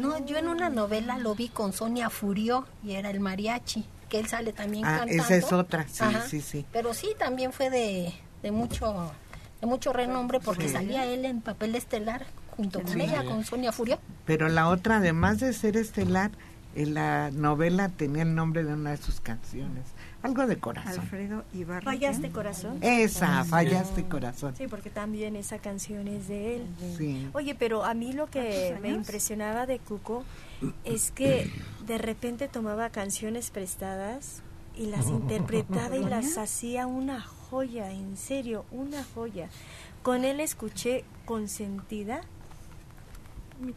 No, 0.00 0.24
yo 0.24 0.36
en 0.38 0.48
una 0.48 0.70
novela 0.70 1.18
lo 1.18 1.34
vi 1.34 1.48
con 1.48 1.72
Sonia 1.72 2.08
Furio 2.10 2.66
y 2.82 2.92
era 2.92 3.10
el 3.10 3.20
mariachi, 3.20 3.84
que 4.08 4.18
él 4.18 4.26
sale 4.28 4.52
también 4.52 4.84
Ah, 4.86 4.98
cantando. 5.00 5.22
esa 5.22 5.34
es 5.36 5.52
otra, 5.52 5.86
sí, 5.88 6.02
Ajá. 6.04 6.22
sí, 6.26 6.40
sí. 6.40 6.64
Pero 6.72 6.94
sí, 6.94 7.08
también 7.18 7.52
fue 7.52 7.68
de, 7.70 8.14
de 8.42 8.50
mucho 8.50 9.12
de 9.60 9.66
mucho 9.66 9.92
renombre 9.92 10.40
porque 10.40 10.68
Sí. 10.68 10.72
salía 10.72 11.04
él 11.04 11.26
en 11.26 11.42
papel 11.42 11.74
estelar 11.74 12.24
junto 12.56 12.82
con 12.82 12.92
Sí. 12.94 13.02
ella, 13.02 13.24
con 13.26 13.44
Sonia 13.44 13.72
Furio. 13.72 13.98
Pero 14.24 14.48
la 14.48 14.68
otra, 14.68 14.96
además 14.96 15.38
de 15.38 15.52
ser 15.52 15.76
estelar, 15.76 16.30
en 16.74 16.94
la 16.94 17.30
novela 17.30 17.90
tenía 17.90 18.22
el 18.22 18.34
nombre 18.34 18.64
de 18.64 18.72
una 18.72 18.92
de 18.92 18.96
sus 18.96 19.20
canciones. 19.20 19.84
Algo 20.22 20.46
de 20.46 20.58
corazón. 20.58 21.00
Alfredo 21.00 21.44
Ibarra. 21.54 21.82
¿Fallaste 21.82 22.30
corazón? 22.30 22.78
Esa, 22.82 23.42
Sí. 23.44 23.48
fallaste 23.50 24.04
corazón. 24.04 24.54
Sí, 24.56 24.66
porque 24.68 24.90
también 24.90 25.34
esa 25.36 25.58
canción 25.58 26.08
es 26.08 26.28
de 26.28 26.56
él. 26.56 26.66
Sí. 26.98 27.28
Oye, 27.32 27.54
pero 27.54 27.84
a 27.84 27.94
mí 27.94 28.12
lo 28.12 28.26
que 28.28 28.76
me 28.82 28.90
impresionaba 28.90 29.66
de 29.66 29.78
Cuco 29.78 30.24
es 30.84 31.10
que 31.10 31.50
de 31.86 31.96
repente 31.98 32.48
tomaba 32.48 32.90
canciones 32.90 33.50
prestadas 33.50 34.42
y 34.76 34.86
las 34.86 35.06
interpretaba 35.08 35.96
y 35.96 36.04
las 36.04 36.36
hacía 36.36 36.86
una 36.86 37.20
joya, 37.22 37.90
en 37.90 38.16
serio, 38.18 38.64
una 38.70 39.02
joya. 39.14 39.48
Con 40.02 40.24
él 40.24 40.40
escuché 40.40 41.04
Consentida. 41.24 42.20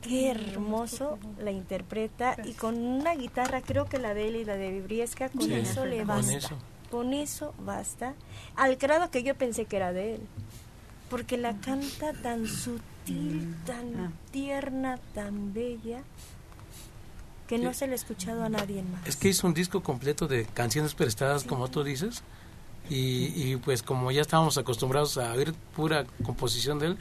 Qué 0.02 0.32
hermoso 0.32 1.20
la 1.40 1.52
interpreta 1.52 2.38
y 2.46 2.54
con 2.54 2.78
una 2.78 3.16
guitarra, 3.16 3.62
creo 3.62 3.86
que 3.86 4.00
la 4.00 4.14
de 4.14 4.28
él 4.30 4.36
y 4.38 4.46
la 4.46 4.56
de 4.56 4.72
Vibriesca, 4.72 5.30
con 5.30 5.44
Sí, 5.44 5.54
eso 5.54 5.86
le 5.86 5.98
con 6.00 6.08
basta. 6.08 6.34
eso. 6.34 6.58
Con 6.90 7.14
eso 7.14 7.54
basta. 7.60 8.14
Al 8.56 8.76
grado 8.78 9.10
que 9.12 9.24
yo 9.24 9.36
pensé 9.36 9.66
que 9.66 9.76
era 9.76 9.92
de 9.92 10.16
él. 10.16 10.22
Porque 11.10 11.38
la 11.38 11.58
canta 11.58 12.14
tan 12.14 12.48
sutil, 12.48 13.56
tan 13.66 14.14
tierna, 14.32 15.00
tan 15.14 15.54
bella, 15.54 16.02
que 17.48 17.58
no 17.58 17.74
se 17.74 17.88
le 17.88 17.94
ha 17.94 17.96
escuchado 17.96 18.44
a 18.44 18.50
nadie 18.50 18.84
más. 18.84 19.06
Es 19.06 19.16
que 19.18 19.30
hizo 19.30 19.46
un 19.48 19.54
disco 19.54 19.84
completo 19.84 20.28
de 20.28 20.46
canciones 20.46 20.96
prestadas, 20.96 21.44
como 21.44 21.68
tú 21.68 21.84
dices, 21.84 22.24
y, 22.90 23.26
y 23.36 23.58
pues 23.58 23.84
como 23.84 24.12
ya 24.12 24.22
estábamos 24.22 24.58
acostumbrados 24.58 25.18
a 25.18 25.34
oír 25.34 25.54
pura 25.76 26.06
composición 26.24 26.80
de 26.80 26.88
él, 26.88 26.98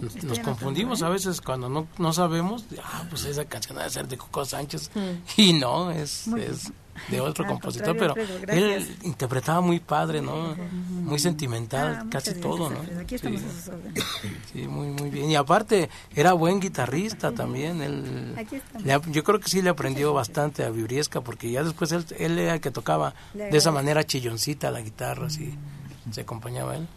nos, 0.00 0.38
confundimos 0.40 1.02
¿eh? 1.02 1.04
a 1.04 1.08
veces 1.08 1.40
cuando 1.40 1.68
no, 1.68 1.86
no 1.98 2.12
sabemos, 2.12 2.64
ah, 2.82 3.04
pues 3.10 3.24
esa 3.24 3.44
canción 3.44 3.78
debe 3.78 3.90
ser 3.90 4.08
de 4.08 4.16
Coco 4.16 4.44
Sánchez, 4.44 4.90
y 5.36 5.52
no, 5.54 5.90
es, 5.90 6.26
es 6.28 6.72
de 7.10 7.20
otro 7.20 7.46
compositor, 7.46 7.96
pero 7.96 8.14
Alfredo, 8.14 8.48
él 8.48 8.96
interpretaba 9.04 9.60
muy 9.60 9.78
padre, 9.78 10.20
¿no? 10.20 10.56
Muy 10.90 11.18
sentimental, 11.20 11.98
Ah, 12.00 12.06
casi 12.10 12.30
gracias, 12.30 12.40
todo, 12.40 12.70
¿no? 12.70 12.80
Alfredo. 12.80 13.00
Aquí 13.00 13.14
estamos 13.14 13.40
Sí. 13.40 13.46
a 13.46 13.50
sus 13.52 13.68
órdenes. 13.68 14.04
Sí, 14.52 14.66
muy, 14.66 14.88
muy 14.88 15.10
bien. 15.10 15.30
Y 15.30 15.36
aparte, 15.36 15.90
era 16.16 16.32
buen 16.32 16.58
guitarrista 16.58 17.32
también. 17.32 17.82
Él, 17.82 18.34
Aquí 18.36 18.56
le 18.84 19.00
yo 19.12 19.22
creo 19.22 19.38
que 19.38 19.48
sí 19.48 19.62
le 19.62 19.70
aprendió 19.70 20.12
bastante 20.12 20.64
a 20.64 20.70
Vibriesca, 20.70 21.20
porque 21.20 21.50
ya 21.52 21.62
después 21.62 21.92
él, 21.92 22.04
él 22.18 22.38
era 22.38 22.54
el 22.54 22.60
que 22.60 22.70
tocaba 22.72 23.14
de 23.34 23.56
esa 23.56 23.70
manera 23.70 24.04
chilloncita 24.04 24.70
la 24.72 24.80
guitarra, 24.80 25.26
así 25.26 25.54
se 26.10 26.22
acompañaba 26.22 26.76
él. 26.76 26.88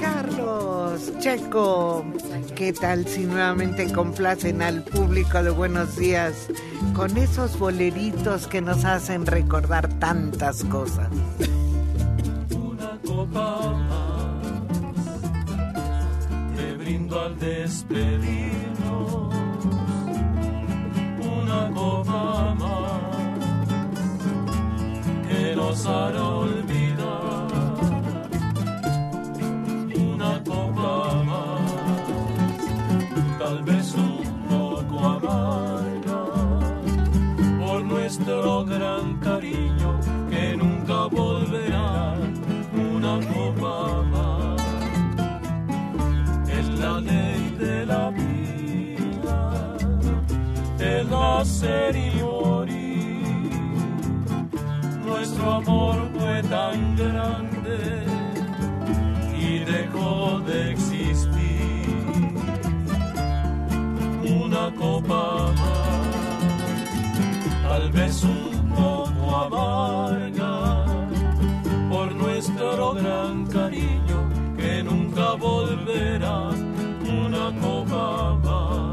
Carlos, 0.00 1.12
Checo, 1.20 2.04
¿qué 2.54 2.72
tal 2.72 3.06
si 3.06 3.24
nuevamente 3.24 3.92
complacen 3.92 4.62
al 4.62 4.82
público 4.82 5.42
de 5.42 5.50
Buenos 5.50 5.96
Días 5.96 6.48
con 6.94 7.16
esos 7.16 7.58
boleritos 7.58 8.46
que 8.46 8.60
nos 8.60 8.84
hacen 8.84 9.26
recordar 9.26 9.88
tantas 9.98 10.64
cosas? 10.64 11.08
Una 12.50 12.98
copa 13.06 13.72
más 13.88 14.64
te 16.56 16.74
brindo 16.76 17.20
al 17.20 17.38
despedirnos. 17.38 19.34
Una 21.20 21.70
copa 21.74 22.54
más 22.58 23.13
que 25.34 25.56
nos 25.56 25.86
hará 25.86 26.24
olvidar. 26.24 27.48
Una 30.12 30.32
copa 30.50 31.22
más, 31.30 31.72
tal 33.38 33.62
vez 33.64 33.94
un 33.94 34.22
poco 34.48 34.96
amarga 35.16 36.22
por 37.60 37.84
nuestro 37.84 38.64
gran 38.64 39.16
cariño 39.18 39.90
que 40.30 40.56
nunca 40.56 40.98
volverá 41.06 42.14
una 42.88 43.14
copa 43.32 44.02
más. 44.14 44.62
Es 46.58 46.66
la 46.78 47.00
ley 47.00 47.56
de 47.58 47.86
la 47.86 48.10
vida, 48.10 49.76
el 50.78 51.10
nacer 51.10 51.96
y 51.96 52.22
morir. 52.22 52.73
Nuestro 55.06 55.52
amor 55.52 56.08
fue 56.18 56.42
tan 56.44 56.96
grande 56.96 58.04
y 59.38 59.58
dejó 59.58 60.40
de 60.40 60.72
existir. 60.72 61.44
Una 64.24 64.74
copa 64.74 65.52
más 65.56 65.94
tal 67.74 67.90
vez 67.90 68.22
un 68.22 68.70
poco 68.70 69.36
amarga 69.36 70.84
por 71.90 72.14
nuestro 72.14 72.94
gran 72.94 73.46
cariño 73.46 74.28
que 74.56 74.82
nunca 74.82 75.34
volverá 75.34 76.50
una 77.02 77.52
copa 77.60 78.38
más. 78.44 78.83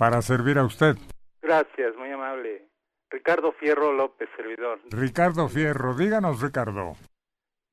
Para 0.00 0.22
servir 0.22 0.56
a 0.56 0.64
usted. 0.64 0.96
Gracias, 1.42 1.94
muy 1.96 2.10
amable. 2.10 2.64
Ricardo 3.10 3.52
Fierro 3.52 3.92
López, 3.92 4.30
servidor. 4.34 4.80
Ricardo 4.90 5.46
Fierro, 5.46 5.94
díganos, 5.94 6.40
Ricardo. 6.40 6.94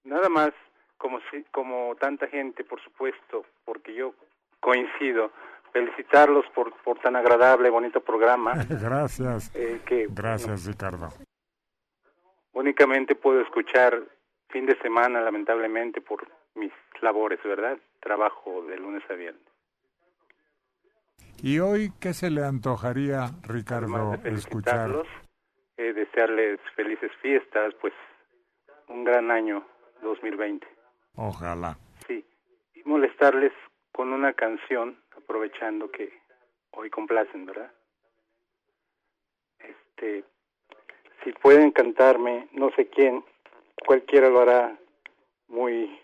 Nada 0.03 0.27
más, 0.27 0.51
como, 0.97 1.19
si, 1.31 1.43
como 1.51 1.95
tanta 1.95 2.27
gente, 2.27 2.65
por 2.65 2.83
supuesto, 2.83 3.45
porque 3.63 3.93
yo 3.93 4.13
coincido, 4.59 5.31
felicitarlos 5.71 6.45
por, 6.53 6.73
por 6.83 6.99
tan 6.99 7.15
agradable, 7.15 7.69
bonito 7.69 8.01
programa. 8.01 8.55
Gracias. 8.69 9.55
eh, 9.55 9.79
que 9.85 10.07
Gracias, 10.09 10.65
Ricardo. 10.65 11.07
únicamente 12.51 13.15
puedo 13.15 13.39
escuchar 13.39 14.03
fin 14.49 14.65
de 14.65 14.77
semana, 14.81 15.21
lamentablemente, 15.21 16.01
por 16.01 16.27
mis 16.55 16.73
labores, 16.99 17.39
¿verdad? 17.45 17.77
Trabajo 18.01 18.63
de 18.63 18.75
lunes 18.77 19.03
a 19.09 19.13
viernes. 19.13 19.46
¿Y 21.43 21.59
hoy 21.59 21.91
qué 22.01 22.13
se 22.13 22.31
le 22.31 22.43
antojaría, 22.43 23.29
Ricardo, 23.43 24.13
escuchar? 24.23 24.89
felicitarlos, 24.89 25.07
eh, 25.77 25.93
desearles 25.93 26.59
felices 26.75 27.11
fiestas, 27.21 27.75
pues 27.79 27.93
un 28.87 29.03
gran 29.03 29.29
año 29.29 29.63
2020. 30.01 30.67
Ojalá. 31.15 31.77
Sí, 32.07 32.25
y 32.73 32.83
molestarles 32.83 33.51
con 33.91 34.13
una 34.13 34.33
canción, 34.33 34.97
aprovechando 35.15 35.91
que 35.91 36.11
hoy 36.71 36.89
complacen, 36.89 37.45
¿verdad? 37.45 37.71
Este, 39.59 40.23
si 41.23 41.33
pueden 41.33 41.71
cantarme, 41.71 42.47
no 42.51 42.71
sé 42.71 42.87
quién, 42.87 43.23
cualquiera 43.85 44.29
lo 44.29 44.41
hará 44.41 44.75
muy, 45.47 45.99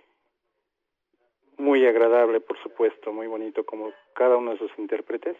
muy 1.57 1.85
agradable, 1.87 2.39
por 2.39 2.61
supuesto, 2.61 3.11
muy 3.11 3.25
bonito 3.25 3.65
como 3.65 3.91
cada 4.13 4.37
uno 4.37 4.51
de 4.51 4.57
sus 4.57 4.71
intérpretes. 4.77 5.37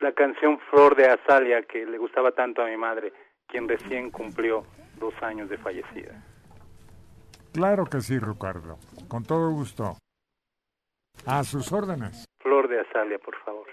La 0.00 0.12
canción 0.12 0.58
Flor 0.70 0.94
de 0.96 1.06
Azalia, 1.06 1.62
que 1.62 1.84
le 1.84 1.98
gustaba 1.98 2.32
tanto 2.32 2.62
a 2.62 2.66
mi 2.66 2.76
madre, 2.76 3.12
quien 3.46 3.68
recién 3.68 4.10
cumplió 4.10 4.64
dos 4.98 5.14
años 5.22 5.48
de 5.48 5.58
fallecida. 5.58 6.22
Claro 7.52 7.84
que 7.86 8.00
sí, 8.00 8.18
Ricardo. 8.18 8.78
Con 9.08 9.24
todo 9.24 9.50
gusto. 9.50 9.96
A 11.26 11.42
sus 11.42 11.72
órdenes. 11.72 12.26
Flor 12.40 12.68
de 12.68 12.80
Azalia, 12.80 13.18
por 13.18 13.36
favor. 13.44 13.66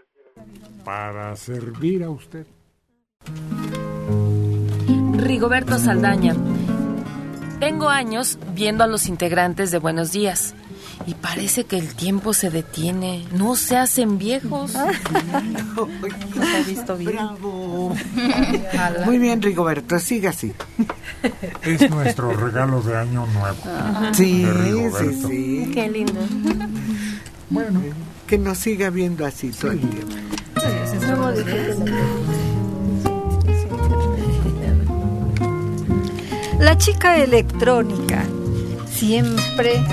Para 0.84 1.36
servir 1.36 2.04
a 2.04 2.10
usted. 2.10 2.46
Rigoberto 5.18 5.78
Saldaña. 5.78 6.34
Tengo 7.60 7.90
años 7.90 8.38
viendo 8.54 8.84
a 8.84 8.88
los 8.88 9.08
integrantes 9.08 9.72
de 9.72 9.80
Buenos 9.80 10.12
Días 10.12 10.56
y 11.06 11.14
parece 11.14 11.66
que 11.66 11.78
el 11.78 11.94
tiempo 11.96 12.34
se 12.34 12.50
detiene. 12.50 13.26
No 13.34 13.56
se 13.56 13.78
hacen 13.78 14.18
viejos. 14.18 14.74
Nos 16.36 16.50
ha 16.50 16.60
visto 16.68 16.98
bien. 16.98 17.18
Muy 19.06 19.18
bien, 19.18 19.42
Rigoberto, 19.42 20.00
siga 20.00 20.32
así. 20.32 20.54
Es 21.64 21.90
nuestro 21.90 22.32
regalo 22.32 22.82
de 22.82 22.98
año 22.98 23.26
nuevo. 23.28 23.58
Sí, 24.14 24.44
de 24.44 24.52
sí, 24.52 24.60
Rigoberto. 24.64 25.28
sí. 25.28 25.72
Qué 25.74 25.90
lindo. 25.90 26.22
Bueno, 27.50 27.82
que 28.28 28.38
nos 28.38 28.58
siga 28.58 28.90
viendo 28.90 29.26
así 29.26 29.50
todo 29.52 29.72
el 29.72 29.80
tiempo. 29.80 30.16
La 36.60 36.78
chica 36.78 37.18
electrónica, 37.18 38.24
siempre 38.90 39.84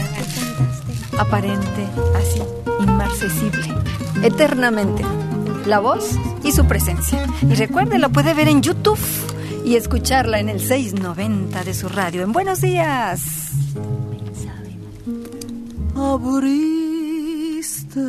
aparente, 1.18 1.88
así, 2.16 2.42
inmarcesible, 2.80 3.74
eternamente. 4.22 5.04
La 5.66 5.78
voz 5.78 6.16
y 6.42 6.52
su 6.52 6.66
presencia. 6.66 7.26
Y 7.42 7.54
recuerde, 7.54 7.98
la 7.98 8.08
puede 8.08 8.34
ver 8.34 8.48
en 8.48 8.62
YouTube 8.62 8.98
y 9.64 9.76
escucharla 9.76 10.40
en 10.40 10.48
el 10.48 10.60
690 10.60 11.64
de 11.64 11.74
su 11.74 11.88
radio. 11.88 12.22
En 12.22 12.32
Buenos 12.32 12.60
Días. 12.60 13.50
abriste 15.94 18.00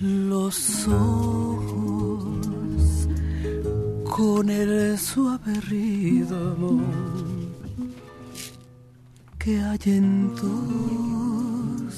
los 0.00 0.88
ojos 0.88 3.08
con 4.04 4.50
el 4.50 4.98
suave 4.98 5.54
ritmo 5.68 6.82
que 9.42 9.60
hay 9.60 9.78
en 9.86 10.34
tus 10.36 11.94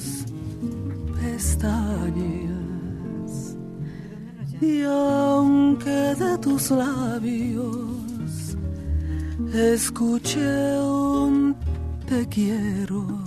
pestañas 1.20 2.52
y 4.60 4.82
aunque 4.84 5.90
de 5.90 6.38
tus 6.38 6.70
labios 6.70 8.56
escuché 9.52 10.80
un 10.80 11.54
te 12.06 12.26
quiero 12.28 13.22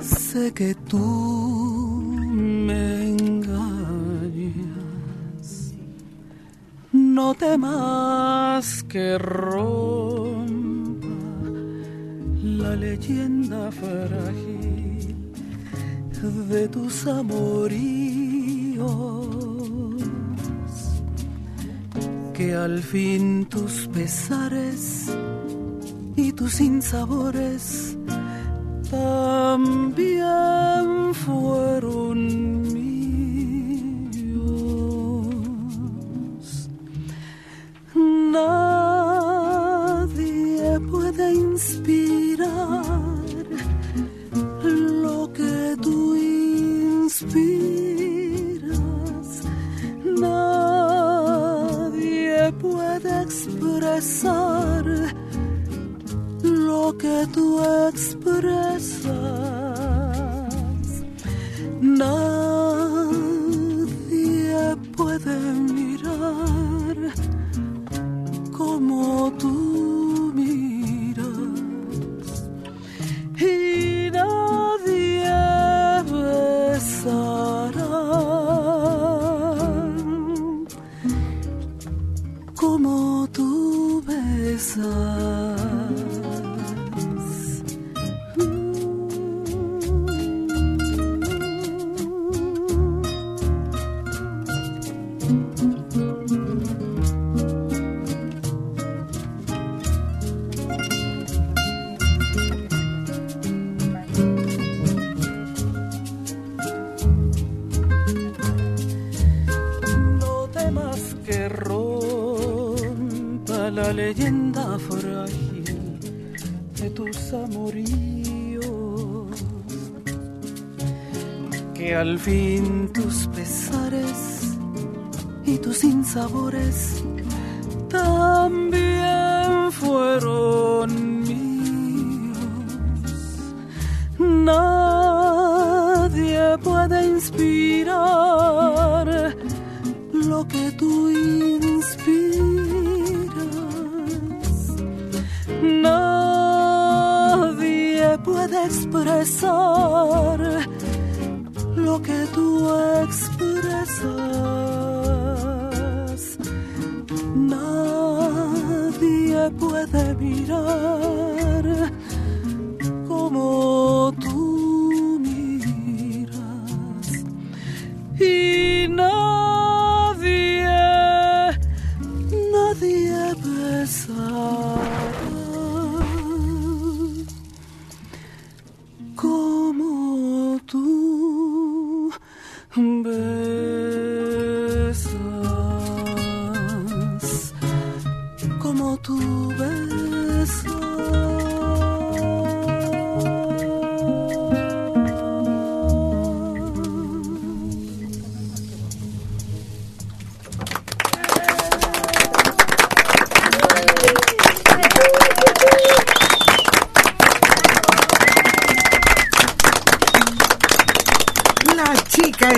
sé 0.00 0.52
que 0.52 0.74
tú 0.74 0.98
me 2.18 3.08
engañas. 3.08 4.64
No 6.92 7.34
temas 7.34 8.82
que 8.84 9.18
rompa 9.18 10.43
la 12.64 12.74
leyenda 12.76 13.62
frágil 13.70 15.14
de 16.52 16.62
tus 16.68 17.06
amoríos. 17.06 17.66
Que 22.36 22.54
al 22.54 22.76
fin 22.92 23.46
tus 23.54 23.74
pesares 23.96 24.82
y 26.16 26.32
tus 26.32 26.52
sinsabores 26.54 27.96
también 28.90 30.24
fueron 31.24 32.18
míos. 32.72 32.94
Nadie 38.36 39.20
puede 40.90 41.24
inspirar 41.34 42.03
expresar 54.04 54.84
lo 56.42 56.96
que 56.98 57.26
tú 57.32 57.58
expresas. 57.88 59.14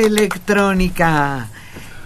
Electrónica. 0.06 1.48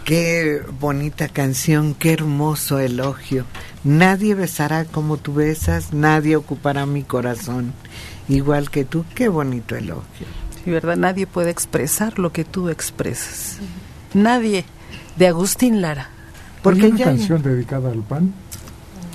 Qué 0.05 0.61
bonita 0.81 1.29
canción, 1.29 1.95
qué 1.95 2.13
hermoso 2.13 2.79
elogio. 2.79 3.45
Nadie 3.85 4.35
besará 4.35 4.85
como 4.85 5.19
tú 5.19 5.35
besas, 5.35 5.93
nadie 5.93 6.37
ocupará 6.37 6.87
mi 6.87 7.03
corazón. 7.03 7.73
Igual 8.29 8.71
que 8.71 8.85
tú, 8.85 9.05
qué 9.15 9.29
bonito 9.29 9.77
elogio. 9.77 10.27
Sí, 10.65 10.71
¿verdad? 10.71 10.97
Nadie 10.97 11.27
puede 11.27 11.51
expresar 11.51 12.19
lo 12.19 12.33
que 12.33 12.45
tú 12.45 12.69
expresas. 12.71 13.59
Nadie. 14.15 14.65
De 15.17 15.27
Agustín 15.27 15.81
Lara. 15.81 16.09
Porque 16.63 16.87
una 16.89 17.05
canción 17.05 17.43
dedicada 17.43 17.91
al 17.91 18.03
pan? 18.03 18.33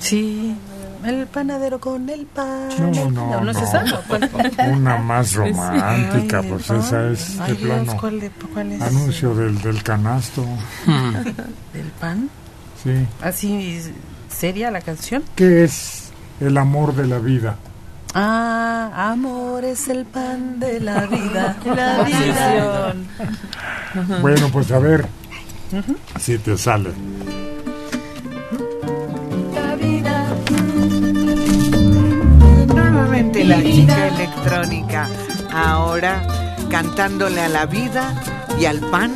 Sí. 0.00 0.56
El 1.06 1.26
panadero 1.26 1.78
con 1.80 2.08
el 2.10 2.26
pan. 2.26 2.68
No, 2.78 3.10
no, 3.10 3.40
¿No 3.42 3.50
es 3.50 3.56
no. 3.56 3.62
esa? 3.64 3.84
¿Cuál? 4.08 4.30
Una 4.72 4.98
más 4.98 5.34
romántica, 5.34 6.40
Ay, 6.40 6.48
pues 6.50 6.70
esa 6.70 7.10
es 7.10 7.36
de 7.38 7.42
Ay, 7.44 7.52
Dios, 7.56 7.60
plano. 7.84 7.96
¿cuál 8.00 8.20
de- 8.20 8.30
cuál 8.52 8.72
es? 8.72 8.82
Anuncio 8.82 9.34
del, 9.34 9.60
del 9.62 9.82
canasto. 9.82 10.44
¿Del 11.72 11.86
pan? 12.00 12.28
Sí. 12.82 13.06
¿Así 13.22 13.80
seria 14.28 14.70
la 14.70 14.80
canción? 14.80 15.22
¿Qué 15.34 15.64
es 15.64 16.10
el 16.40 16.56
amor 16.58 16.94
de 16.94 17.06
la 17.06 17.18
vida? 17.18 17.56
Ah, 18.14 19.10
amor 19.12 19.64
es 19.64 19.88
el 19.88 20.06
pan 20.06 20.58
de 20.58 20.80
la 20.80 21.06
vida. 21.06 21.56
La 21.66 22.02
vida. 22.02 22.94
Bueno, 24.20 24.48
pues 24.52 24.70
a 24.72 24.78
ver 24.78 25.06
si 26.18 26.38
te 26.38 26.56
sale. 26.56 26.90
La 33.16 33.62
chica 33.62 34.08
electrónica. 34.08 35.08
Ahora 35.50 36.22
cantándole 36.68 37.40
a 37.40 37.48
la 37.48 37.64
vida 37.64 38.14
y 38.60 38.66
al 38.66 38.78
pan. 38.90 39.10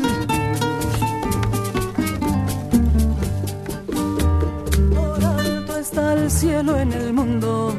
Por 4.94 5.22
alto 5.22 5.76
está 5.76 6.14
el 6.14 6.30
cielo 6.30 6.78
en 6.78 6.92
el 6.94 7.12
mundo, 7.12 7.74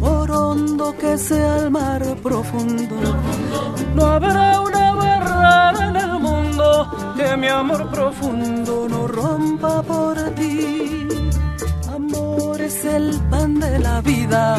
por 0.00 0.32
hondo 0.32 0.96
que 0.98 1.16
sea 1.16 1.58
el 1.58 1.70
mar 1.70 2.02
profundo. 2.20 2.96
No 3.94 4.06
habrá 4.06 4.60
una 4.62 4.94
barrera 4.96 5.90
en 5.90 5.96
el 5.96 6.18
mundo 6.18 7.14
que 7.16 7.36
mi 7.36 7.46
amor 7.46 7.88
profundo 7.88 8.88
no 8.88 9.06
rompa 9.06 9.80
por 9.80 10.16
ti. 10.30 11.03
Amor 12.14 12.60
es 12.60 12.84
el 12.84 13.20
pan 13.30 13.58
de 13.58 13.78
la 13.80 14.00
vida, 14.00 14.56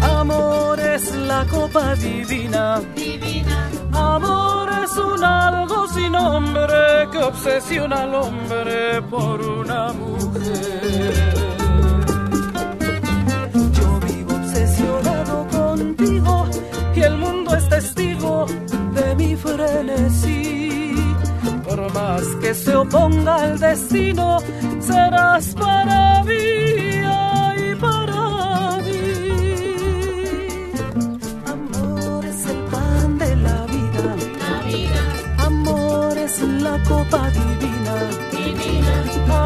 amor 0.00 0.80
es 0.80 1.14
la 1.14 1.44
copa 1.46 1.94
divina. 1.94 2.80
Amor 3.92 4.68
es 4.84 4.96
un 4.96 5.22
algo 5.22 5.86
sin 5.88 6.12
nombre 6.12 7.08
que 7.12 7.18
obsesiona 7.18 8.02
al 8.02 8.14
hombre 8.14 9.02
por 9.02 9.40
una 9.40 9.92
mujer. 9.92 11.14
Yo 13.78 14.00
vivo 14.00 14.34
obsesionado 14.34 15.46
contigo 15.48 16.48
y 16.96 17.00
el 17.02 17.16
mundo 17.18 17.54
es 17.54 17.68
testigo 17.68 18.46
de 18.94 19.14
mi 19.14 19.36
frenesí. 19.36 20.91
Por 21.74 21.90
más 21.94 22.26
que 22.42 22.54
se 22.54 22.76
oponga 22.76 23.46
el 23.46 23.58
destino, 23.58 24.38
serás 24.78 25.54
para 25.54 26.22
mí 26.24 26.34
y 26.34 27.74
para 27.76 28.76
mí. 28.84 29.00
Amor 31.46 32.26
es 32.26 32.46
el 32.46 32.58
pan 32.64 33.18
de 33.18 33.36
la 33.36 33.64
vida. 33.74 34.16
Amor 35.46 36.18
es 36.18 36.42
la 36.42 36.78
copa 36.86 37.30
divina. 37.30 37.96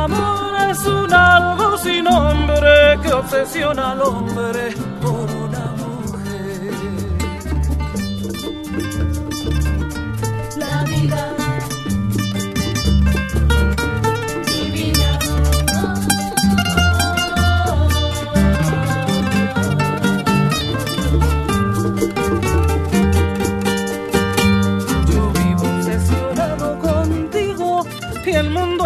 Amor 0.03 0.71
es 0.71 0.85
un 0.85 1.13
algo 1.15 1.79
sin 1.79 2.03
nombre 2.03 2.99
que 3.05 3.13
obsesiona 3.13 3.93
al 3.93 4.03
hombre 4.03 4.75
por 5.01 5.36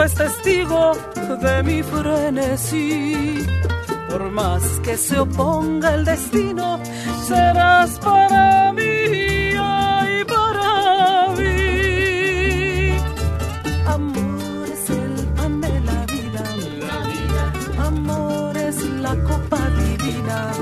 es 0.03 0.15
testigo 0.15 0.93
de 1.41 1.63
mi 1.63 1.83
frenesí. 1.83 3.47
Por 4.09 4.31
más 4.31 4.63
que 4.83 4.97
se 4.97 5.19
oponga 5.19 5.95
el 5.95 6.05
destino, 6.05 6.81
serás 7.27 7.99
para 7.99 8.73
mí 8.73 8.83
y 8.83 10.25
para 10.25 11.29
mí. 11.39 12.97
Amor 13.87 14.69
es 14.73 14.91
el 14.91 15.15
pan 15.37 15.61
de 15.61 15.81
la 15.81 16.07
vida. 16.15 16.45
Amor 17.87 18.57
es 18.57 18.83
la 19.05 19.15
copa 19.25 19.61
divina. 19.81 20.53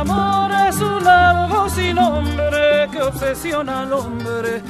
Amor 0.00 0.50
es 0.68 0.76
un 0.80 1.06
algo 1.06 1.68
sin 1.70 1.96
nombre 1.96 2.88
que 2.90 3.02
obsesiona 3.02 3.82
al 3.82 3.92
hombre 3.92 4.62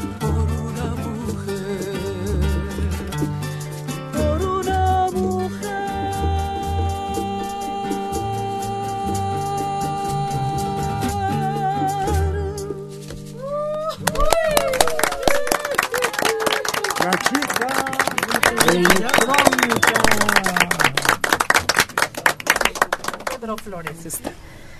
Flores 23.69 24.07
está. 24.07 24.31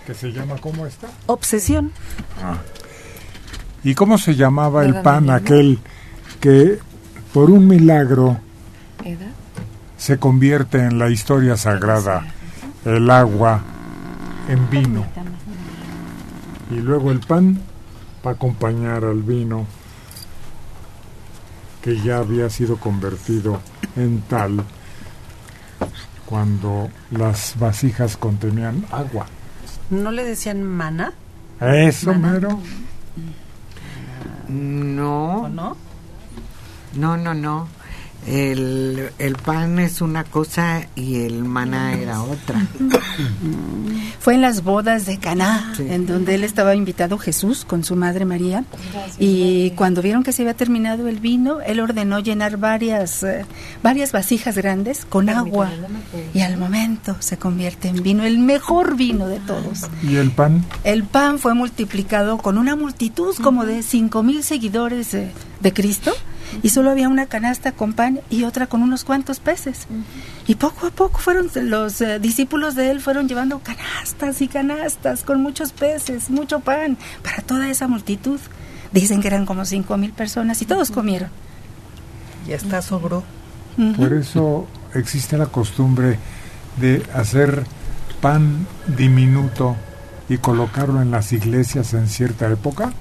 ¿Que 0.07 0.15
se 0.15 0.33
llama 0.33 0.57
cómo 0.63 0.87
está? 0.87 1.09
Obsesión. 1.27 1.93
Ah. 2.43 2.57
¿Y 3.85 3.95
cómo 3.95 4.17
se 4.17 4.35
llamaba 4.35 4.83
el 4.83 5.03
pan 5.03 5.29
aquel 5.29 5.79
que 6.41 6.79
por 7.35 7.51
un 7.51 7.69
milagro 7.69 8.41
se 9.99 10.19
convierte 10.19 10.79
en 10.79 10.99
la 10.99 11.11
historia 11.11 11.59
sagrada, 11.59 12.33
el 12.87 13.11
agua 13.11 13.61
en 14.49 14.71
vino? 14.71 15.05
Y 16.71 16.77
luego 16.77 17.11
el 17.11 17.21
pan 17.21 17.61
para 18.23 18.37
acompañar 18.37 19.05
al 19.05 19.23
vino 19.23 19.67
que 21.83 22.01
ya 22.01 22.21
había 22.21 22.49
sido 22.49 22.79
convertido 22.79 23.61
en 23.97 24.23
tal 24.23 24.65
cuando 26.29 26.91
las 27.11 27.59
vasijas 27.59 28.19
contenían 28.19 28.85
agua. 28.91 29.27
¿No 29.89 30.11
le 30.11 30.25
decían 30.25 30.63
mana? 30.63 31.15
Eso, 31.59 32.13
mero. 32.13 32.61
No. 34.49 35.49
no? 35.49 35.77
No, 36.95 37.17
no, 37.17 37.33
no. 37.33 37.69
El, 38.29 39.09
el 39.19 39.37
pan 39.37 39.79
es 39.79 40.03
una 40.03 40.23
cosa 40.23 40.87
y 40.95 41.23
el 41.23 41.45
maná 41.45 41.95
era 41.95 42.23
otra. 42.23 42.67
Fue 44.21 44.35
en 44.35 44.43
las 44.43 44.63
bodas 44.63 45.07
de 45.07 45.19
Caná, 45.19 45.73
en 45.79 46.07
donde 46.07 46.35
él 46.35 46.45
estaba 46.45 46.75
invitado 46.75 47.17
Jesús 47.17 47.65
con 47.65 47.85
su 47.85 47.97
madre 47.97 48.27
María. 48.27 48.65
Y 49.19 49.71
cuando 49.71 50.03
vieron 50.03 50.25
que 50.25 50.33
se 50.33 50.43
había 50.43 50.53
terminado 50.53 51.09
el 51.09 51.21
vino, 51.21 51.63
él 51.63 51.81
ordenó 51.81 52.19
llenar 52.19 52.59
varias, 52.59 53.23
eh, 53.23 53.47
varias 53.83 54.13
vasijas 54.13 54.57
grandes 54.59 55.07
con 55.07 55.31
agua. 55.31 55.71
Y 56.35 56.43
al 56.43 56.59
momento 56.59 57.17
se 57.21 57.39
convierte 57.39 57.89
en 57.89 58.03
vino, 58.03 58.25
el 58.25 58.39
mejor 58.39 58.97
vino 58.97 59.27
de 59.27 59.41
todos. 59.41 59.87
¿Y 60.03 60.17
el 60.17 60.33
pan? 60.33 60.67
El 60.85 61.05
pan 61.05 61.39
fue 61.39 61.55
multiplicado 61.55 62.37
con 62.37 62.59
una 62.59 62.77
multitud 62.77 63.35
como 63.43 63.65
de 63.65 63.83
cinco 63.83 64.23
mil 64.23 64.43
seguidores 64.43 65.13
de 65.13 65.73
Cristo 65.73 66.13
y 66.63 66.71
solo 66.71 66.91
había 66.91 67.09
una 67.09 67.27
canasta 67.27 67.73
con 67.73 67.93
pan 67.93 68.21
y 68.31 68.45
otra 68.45 68.67
con 68.67 68.83
unos 68.83 69.05
cuantos 69.05 69.41
peces. 69.41 69.87
Y 70.47 70.55
poco 70.57 70.87
a 70.87 70.91
poco 70.91 71.19
fueron 71.19 71.51
los 71.69 72.01
eh, 72.01 72.19
discípulos 72.19 72.75
de 72.75 72.91
él 72.91 73.01
fueron 73.01 73.29
llevando 73.29 73.61
canastas 73.61 74.41
y 74.43 74.49
canastas 74.49 75.23
con 75.23 75.43
muchos 75.43 75.73
peces, 75.73 76.31
mucho 76.31 76.61
pan 76.61 76.97
para 77.23 77.43
toda 77.43 77.69
esa 77.69 77.89
multitud. 77.89 78.41
Dicen 78.93 79.21
que 79.21 79.29
eran 79.29 79.47
como 79.47 79.65
cinco 79.65 79.97
mil 79.97 80.13
personas 80.13 80.63
y 80.63 80.67
todos 80.67 80.91
comieron. 80.91 81.31
Y 82.47 82.53
hasta 82.53 82.81
sobró. 82.83 83.23
Por 83.97 84.13
eso 84.13 84.67
existe 84.95 85.37
la 85.39 85.47
costumbre 85.47 86.19
de 86.81 87.05
hacer 87.15 87.65
pan 88.21 88.67
diminuto 88.87 89.77
y 90.29 90.39
colocarlo 90.39 91.01
en 91.01 91.11
las 91.11 91.33
iglesias 91.33 91.95
en 91.95 92.09
cierta 92.09 92.51
época. 92.51 92.93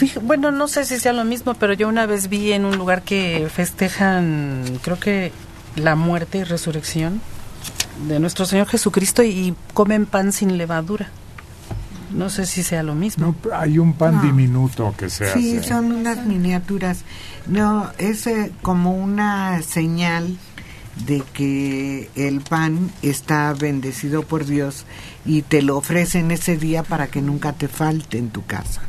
Fija- 0.00 0.20
bueno, 0.22 0.50
no 0.50 0.66
sé 0.66 0.84
si 0.86 0.98
sea 0.98 1.12
lo 1.12 1.24
mismo, 1.24 1.52
pero 1.54 1.74
yo 1.74 1.86
una 1.88 2.06
vez 2.06 2.28
vi 2.28 2.52
en 2.52 2.64
un 2.64 2.76
lugar 2.78 3.02
que 3.02 3.48
festejan, 3.52 4.64
creo 4.82 4.98
que 4.98 5.30
la 5.76 5.94
muerte 5.94 6.38
y 6.38 6.44
resurrección 6.44 7.20
de 8.08 8.18
nuestro 8.18 8.46
Señor 8.46 8.66
Jesucristo 8.66 9.22
y 9.22 9.54
comen 9.74 10.06
pan 10.06 10.32
sin 10.32 10.56
levadura. 10.56 11.10
No 12.14 12.30
sé 12.30 12.46
si 12.46 12.62
sea 12.62 12.82
lo 12.82 12.94
mismo. 12.94 13.36
No, 13.44 13.54
hay 13.54 13.78
un 13.78 13.92
pan 13.92 14.16
No. 14.16 14.22
diminuto 14.22 14.94
que 14.96 15.10
se 15.10 15.30
Sí, 15.32 15.58
hace. 15.58 15.68
son 15.68 15.92
unas 15.92 16.24
miniaturas. 16.26 17.04
No, 17.46 17.90
es 17.98 18.26
eh, 18.26 18.50
como 18.62 18.94
una 18.96 19.60
señal 19.62 20.36
de 21.06 21.22
que 21.32 22.10
el 22.16 22.40
pan 22.40 22.90
está 23.02 23.52
bendecido 23.52 24.22
por 24.22 24.44
Dios 24.44 24.86
y 25.24 25.42
te 25.42 25.62
lo 25.62 25.76
ofrecen 25.76 26.30
ese 26.32 26.56
día 26.56 26.82
para 26.82 27.06
que 27.06 27.22
nunca 27.22 27.52
te 27.52 27.68
falte 27.68 28.18
en 28.18 28.30
tu 28.30 28.44
casa. 28.44 28.80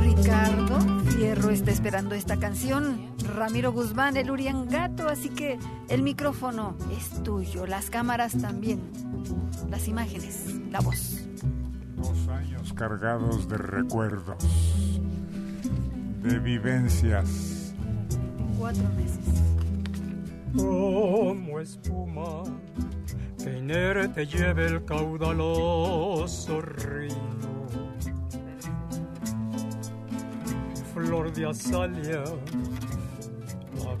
Ricardo 0.00 0.80
Fierro 1.10 1.50
está 1.50 1.70
esperando 1.70 2.14
esta 2.14 2.38
canción. 2.38 3.14
Ramiro 3.34 3.72
Guzmán, 3.72 4.16
el 4.16 4.30
Uriangato, 4.30 5.08
así 5.08 5.28
que 5.28 5.58
el 5.88 6.02
micrófono 6.02 6.76
es 6.96 7.22
tuyo, 7.22 7.66
las 7.66 7.90
cámaras 7.90 8.32
también, 8.40 8.80
las 9.70 9.88
imágenes, 9.88 10.54
la 10.70 10.80
voz. 10.80 11.26
Dos 11.96 12.28
años 12.28 12.72
cargados 12.74 13.48
de 13.48 13.56
recuerdos, 13.56 14.44
de 16.22 16.38
vivencias. 16.38 17.74
Cuatro 18.58 18.84
meses. 18.96 19.53
Como 20.56 21.60
espuma 21.60 22.42
que 23.42 23.58
inerte 23.58 24.26
lleve 24.26 24.66
el 24.66 24.84
caudaloso 24.84 26.60
río. 26.60 27.14
Flor 30.94 31.32
de 31.32 31.46
azalia, 31.46 32.24
la 33.76 33.96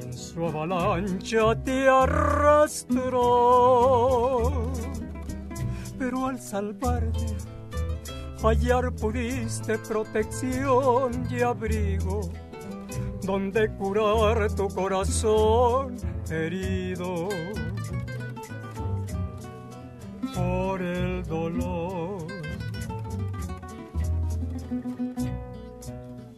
en 0.00 0.12
su 0.12 0.46
avalancha 0.46 1.54
te 1.62 1.88
arrastró, 1.88 3.22
pero 5.98 6.26
al 6.26 6.40
salvarte 6.40 7.36
hallar 8.42 8.92
pudiste 8.92 9.78
protección 9.78 11.26
y 11.30 11.40
abrigo 11.40 12.20
donde 13.26 13.68
curar 13.72 14.48
tu 14.54 14.68
corazón 14.68 15.96
herido 16.30 17.28
por 20.32 20.80
el 20.80 21.24
dolor. 21.24 22.24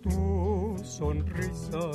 Tu 0.02 0.76
sonrisa 0.82 1.90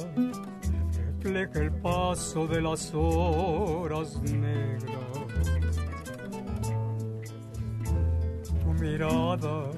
refleja 1.24 1.60
el 1.60 1.72
paso 1.72 2.46
de 2.46 2.62
las 2.62 2.94
horas 2.94 4.22
negras. 4.22 4.92
Tu 8.62 8.74
mirada 8.80 9.72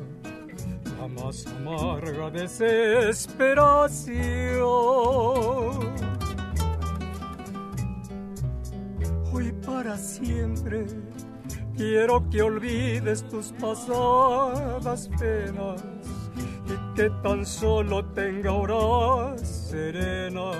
la 0.99 1.07
más 1.07 1.45
amarga 1.47 2.29
desesperación. 2.29 4.15
Hoy 9.33 9.51
para 9.65 9.97
siempre 9.97 10.85
quiero 11.75 12.29
que 12.29 12.41
olvides 12.41 13.27
tus 13.27 13.51
pasadas 13.53 15.09
penas 15.19 15.83
y 16.67 16.95
que 16.95 17.09
tan 17.21 17.45
solo 17.45 18.05
tenga 18.13 18.51
horas 18.51 19.41
serenas 19.69 20.57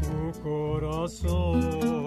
tu 0.00 0.32
corazón. 0.42 2.06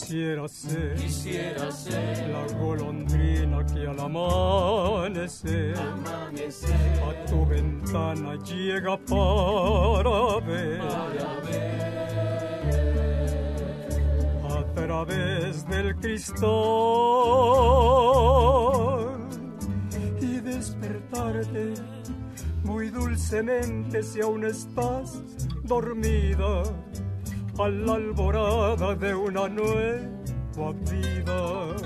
Quisiera 0.00 0.48
ser, 0.48 0.94
Quisiera 0.96 1.70
ser 1.70 2.28
la 2.30 2.46
golondrina 2.58 3.64
que 3.66 3.86
al 3.86 4.00
amanecer, 4.00 5.74
a 5.76 7.26
tu 7.26 7.44
ventana 7.46 8.34
llega 8.42 8.96
para 8.96 10.40
ver, 10.46 10.80
a 14.42 14.64
través 14.74 15.68
del 15.68 15.94
cristal 15.96 16.48
y 20.20 20.40
despertarte 20.40 21.74
muy 22.64 22.88
dulcemente 22.88 24.02
si 24.02 24.22
aún 24.22 24.46
estás 24.46 25.22
dormida 25.62 26.62
a 27.62 27.68
la 27.68 27.94
alborada 27.94 28.94
de 28.94 29.14
una 29.14 29.48
nueva 29.48 30.72
vida 30.90 31.76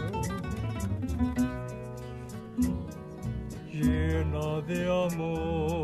llena 3.72 4.60
de 4.68 5.06
amor. 5.06 5.83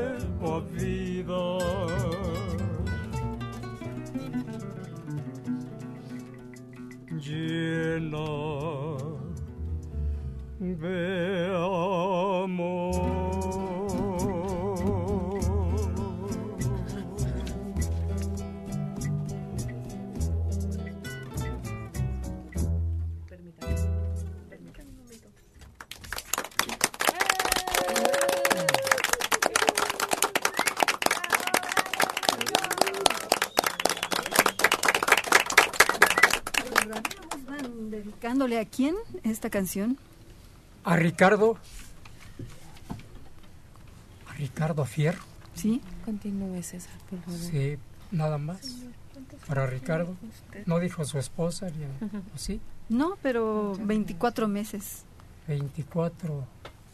esta 39.41 39.49
canción? 39.49 39.97
A 40.83 40.95
Ricardo. 40.97 41.57
A 44.29 44.33
Ricardo 44.33 44.85
Fierro. 44.85 45.23
Sí. 45.55 45.81
Continúe, 46.05 46.61
César, 46.61 46.93
por 47.09 47.19
favor. 47.21 47.39
Sí, 47.39 47.77
nada 48.11 48.37
más. 48.37 48.61
Para 49.47 49.65
Ricardo. 49.65 50.15
No 50.67 50.79
dijo 50.79 51.03
su 51.05 51.17
esposa, 51.17 51.69
ni- 51.71 51.85
¿o 52.35 52.37
sí? 52.37 52.61
No, 52.87 53.17
pero 53.23 53.75
24 53.81 54.47
meses. 54.47 55.05
24 55.47 56.45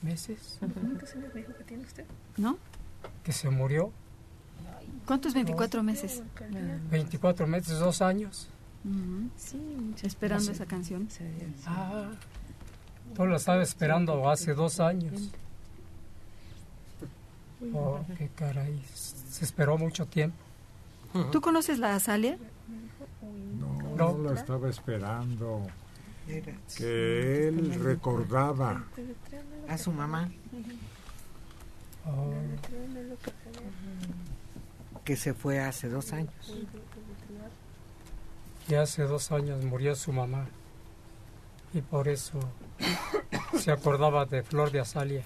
meses 0.01 0.57
¿Cuántos 0.59 1.13
años 1.15 1.33
me 1.33 1.41
dijo 1.41 1.53
que 1.57 1.63
tiene 1.65 1.83
usted? 1.83 2.05
¿No? 2.37 2.57
que 3.23 3.33
se 3.33 3.49
murió. 3.49 3.91
¿Cuántos 5.05 5.33
24 5.33 5.83
meses? 5.83 6.23
24 6.89 7.45
meses, 7.45 7.77
dos 7.79 8.01
años. 8.01 8.47
Ujú. 8.85 9.29
Esperando 10.03 10.49
esa 10.51 10.65
canción. 10.65 11.09
Ah, 11.65 12.09
tú 13.15 13.25
lo 13.25 13.35
estaba 13.35 13.61
esperando 13.63 14.29
hace 14.29 14.53
dos 14.53 14.79
años. 14.79 15.31
Oh, 17.73 17.99
qué 18.17 18.29
caray. 18.35 18.79
Se 18.93 19.43
esperó 19.45 19.77
mucho 19.77 20.05
tiempo. 20.05 20.37
¿Tú 21.31 21.41
conoces 21.41 21.79
la 21.79 21.95
Azalia? 21.95 22.37
No, 23.59 23.95
no 23.95 24.17
lo 24.17 24.33
estaba 24.33 24.69
esperando. 24.69 25.65
Que 26.77 27.47
él 27.47 27.73
recordaba. 27.81 28.83
A 29.67 29.77
su 29.77 29.91
mamá, 29.91 30.29
Oh, 32.09 32.31
que 35.03 35.17
se 35.17 35.33
fue 35.33 35.59
hace 35.59 35.89
dos 35.89 36.13
años. 36.13 36.31
y 38.69 38.75
hace 38.75 39.03
dos 39.03 39.31
años 39.31 39.63
murió 39.65 39.95
su 39.95 40.11
mamá. 40.13 40.45
Y 41.73 41.81
por 41.81 42.07
eso 42.07 42.39
se 43.59 43.71
acordaba 43.71 44.25
de 44.25 44.43
Flor 44.43 44.71
de 44.71 44.79
Azalia. 44.79 45.23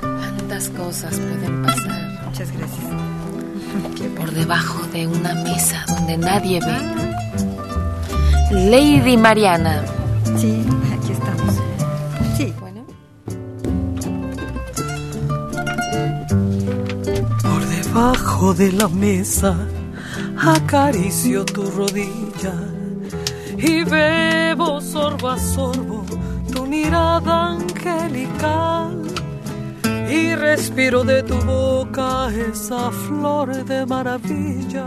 ¿Cuántas 0.00 0.68
cosas 0.70 1.18
pueden 1.18 1.62
pasar? 1.62 2.24
Muchas 2.26 2.52
gracias. 2.52 2.86
Por 4.16 4.30
debajo 4.32 4.86
de 4.88 5.06
una 5.06 5.34
mesa 5.34 5.84
donde 5.88 6.16
nadie 6.16 6.60
ve. 6.60 7.08
Lady 8.70 9.16
Mariana. 9.16 9.84
Sí, 10.36 10.64
aquí 10.96 11.12
estamos. 11.12 11.54
Sí. 12.36 12.54
Bueno. 12.60 12.84
Por 17.42 17.66
debajo 17.66 18.54
de 18.54 18.72
la 18.72 18.88
mesa 18.88 19.56
acaricio 20.40 21.44
tu 21.44 21.70
rodilla 21.70 22.54
y 23.56 23.82
bebo 23.84 24.80
sorbo 24.80 25.30
a 25.30 25.38
sorbo 25.38 26.04
tu 26.52 26.66
mirada 26.66 27.50
angelical 27.50 29.02
y 30.08 30.34
respiro 30.34 31.02
de 31.04 31.22
tu 31.22 31.36
boca 31.38 32.30
esa 32.30 32.90
flor 32.90 33.64
de 33.64 33.84
maravilla. 33.84 34.86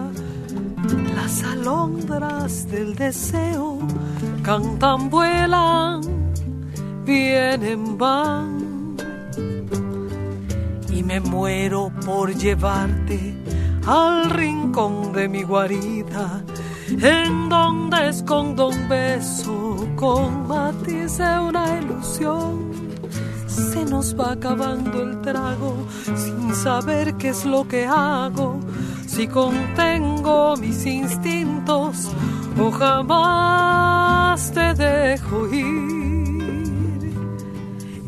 Las 1.16 1.44
alondras 1.44 2.68
del 2.70 2.96
deseo 2.96 3.78
cantan, 4.42 5.10
vuelan, 5.10 6.02
vienen, 7.06 7.98
van 7.98 8.96
y 10.90 11.04
me 11.04 11.20
muero 11.20 11.92
por 12.06 12.34
llevarte 12.34 13.41
al 13.86 14.30
rincón 14.30 15.14
de 15.14 15.28
mi 15.28 15.44
guarida, 15.44 16.44
en 16.90 17.50
donde 17.50 18.10
escondo 18.10 18.70
un 18.70 18.90
beso 18.90 19.88
con 19.96 20.48
matiz 20.48 21.18
de 21.18 21.40
una 21.40 21.80
ilusión. 21.80 22.72
Se 23.48 23.86
nos 23.86 24.18
va 24.20 24.34
acabando 24.34 25.02
el 25.02 25.22
trago 25.22 25.76
sin 26.16 26.54
saber 26.56 27.16
qué 27.16 27.30
es 27.30 27.46
lo 27.46 27.68
que 27.68 27.86
hago, 27.86 28.60
si 29.08 29.28
contengo 29.28 30.56
mis 30.58 30.86
instintos 30.86 32.10
o 32.60 32.72
jamás 32.72 34.52
te 34.52 34.74
dejo 34.74 35.48
ir. 35.48 36.02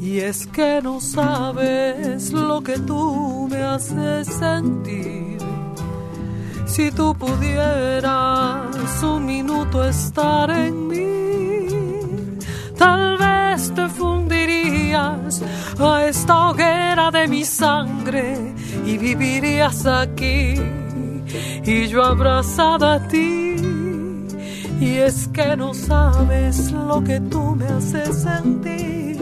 Y 0.02 0.20
es 0.20 0.46
que 0.48 0.82
no 0.84 1.00
sabes 1.00 2.32
lo 2.34 2.62
que 2.62 2.78
tú 2.78 3.48
me 3.50 3.64
haces 3.64 4.28
sentir. 4.28 5.33
Si 6.74 6.90
tú 6.90 7.14
pudieras 7.14 9.04
un 9.04 9.28
minuto 9.28 9.86
estar 9.86 10.50
en 10.50 10.88
mí, 10.88 12.40
tal 12.76 13.16
vez 13.16 13.72
te 13.76 13.88
fundirías 13.90 15.44
a 15.80 16.08
esta 16.08 16.50
hoguera 16.50 17.12
de 17.12 17.28
mi 17.28 17.46
sangre 17.46 18.56
y 18.88 18.98
vivirías 18.98 19.86
aquí 19.86 20.56
y 21.64 21.88
yo 21.90 22.04
abrazada 22.04 22.96
a 22.96 23.08
ti. 23.08 23.56
Y 24.82 24.96
es 24.96 25.28
que 25.28 25.56
no 25.56 25.76
sabes 25.76 26.72
lo 26.72 27.04
que 27.04 27.20
tú 27.20 27.56
me 27.56 27.68
haces 27.68 28.24
sentir 28.24 29.22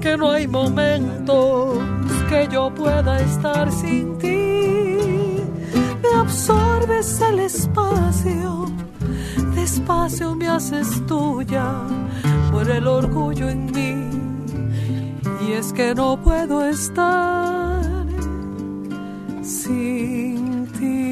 que 0.00 0.16
no 0.16 0.30
hay 0.30 0.48
momentos 0.48 1.78
que 2.30 2.48
yo 2.50 2.74
pueda 2.74 3.20
estar 3.20 3.70
sin 3.70 4.16
ti. 4.16 4.91
Absorbes 6.32 7.20
el 7.20 7.40
espacio, 7.40 8.64
despacio 9.54 10.34
me 10.34 10.48
haces 10.48 11.06
tuya 11.06 11.70
por 12.50 12.70
el 12.70 12.86
orgullo 12.86 13.50
en 13.50 13.66
mí. 13.66 13.92
Y 15.46 15.52
es 15.52 15.74
que 15.74 15.94
no 15.94 16.16
puedo 16.16 16.64
estar 16.64 17.84
sin 19.42 20.66
ti. 20.78 21.11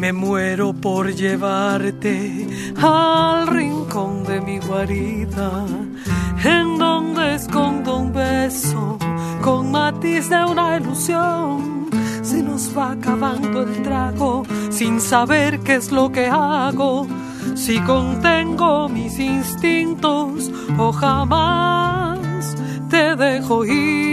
Me 0.00 0.14
muero 0.14 0.72
por 0.72 1.12
llevarte 1.14 2.46
al 2.80 3.46
rincón 3.46 4.24
de 4.24 4.40
mi 4.40 4.58
guarida, 4.58 5.66
en 6.42 6.78
donde 6.78 7.34
escondo 7.34 7.98
un 7.98 8.10
beso 8.10 8.98
con 9.42 9.70
matiz 9.70 10.30
de 10.30 10.42
una 10.42 10.78
ilusión. 10.78 11.90
Se 12.22 12.42
nos 12.42 12.74
va 12.76 12.92
acabando 12.92 13.62
el 13.62 13.82
trago 13.82 14.42
sin 14.70 15.02
saber 15.02 15.60
qué 15.60 15.74
es 15.74 15.92
lo 15.92 16.10
que 16.10 16.26
hago. 16.26 17.06
Si 17.54 17.78
contengo 17.80 18.88
mis 18.88 19.18
instintos 19.18 20.50
o 20.78 20.92
jamás 20.92 22.56
te 22.88 23.16
dejo 23.16 23.66
ir. 23.66 24.09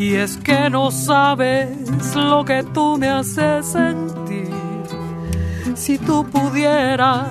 Y 0.00 0.14
es 0.14 0.38
que 0.38 0.70
no 0.70 0.90
sabes 0.90 2.16
lo 2.16 2.42
que 2.42 2.62
tú 2.62 2.96
me 2.96 3.10
haces 3.10 3.66
sentir. 3.66 4.48
Si 5.74 5.98
tú 5.98 6.24
pudieras 6.24 7.28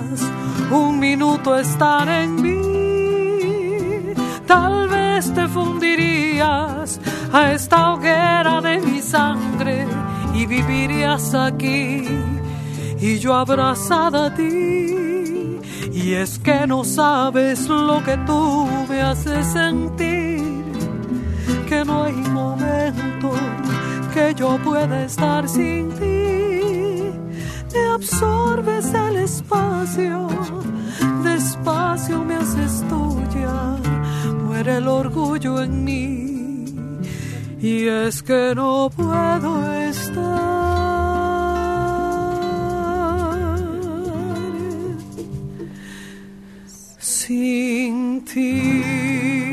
un 0.70 1.00
minuto 1.00 1.58
estar 1.58 2.08
en 2.08 2.40
mí 2.40 4.14
tal 4.46 4.88
vez 4.88 5.34
te 5.34 5.48
fundirías 5.48 7.00
a 7.32 7.52
esta 7.52 7.92
hoguera 7.92 8.60
de 8.60 8.78
mi 8.78 9.00
sangre 9.00 9.84
y 10.32 10.46
vivirías 10.46 11.34
aquí 11.34 12.04
y 13.00 13.18
yo 13.18 13.34
abrazada 13.34 14.26
a 14.26 14.34
ti. 14.34 15.58
Y 15.92 16.12
es 16.14 16.38
que 16.38 16.68
no 16.68 16.84
sabes 16.84 17.68
lo 17.68 18.02
que 18.04 18.16
tú 18.28 18.68
me 18.88 19.00
haces 19.02 19.44
sentir, 19.46 20.39
que 21.70 21.84
no 21.84 22.02
hay 22.02 22.12
momento 22.12 23.30
que 24.12 24.34
yo 24.34 24.58
pueda 24.64 25.04
estar 25.04 25.48
sin 25.48 25.88
ti. 26.00 27.12
Me 27.72 27.82
absorbes 27.94 28.92
el 28.92 29.16
espacio, 29.18 30.26
despacio 31.22 32.24
me 32.24 32.34
haces 32.34 32.84
tuya 32.88 33.76
muere 34.46 34.78
el 34.78 34.88
orgullo 34.88 35.62
en 35.62 35.84
mí 35.84 36.66
y 37.60 37.86
es 37.86 38.20
que 38.20 38.52
no 38.56 38.90
puedo 38.90 39.72
estar 39.72 40.50
sin 46.98 48.24
ti. 48.24 49.49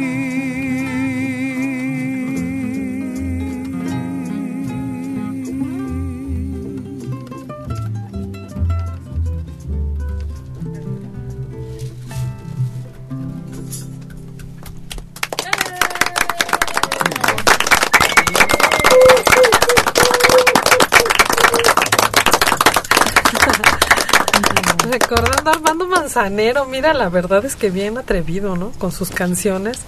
Manzanero, 26.07 26.65
mira, 26.65 26.93
la 26.93 27.09
verdad 27.09 27.43
es 27.43 27.57
que 27.57 27.69
bien 27.69 27.97
atrevido, 27.97 28.55
¿no? 28.55 28.71
Con 28.71 28.93
sus 28.93 29.09
canciones, 29.09 29.79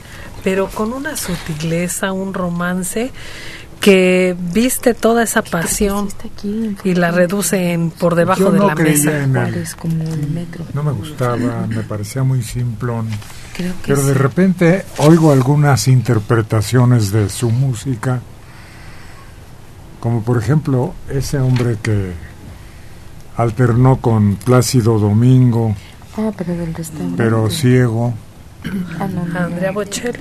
pero 0.43 0.67
con 0.67 0.91
una 0.91 1.15
sutileza, 1.15 2.11
un 2.11 2.33
romance 2.33 3.11
que 3.79 4.35
viste 4.37 4.93
toda 4.93 5.23
esa 5.23 5.41
pasión 5.41 6.09
y 6.83 6.95
la 6.95 7.11
reduce 7.11 7.71
en 7.71 7.89
por 7.91 8.15
debajo 8.15 8.41
Yo 8.41 8.51
de 8.51 8.59
no 8.59 8.67
la 8.67 8.75
creía 8.75 9.25
mesa. 9.27 9.55
en 9.85 10.37
él. 10.37 10.47
No 10.73 10.83
me 10.83 10.91
gustaba, 10.91 11.65
me 11.67 11.83
parecía 11.83 12.23
muy 12.23 12.43
simplón. 12.43 13.07
Creo 13.55 13.71
que 13.81 13.87
Pero 13.87 14.03
de 14.05 14.13
repente 14.13 14.85
oigo 14.97 15.31
algunas 15.31 15.87
interpretaciones 15.87 17.13
de 17.13 17.29
su 17.29 17.49
música, 17.49 18.19
como 20.01 20.21
por 20.21 20.37
ejemplo 20.37 20.93
ese 21.09 21.39
hombre 21.39 21.77
que 21.81 22.11
alternó 23.37 24.01
con 24.01 24.35
Plácido 24.35 24.99
Domingo, 24.99 25.73
Ah, 26.21 26.31
pero 26.37 26.53
del 26.55 26.73
restaurante. 26.73 27.15
pero 27.17 27.49
ciego. 27.49 28.13
Ah, 28.99 29.07
no, 29.07 29.25
no. 29.25 29.39
Andrea 29.39 29.71
Bocelli. 29.71 30.19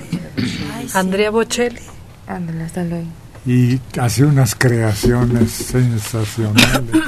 Andrea 0.93 1.29
Bocelli. 1.29 1.79
Ándale, 2.27 2.63
hasta 2.63 2.83
luego. 2.83 3.07
y 3.45 3.79
hace 3.99 4.23
unas 4.23 4.55
creaciones 4.55 5.51
sensacionales. 5.51 7.03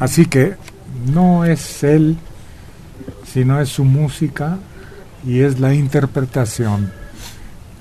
Así 0.00 0.26
que 0.26 0.54
no 1.12 1.44
es 1.44 1.84
él, 1.84 2.16
sino 3.32 3.60
es 3.60 3.68
su 3.68 3.84
música 3.84 4.58
y 5.26 5.40
es 5.40 5.60
la 5.60 5.74
interpretación. 5.74 6.90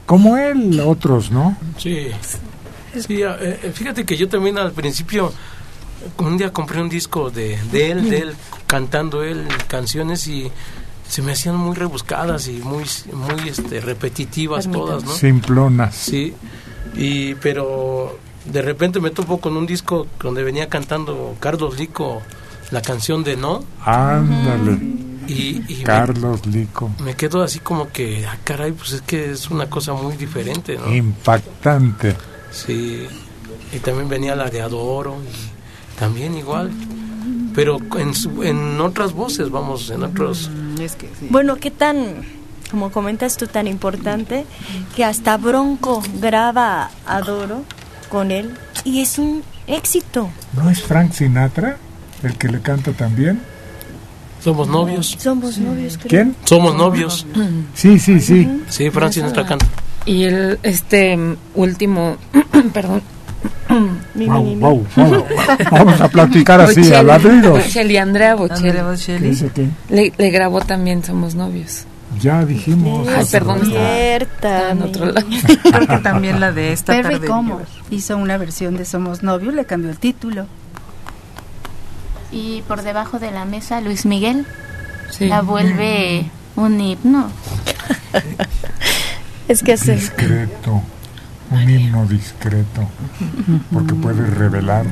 Como 0.05 0.37
él, 0.37 0.79
otros, 0.81 1.31
¿no? 1.31 1.57
Sí. 1.77 2.07
Sí, 2.95 3.23
eh, 3.23 3.59
eh, 3.63 3.71
fíjate 3.73 4.05
que 4.05 4.15
yo 4.17 4.27
también 4.29 4.57
al 4.59 4.71
principio, 4.71 5.33
un 6.17 6.38
día 6.38 6.51
compré 6.53 6.81
un 6.81 6.89
disco 6.89 7.30
de, 7.30 7.57
de 7.71 7.91
él, 7.91 8.09
de 8.09 8.17
él 8.19 8.34
cantando 8.67 9.23
él 9.23 9.47
canciones 9.67 10.27
y 10.27 10.51
se 11.07 11.21
me 11.21 11.34
hacían 11.34 11.55
muy 11.55 11.75
rebuscadas 11.75 12.47
y 12.47 12.53
muy, 12.53 12.85
muy 13.13 13.49
este, 13.49 13.81
repetitivas 13.81 14.69
todas, 14.71 15.03
¿no? 15.03 15.11
Simplonas. 15.11 15.95
Sí, 15.95 16.34
y, 16.95 17.35
pero 17.35 18.17
de 18.45 18.61
repente 18.61 18.99
me 18.99 19.11
topo 19.11 19.39
con 19.39 19.55
un 19.57 19.65
disco 19.65 20.07
donde 20.21 20.43
venía 20.43 20.67
cantando 20.69 21.35
Carlos 21.39 21.77
Lico 21.80 22.21
la 22.71 22.81
canción 22.81 23.23
de 23.23 23.35
No. 23.38 23.63
Ándale. 23.84 24.80
Y, 25.27 25.61
y 25.71 25.75
me- 25.77 25.84
Carlos 25.84 26.45
Lico. 26.47 26.89
me, 26.99 27.15
quedo 27.15 27.43
así 27.43 27.59
como 27.59 27.89
que, 27.91 28.25
ah, 28.25 28.38
caray, 28.43 28.71
pues 28.73 28.91
es 28.93 29.01
que 29.01 29.31
es 29.31 29.49
una 29.49 29.69
cosa 29.69 29.93
muy 29.93 30.17
diferente, 30.17 30.77
¿no? 30.77 30.93
Impactante. 30.93 32.15
Sí, 32.51 33.07
y 33.71 33.80
también 33.80 34.09
venía 34.09 34.35
la 34.35 34.49
de 34.49 34.61
Adoro, 34.61 35.15
y 35.23 35.52
también 35.99 36.38
igual, 36.38 36.72
pero 37.56 37.78
en, 37.98 38.14
su- 38.14 38.44
en 38.44 38.80
otras 38.82 39.14
voces, 39.14 39.49
vamos, 39.49 39.90
en 39.90 40.03
otros... 40.03 40.49
Bueno, 41.30 41.56
¿qué 41.57 41.72
tan, 41.72 42.15
como 42.72 42.91
comentas 42.91 43.38
tú, 43.38 43.48
tan 43.48 43.68
importante 43.68 44.45
que 44.95 45.06
hasta 45.06 45.38
Bronco 45.38 46.03
graba 46.20 46.90
Adoro 47.06 47.64
con 48.10 48.32
él 48.32 48.52
y 48.84 49.02
es 49.02 49.18
un 49.20 49.44
éxito? 49.68 50.30
¿No 50.53 50.70
es 50.70 50.82
Frank 50.82 51.11
Sinatra 51.14 51.78
el 52.24 52.38
que 52.38 52.48
le 52.49 52.60
canta 52.61 52.91
también? 52.91 53.40
Somos 54.44 54.68
novios. 54.68 55.15
Somos 55.20 55.57
novios, 55.57 55.98
creo. 55.98 56.10
¿Quién? 56.10 56.36
Somos 56.44 56.76
novios. 56.76 57.26
Sí, 57.76 57.98
sí, 57.98 58.20
sí. 58.20 58.61
Sí, 58.68 58.90
Francis 58.90 59.22
nuestra 59.24 59.45
canta. 59.45 59.65
Y 60.06 60.24
el 60.24 60.60
este 60.64 61.15
mm, 61.15 61.38
último, 61.56 62.18
perdón. 62.74 63.02
Wow, 64.15 64.56
wow, 64.60 64.86
wow. 64.95 65.26
Vamos 65.72 65.99
a 66.02 66.07
platicar 66.07 66.61
así, 66.61 66.82
Bocelli- 66.82 66.94
a 66.95 67.03
ladridos. 67.03 67.64
Bocelli, 67.64 67.98
Andrea 67.98 68.36
Bocelli. 68.36 68.68
Andrea 68.70 68.84
Bocelli. 68.84 69.20
¿Qué 69.20 69.30
dice 69.30 69.49
qué? 69.53 69.68
Le, 69.90 70.14
le 70.18 70.30
grabó 70.30 70.61
también 70.61 71.03
Somos 71.03 71.34
Novios. 71.36 71.86
Ya 72.20 72.45
dijimos. 72.45 73.07
Ay, 73.07 73.26
perdón, 73.32 73.65
Cierta. 73.65 74.70
en 74.72 74.84
otro 74.84 75.06
lado. 75.07 75.26
Creo 75.64 75.88
que 75.88 75.98
también 76.03 76.40
la 76.40 76.52
de 76.52 76.72
esta 76.72 76.94
Perry 76.94 77.15
tarde. 77.15 77.28
Como 77.28 77.61
hizo 77.90 78.18
una 78.18 78.38
versión 78.38 78.78
de 78.78 78.86
Somos 78.86 79.24
Novios, 79.24 79.53
le 79.56 79.65
cambió 79.65 79.90
el 79.90 79.98
título. 79.98 80.45
Y 82.32 82.61
por 82.68 82.84
debajo 82.84 83.18
de 83.20 83.32
la 83.32 83.45
mesa, 83.45 83.82
Luis 83.82 84.06
Miguel 84.06 84.45
Sí. 85.10 85.28
la 85.28 85.41
vuelve 85.41 86.26
un 86.56 86.80
himno. 86.80 87.30
Es 89.48 89.61
que 89.61 89.76
se... 89.78 89.95
Discreto. 89.95 90.82
Un 91.53 91.69
himno 91.69 92.05
discreto. 92.05 92.88
Porque 93.71 93.93
puede 93.95 94.25
revelar 94.27 94.85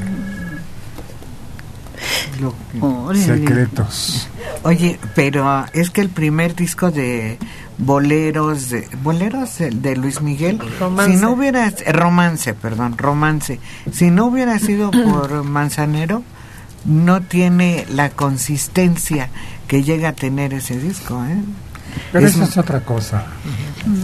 secretos. 3.16 4.28
Oye, 4.64 5.00
pero 5.16 5.48
ah, 5.48 5.68
es 5.74 5.90
que 5.90 6.02
el 6.02 6.10
primer 6.10 6.56
disco 6.56 6.92
de 6.92 7.38
boleros 7.78 8.70
de 8.70 8.88
boleros 9.02 9.58
de, 9.58 9.72
de 9.72 9.96
Luis 9.96 10.22
Miguel, 10.22 10.60
Romance. 10.80 11.12
si 11.12 11.22
no 11.22 11.32
hubiera 11.32 11.68
eh, 11.68 11.92
romance, 11.92 12.54
perdón, 12.54 12.98
romance, 12.98 13.60
si 13.92 14.12
no 14.12 14.26
hubiera 14.28 14.60
sido 14.60 14.92
por 14.92 15.44
Manzanero, 15.44 16.24
no 16.86 17.22
tiene 17.22 17.86
la 17.90 18.10
consistencia 18.10 19.30
que 19.68 19.84
llega 19.84 20.10
a 20.10 20.14
tener 20.14 20.54
ese 20.54 20.80
disco, 20.80 21.24
¿eh? 21.26 21.42
Pero 22.12 22.26
Es- 22.28 22.36
eso 22.36 22.44
es 22.44 22.58
otra 22.58 22.82
cosa. 22.82 23.24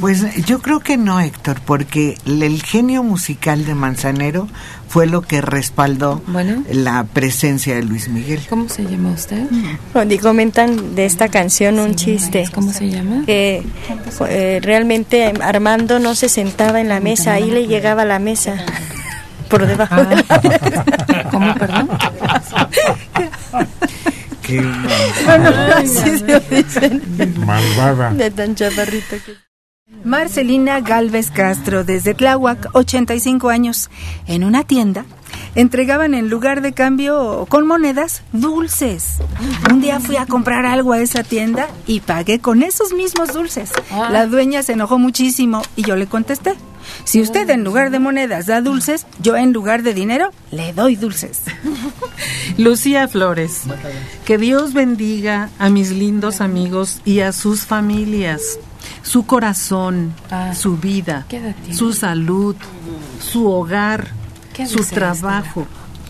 Pues 0.01 0.23
yo 0.45 0.59
creo 0.59 0.79
que 0.79 0.97
no, 0.97 1.19
Héctor, 1.19 1.61
porque 1.63 2.17
el- 2.25 2.41
el 2.43 2.63
genio 2.63 3.03
musical 3.03 3.65
de 3.65 3.75
Manzanero 3.75 4.47
fue 4.89 5.05
lo 5.05 5.21
que 5.21 5.41
respaldó 5.41 6.21
Bueno. 6.27 6.63
la 6.71 7.03
presencia 7.03 7.75
de 7.75 7.83
Luis 7.83 8.07
Miguel. 8.09 8.41
¿Cómo 8.49 8.69
se 8.69 8.85
llama 8.85 9.11
usted? 9.11 9.43
Cuando 9.93 10.17
comentan 10.19 10.95
de 10.95 11.05
esta 11.05 11.27
canción 11.29 11.77
un 11.79 11.95
chiste. 11.95 12.47
¿Cómo 12.53 12.71
se 12.73 12.89
llama? 12.89 13.23
Que 13.25 13.63
eh, 14.29 14.59
realmente 14.63 15.31
Armando 15.41 15.99
no 15.99 16.15
se 16.15 16.29
sentaba 16.29 16.79
en 16.81 16.87
la 16.89 16.99
mesa, 16.99 17.33
ahí 17.33 17.51
le 17.51 17.67
llegaba 17.67 18.05
la 18.05 18.17
mesa. 18.19 18.55
Por 19.49 19.65
debajo 19.67 20.03
de 20.03 20.15
la 20.17 20.25
Ah. 20.29 21.29
¿Cómo, 21.31 21.53
perdón? 21.55 21.89
Qué 24.47 24.61
Bueno, 25.25 25.49
así 25.75 26.17
se 26.19 26.39
dicen. 26.49 27.03
Malvada. 27.45 28.11
De 28.11 28.31
tan 28.31 28.55
chaparrito 28.55 29.17
que... 29.25 29.35
Marcelina 30.03 30.81
Galvez 30.81 31.31
Castro, 31.31 31.83
desde 31.83 32.13
Tláhuac, 32.13 32.69
85 32.73 33.49
años. 33.49 33.89
En 34.25 34.43
una 34.43 34.63
tienda 34.63 35.05
entregaban 35.55 36.13
en 36.13 36.29
lugar 36.29 36.61
de 36.61 36.73
cambio 36.73 37.45
con 37.49 37.65
monedas 37.67 38.23
dulces. 38.31 39.17
Un 39.71 39.81
día 39.81 39.99
fui 39.99 40.17
a 40.17 40.25
comprar 40.25 40.65
algo 40.65 40.93
a 40.93 40.99
esa 40.99 41.23
tienda 41.23 41.67
y 41.85 42.01
pagué 42.01 42.39
con 42.39 42.63
esos 42.63 42.93
mismos 42.93 43.33
dulces. 43.33 43.71
Ah. 43.91 44.09
La 44.11 44.27
dueña 44.27 44.63
se 44.63 44.73
enojó 44.73 44.99
muchísimo 44.99 45.61
y 45.75 45.83
yo 45.83 45.95
le 45.95 46.07
contesté. 46.07 46.53
Si 47.03 47.21
usted 47.21 47.49
en 47.49 47.63
lugar 47.63 47.91
de 47.91 47.99
monedas 47.99 48.45
da 48.45 48.61
dulces, 48.61 49.05
yo 49.21 49.35
en 49.35 49.53
lugar 49.53 49.83
de 49.83 49.93
dinero 49.93 50.31
le 50.51 50.73
doy 50.73 50.95
dulces. 50.95 51.41
Lucía 52.57 53.07
Flores, 53.07 53.63
que 54.25 54.37
Dios 54.37 54.73
bendiga 54.73 55.49
a 55.59 55.69
mis 55.69 55.91
lindos 55.91 56.41
amigos 56.41 57.01
y 57.05 57.21
a 57.21 57.31
sus 57.31 57.65
familias, 57.65 58.59
su 59.03 59.25
corazón, 59.25 60.13
su 60.53 60.77
vida, 60.77 61.25
su 61.71 61.93
salud, 61.93 62.55
su 63.19 63.49
hogar, 63.49 64.11
¿Qué 64.53 64.65
su 64.65 64.83
trabajo, 64.83 65.67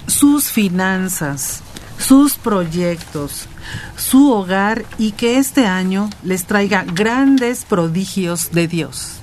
sus 0.08 0.46
finanzas, 0.46 1.62
sus 2.00 2.36
proyectos, 2.36 3.48
su 3.96 4.32
hogar 4.32 4.86
y 4.98 5.12
que 5.12 5.38
este 5.38 5.66
año 5.66 6.10
les 6.24 6.46
traiga 6.46 6.84
grandes 6.84 7.66
prodigios 7.66 8.52
de 8.52 8.68
Dios. 8.68 9.17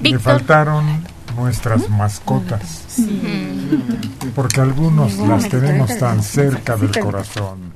Le 0.00 0.18
faltaron 0.18 0.84
nuestras 1.36 1.88
mascotas, 1.88 2.84
porque 4.34 4.60
algunos 4.60 5.16
las 5.18 5.48
tenemos 5.48 5.96
tan 5.98 6.22
cerca 6.22 6.76
del 6.76 6.98
corazón 6.98 7.72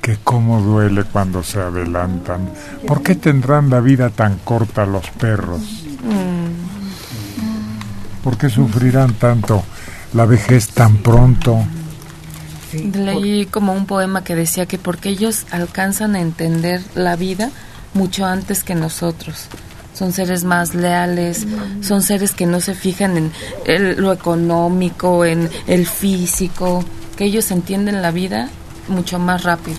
que 0.00 0.18
cómo 0.22 0.60
duele 0.60 1.04
cuando 1.04 1.42
se 1.42 1.60
adelantan. 1.60 2.50
¿Por 2.86 3.02
qué 3.02 3.14
tendrán 3.14 3.70
la 3.70 3.80
vida 3.80 4.10
tan 4.10 4.38
corta 4.38 4.84
los 4.84 5.08
perros? 5.10 5.84
¿Por 8.24 8.36
qué 8.36 8.50
sufrirán 8.50 9.14
tanto 9.14 9.62
la 10.12 10.24
vejez 10.24 10.68
tan 10.68 10.96
pronto? 10.98 11.64
Leí 12.72 13.46
como 13.46 13.72
un 13.72 13.86
poema 13.86 14.24
que 14.24 14.34
decía 14.34 14.66
que 14.66 14.78
porque 14.78 15.10
ellos 15.10 15.46
alcanzan 15.50 16.16
a 16.16 16.20
entender 16.20 16.82
la 16.94 17.16
vida 17.16 17.50
mucho 17.94 18.24
antes 18.24 18.64
que 18.64 18.74
nosotros. 18.74 19.48
Son 19.94 20.12
seres 20.12 20.42
más 20.44 20.74
leales, 20.74 21.46
son 21.82 22.02
seres 22.02 22.32
que 22.32 22.46
no 22.46 22.60
se 22.60 22.74
fijan 22.74 23.16
en 23.16 23.32
el- 23.66 23.96
lo 24.00 24.12
económico, 24.12 25.24
en 25.24 25.50
el 25.66 25.86
físico, 25.86 26.84
que 27.16 27.24
ellos 27.24 27.50
entienden 27.50 28.00
la 28.02 28.10
vida 28.10 28.48
mucho 28.88 29.18
más 29.18 29.42
rápido. 29.42 29.78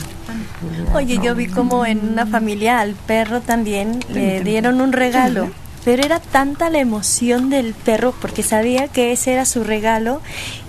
Oye, 0.93 1.19
yo 1.21 1.35
vi 1.35 1.47
como 1.47 1.85
en 1.85 2.07
una 2.09 2.25
familia 2.25 2.79
al 2.79 2.93
perro 2.93 3.41
también 3.41 3.99
le 4.13 4.41
dieron 4.43 4.81
un 4.81 4.91
regalo. 4.93 5.49
Pero 5.85 6.01
era 6.05 6.19
tanta 6.21 6.69
la 6.69 6.79
emoción 6.79 7.49
del 7.49 7.73
perro 7.73 8.13
porque 8.21 8.41
sabía 8.41 8.87
que 8.87 9.11
ese 9.11 9.33
era 9.33 9.43
su 9.43 9.65
regalo 9.65 10.21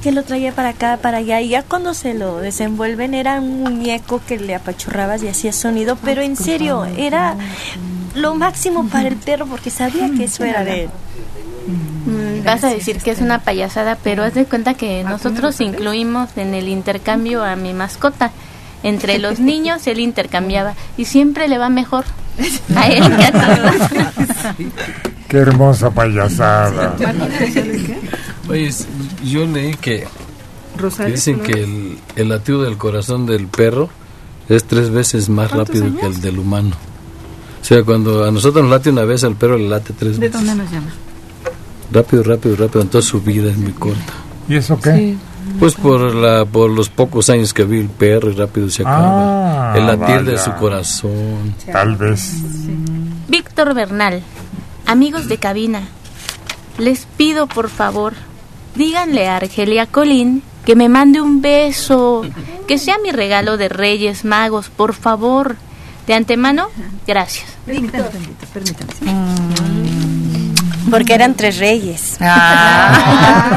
que 0.02 0.10
lo 0.10 0.24
traía 0.24 0.50
para 0.50 0.70
acá, 0.70 0.96
para 1.00 1.18
allá. 1.18 1.40
Y 1.40 1.50
ya 1.50 1.62
cuando 1.62 1.94
se 1.94 2.14
lo 2.14 2.38
desenvuelven 2.38 3.14
era 3.14 3.38
un 3.40 3.62
muñeco 3.62 4.20
que 4.26 4.40
le 4.40 4.56
apachurrabas 4.56 5.22
y 5.22 5.28
hacía 5.28 5.52
sonido. 5.52 5.96
Pero 6.04 6.20
en 6.22 6.34
serio, 6.34 6.84
era 6.96 7.36
lo 8.14 8.34
máximo 8.34 8.86
para 8.88 9.08
el 9.08 9.16
perro 9.16 9.46
porque 9.46 9.70
sabía 9.70 10.10
que 10.16 10.24
eso 10.24 10.44
era 10.44 10.64
de 10.64 10.84
él. 10.84 10.90
Mm, 12.06 12.44
Vas 12.44 12.62
a 12.64 12.68
decir 12.68 12.98
que 12.98 13.10
es 13.10 13.20
una 13.20 13.40
payasada, 13.40 13.96
pero 14.02 14.22
haz 14.22 14.34
de 14.34 14.44
cuenta 14.44 14.74
que 14.74 15.02
nosotros 15.04 15.60
incluimos 15.60 16.30
en 16.36 16.54
el 16.54 16.68
intercambio 16.68 17.42
a 17.42 17.56
mi 17.56 17.72
mascota. 17.72 18.30
Entre 18.82 19.18
los 19.18 19.40
niños 19.40 19.86
él 19.86 19.98
intercambiaba 20.00 20.74
y 20.98 21.06
siempre 21.06 21.48
le 21.48 21.56
va 21.56 21.70
mejor 21.70 22.04
a 22.76 22.86
él 22.88 23.02
que 23.16 23.24
a 23.24 23.32
todos. 23.32 24.56
Qué 25.28 25.38
hermosa 25.38 25.90
payasada. 25.90 26.94
Oye, 28.48 28.70
yo 29.24 29.46
leí 29.46 29.74
que, 29.74 30.06
que 30.98 31.04
dicen 31.06 31.40
que 31.40 31.52
el, 31.52 31.98
el 32.16 32.28
latido 32.28 32.62
del 32.62 32.76
corazón 32.76 33.24
del 33.24 33.46
perro 33.46 33.88
es 34.50 34.64
tres 34.64 34.90
veces 34.90 35.30
más 35.30 35.50
rápido 35.50 35.96
que 35.96 36.04
el 36.04 36.20
del 36.20 36.38
humano. 36.38 36.76
O 37.64 37.66
sea, 37.66 37.82
cuando 37.82 38.26
a 38.26 38.30
nosotros 38.30 38.62
nos 38.62 38.70
late 38.70 38.90
una 38.90 39.06
vez, 39.06 39.24
al 39.24 39.36
perro 39.36 39.56
le 39.56 39.70
late 39.70 39.94
tres 39.98 40.20
¿De 40.20 40.28
veces. 40.28 40.32
dónde 40.34 40.62
nos 40.62 40.70
llama? 40.70 40.90
Rápido, 41.90 42.22
rápido, 42.22 42.56
rápido. 42.56 42.82
Entonces 42.82 43.10
su 43.10 43.22
vida 43.22 43.50
es 43.50 43.56
muy 43.56 43.72
corta. 43.72 44.12
¿Y 44.50 44.56
eso 44.56 44.78
qué? 44.78 45.16
Pues 45.58 45.72
por 45.74 46.14
la 46.14 46.44
por 46.44 46.68
los 46.68 46.90
pocos 46.90 47.30
años 47.30 47.54
que 47.54 47.64
vive 47.64 47.84
el 47.84 47.88
perro 47.88 48.30
y 48.30 48.34
rápido 48.34 48.68
se 48.68 48.82
acaba. 48.82 49.72
Ah, 49.72 49.78
el 49.78 49.86
latir 49.86 50.24
de 50.24 50.32
vaya. 50.32 50.44
su 50.44 50.52
corazón. 50.56 51.54
Tal 51.72 51.96
vez. 51.96 52.34
Víctor 53.28 53.72
Bernal, 53.72 54.20
amigos 54.84 55.26
de 55.28 55.38
cabina, 55.38 55.88
les 56.76 57.06
pido 57.16 57.46
por 57.46 57.70
favor, 57.70 58.12
díganle 58.74 59.26
a 59.26 59.36
Argelia 59.36 59.86
Colín 59.86 60.42
que 60.66 60.76
me 60.76 60.90
mande 60.90 61.22
un 61.22 61.40
beso, 61.40 62.26
que 62.68 62.76
sea 62.76 62.96
mi 63.02 63.10
regalo 63.10 63.56
de 63.56 63.70
Reyes 63.70 64.26
Magos, 64.26 64.68
por 64.68 64.92
favor. 64.92 65.56
De 66.06 66.14
antemano, 66.14 66.68
gracias. 67.06 67.46
Porque 70.90 71.14
eran 71.14 71.34
tres 71.34 71.58
reyes. 71.58 72.16
Ah. 72.20 73.56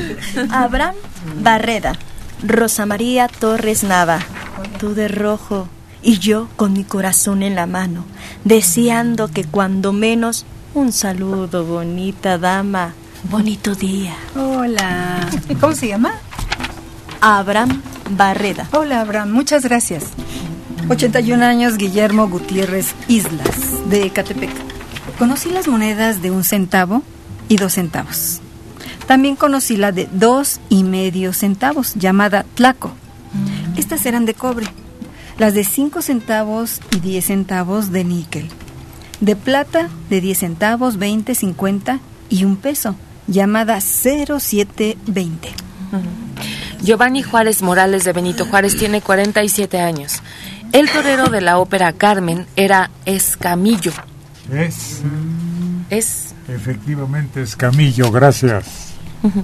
Abraham 0.50 0.94
Barreda, 1.42 1.98
Rosa 2.42 2.86
María 2.86 3.26
Torres 3.28 3.82
Nava, 3.82 4.20
tú 4.78 4.94
de 4.94 5.08
rojo 5.08 5.68
y 6.02 6.18
yo 6.18 6.48
con 6.56 6.72
mi 6.72 6.84
corazón 6.84 7.42
en 7.42 7.56
la 7.56 7.66
mano, 7.66 8.04
deseando 8.44 9.28
que 9.28 9.44
cuando 9.44 9.92
menos 9.92 10.46
un 10.74 10.92
saludo, 10.92 11.64
bonita 11.64 12.38
dama, 12.38 12.94
bonito 13.24 13.74
día. 13.74 14.14
Hola. 14.36 15.28
¿Cómo 15.60 15.74
se 15.74 15.88
llama? 15.88 16.12
Abraham 17.20 17.82
Barreda. 18.10 18.68
Hola, 18.72 19.00
Abraham. 19.00 19.32
Muchas 19.32 19.64
gracias. 19.64 20.04
81 20.90 21.44
años, 21.44 21.76
Guillermo 21.76 22.28
Gutiérrez 22.28 22.94
Islas, 23.08 23.88
de 23.90 24.04
Ecatepec. 24.04 24.50
Conocí 25.18 25.50
las 25.50 25.68
monedas 25.68 26.22
de 26.22 26.30
un 26.30 26.44
centavo 26.44 27.02
y 27.48 27.56
dos 27.58 27.74
centavos. 27.74 28.40
También 29.06 29.36
conocí 29.36 29.76
la 29.76 29.92
de 29.92 30.08
dos 30.10 30.60
y 30.70 30.84
medio 30.84 31.34
centavos, 31.34 31.94
llamada 31.94 32.44
Tlaco. 32.54 32.92
Estas 33.76 34.06
eran 34.06 34.24
de 34.24 34.32
cobre. 34.32 34.66
Las 35.36 35.52
de 35.52 35.64
cinco 35.64 36.00
centavos 36.00 36.80
y 36.96 37.00
diez 37.00 37.26
centavos 37.26 37.92
de 37.92 38.04
níquel. 38.04 38.48
De 39.20 39.36
plata, 39.36 39.88
de 40.10 40.20
10 40.20 40.38
centavos, 40.38 40.96
20, 40.96 41.34
50 41.34 41.98
y 42.30 42.44
un 42.44 42.56
peso, 42.56 42.94
llamada 43.26 43.80
0720. 43.80 45.48
Giovanni 46.82 47.22
Juárez 47.22 47.62
Morales 47.62 48.04
de 48.04 48.12
Benito 48.12 48.44
Juárez 48.46 48.76
tiene 48.76 49.00
47 49.00 49.80
años. 49.80 50.22
El 50.72 50.90
torero 50.90 51.28
de 51.28 51.40
la 51.40 51.58
ópera 51.58 51.92
Carmen 51.92 52.46
era 52.56 52.90
Escamillo. 53.06 53.92
Es, 54.52 55.02
Es 55.90 56.34
efectivamente, 56.48 57.42
Escamillo, 57.42 58.10
gracias. 58.10 58.66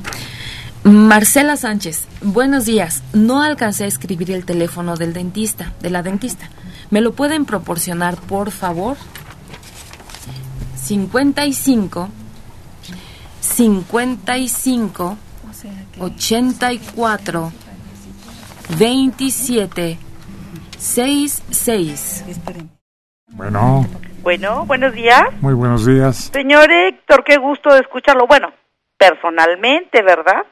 Marcela 0.84 1.56
Sánchez. 1.56 2.05
Buenos 2.22 2.66
días. 2.66 3.02
No 3.14 3.42
alcancé 3.42 3.84
a 3.84 3.86
escribir 3.86 4.30
el 4.30 4.44
teléfono 4.44 4.96
del 4.96 5.14
dentista, 5.14 5.72
de 5.80 5.90
la 5.90 6.02
dentista. 6.02 6.51
¿Me 6.90 7.01
lo 7.01 7.14
pueden 7.14 7.46
proporcionar, 7.46 8.16
por 8.16 8.51
favor? 8.51 8.98
55 10.76 12.10
55 13.40 15.16
84 15.98 17.52
27 18.78 19.98
66. 20.78 22.24
Bueno, 23.28 23.86
Bueno, 24.22 24.64
buenos 24.66 24.92
días. 24.94 25.22
muy 25.40 25.55
buenos 25.55 25.84
días. 25.86 26.30
Señor 26.32 26.70
Héctor, 26.70 27.24
qué 27.24 27.36
gusto 27.36 27.72
de 27.74 27.80
escucharlo. 27.80 28.26
Bueno, 28.26 28.52
personalmente, 28.96 30.02
¿verdad? 30.02 30.44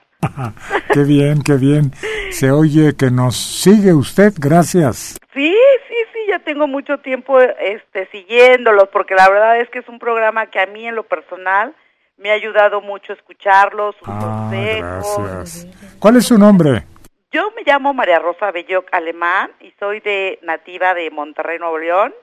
Qué 0.93 1.05
bien, 1.05 1.43
qué 1.43 1.55
bien. 1.55 1.93
Se 2.31 2.51
oye 2.51 2.94
que 2.97 3.11
nos 3.11 3.36
sigue 3.36 3.93
usted, 3.93 4.32
gracias. 4.39 5.19
Sí, 5.35 5.55
sí, 5.89 5.94
sí, 6.12 6.19
ya 6.28 6.39
tengo 6.40 6.66
mucho 6.66 6.99
tiempo 6.99 7.40
este 7.40 8.07
siguiéndolos 8.12 8.89
porque 8.93 9.15
la 9.15 9.28
verdad 9.28 9.59
es 9.61 9.69
que 9.70 9.81
es 9.81 9.89
un 9.89 9.99
programa 9.99 10.47
que 10.47 10.61
a 10.61 10.66
mí 10.66 10.86
en 10.86 10.94
lo 10.94 11.03
personal 11.05 11.74
me 12.19 12.31
ha 12.31 12.35
ayudado 12.35 12.81
mucho 12.81 13.12
escucharlos, 13.12 13.97
sus 13.99 14.09
Ah, 14.09 14.19
consejos. 14.20 15.19
gracias. 15.28 15.66
¿Cuál 15.99 16.16
es 16.16 16.27
su 16.27 16.39
nombre? 16.39 16.85
Yo 17.33 17.51
me 17.57 17.63
llamo 17.65 17.95
María 17.95 18.19
Rosa 18.19 18.51
Belloc 18.51 18.89
Alemán 18.93 19.51
y 19.61 19.73
soy 19.81 20.01
de 20.01 20.39
nativa 20.43 20.93
de 20.93 21.11
Monterrey, 21.11 21.59
Nuevo 21.59 21.79
León. 21.79 22.15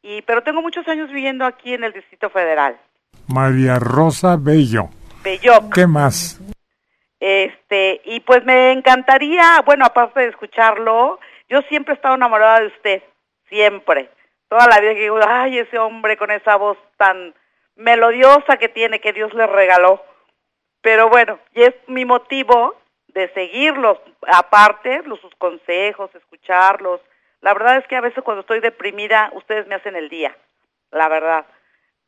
Y 0.00 0.22
pero 0.22 0.42
tengo 0.42 0.62
muchos 0.62 0.88
años 0.88 1.10
viviendo 1.10 1.44
aquí 1.44 1.74
en 1.74 1.84
el 1.84 1.92
Distrito 1.92 2.30
Federal. 2.30 2.80
María 3.26 3.78
Rosa 3.78 4.36
Bello. 4.40 4.88
Belloc. 5.22 5.74
¿Qué 5.74 5.86
más? 5.86 6.40
Este, 7.20 8.00
y 8.04 8.20
pues 8.20 8.44
me 8.44 8.72
encantaría, 8.72 9.60
bueno, 9.66 9.84
aparte 9.84 10.20
de 10.20 10.28
escucharlo, 10.28 11.20
yo 11.50 11.60
siempre 11.68 11.92
he 11.92 11.96
estado 11.96 12.14
enamorada 12.14 12.60
de 12.60 12.68
usted, 12.68 13.02
siempre. 13.50 14.08
toda 14.48 14.66
la 14.68 14.80
vida 14.80 14.94
que 14.94 15.02
digo, 15.02 15.18
ay, 15.26 15.58
ese 15.58 15.78
hombre 15.78 16.16
con 16.16 16.30
esa 16.30 16.56
voz 16.56 16.78
tan 16.96 17.34
melodiosa 17.76 18.56
que 18.56 18.70
tiene 18.70 19.00
que 19.00 19.12
Dios 19.12 19.34
le 19.34 19.46
regaló. 19.46 20.02
Pero 20.80 21.10
bueno, 21.10 21.38
y 21.54 21.64
es 21.64 21.74
mi 21.88 22.06
motivo 22.06 22.74
de 23.18 23.32
seguirlos, 23.34 23.98
aparte, 24.32 25.02
los, 25.04 25.20
sus 25.20 25.34
consejos, 25.34 26.10
escucharlos. 26.14 27.00
La 27.40 27.52
verdad 27.52 27.78
es 27.78 27.86
que 27.86 27.96
a 27.96 28.00
veces 28.00 28.22
cuando 28.22 28.42
estoy 28.42 28.60
deprimida, 28.60 29.30
ustedes 29.34 29.66
me 29.66 29.74
hacen 29.74 29.96
el 29.96 30.08
día, 30.08 30.36
la 30.90 31.08
verdad. 31.08 31.46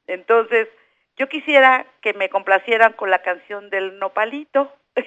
Entonces, 0.06 0.68
yo 1.16 1.28
quisiera 1.28 1.86
que 2.00 2.14
me 2.14 2.28
complacieran 2.28 2.92
con 2.94 3.10
la 3.10 3.22
canción 3.22 3.70
del 3.70 3.98
nopalito. 3.98 4.72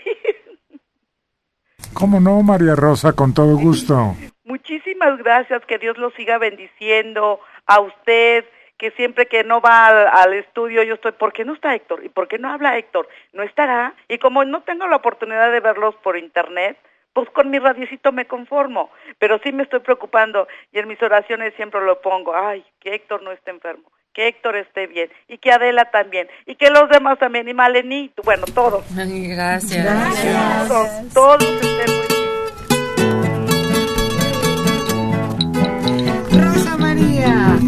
¿Cómo 1.93 2.19
no, 2.19 2.41
María 2.43 2.75
Rosa? 2.75 3.13
Con 3.13 3.33
todo 3.33 3.57
gusto. 3.57 4.15
Muchísimas 4.43 5.17
gracias, 5.19 5.65
que 5.65 5.79
Dios 5.79 5.97
los 5.97 6.13
siga 6.15 6.37
bendiciendo 6.37 7.39
a 7.65 7.79
usted, 7.79 8.45
que 8.77 8.91
siempre 8.91 9.27
que 9.27 9.43
no 9.43 9.61
va 9.61 9.87
al, 9.87 10.33
estudio 10.33 10.83
yo 10.83 10.95
estoy, 10.95 11.13
¿por 11.13 11.33
qué 11.33 11.45
no 11.45 11.53
está 11.53 11.75
Héctor? 11.75 12.03
¿Y 12.03 12.09
por 12.09 12.27
qué 12.27 12.37
no 12.37 12.51
habla 12.51 12.77
Héctor? 12.77 13.07
¿No 13.31 13.43
estará? 13.43 13.93
Y 14.07 14.17
como 14.17 14.43
no 14.45 14.61
tengo 14.63 14.87
la 14.87 14.97
oportunidad 14.97 15.51
de 15.51 15.59
verlos 15.59 15.95
por 16.03 16.17
internet, 16.17 16.77
pues 17.13 17.29
con 17.29 17.49
mi 17.49 17.59
radiocito 17.59 18.11
me 18.11 18.25
conformo, 18.25 18.89
pero 19.19 19.39
sí 19.43 19.51
me 19.51 19.63
estoy 19.63 19.79
preocupando 19.79 20.47
y 20.71 20.79
en 20.79 20.87
mis 20.87 21.01
oraciones 21.01 21.53
siempre 21.55 21.81
lo 21.81 22.01
pongo, 22.01 22.35
ay, 22.35 22.65
que 22.79 22.95
Héctor 22.95 23.21
no 23.21 23.31
esté 23.31 23.51
enfermo, 23.51 23.91
que 24.13 24.27
Héctor 24.27 24.57
esté 24.57 24.87
bien 24.87 25.09
y 25.27 25.37
que 25.37 25.51
Adela 25.51 25.85
también 25.91 26.27
y 26.45 26.55
que 26.55 26.71
los 26.71 26.89
demás 26.89 27.19
también 27.19 27.47
y 27.47 27.53
Malení, 27.53 28.11
bueno, 28.23 28.45
todos. 28.53 28.83
Gracias. 28.95 29.85
Gracias. 29.85 30.67
Todos, 30.67 31.13
todos 31.13 31.43
estén 31.43 31.95
muy 31.95 32.07
bien. 32.07 32.12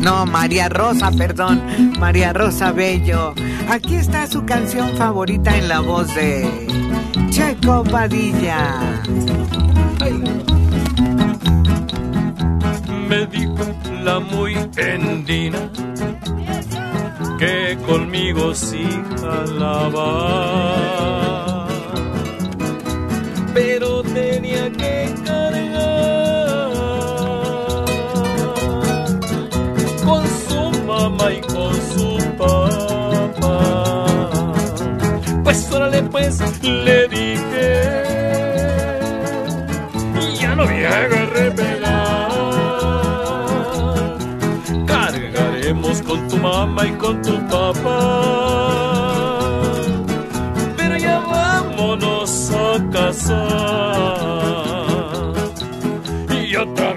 No, 0.06 0.26
María 0.28 0.70
Rosa, 0.70 1.10
perdón. 1.10 1.64
María 2.00 2.32
Rosa 2.32 2.72
Bello. 2.72 3.34
Aquí 3.68 3.96
está 3.96 4.28
su 4.28 4.46
canción 4.46 4.96
favorita 4.96 5.58
en 5.58 5.68
la 5.68 5.80
voz 5.80 6.14
de 6.14 6.68
Checo 7.32 7.84
Padilla. 7.84 9.02
Me 13.10 13.26
dijo 13.26 13.56
la 14.04 14.20
muy 14.20 14.56
endina 14.78 15.72
que 17.40 17.76
conmigo 17.88 18.54
sí 18.54 18.88
jalaba, 19.20 20.08
pero 23.56 24.04
tenía 24.04 24.72
que 24.72 25.25
Pues 35.56 35.72
órale 35.72 36.04
pues 36.04 36.42
le 36.62 37.08
dije, 37.08 38.04
ya 40.38 40.54
no 40.54 40.66
me 40.66 40.86
haga 40.86 41.26
revelar. 41.28 42.32
Cargaremos 44.86 46.02
con 46.02 46.28
tu 46.28 46.36
mamá 46.36 46.86
y 46.86 46.92
con 46.98 47.22
tu 47.22 47.40
papá. 47.48 48.22
Pero 50.76 50.98
ya 50.98 51.20
vámonos 51.20 52.52
a 52.52 52.92
casar. 52.92 53.46
Y 56.30 56.54
otra 56.58 56.95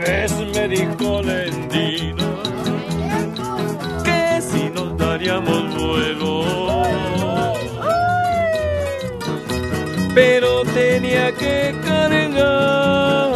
Pero 10.18 10.64
tenía 10.74 11.30
que 11.30 11.72
cargar 11.84 13.30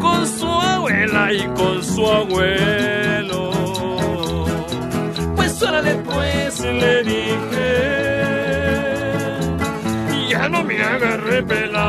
con 0.00 0.26
su 0.26 0.46
abuela 0.46 1.30
y 1.30 1.44
con 1.48 1.84
su 1.84 2.10
abuelo. 2.10 3.50
Pues 5.36 5.62
órale 5.62 5.94
pues 5.96 6.60
le 6.60 7.02
dije, 7.02 7.72
ya 10.30 10.48
no 10.48 10.64
me 10.64 10.82
haga 10.82 11.18
repelar. 11.18 11.84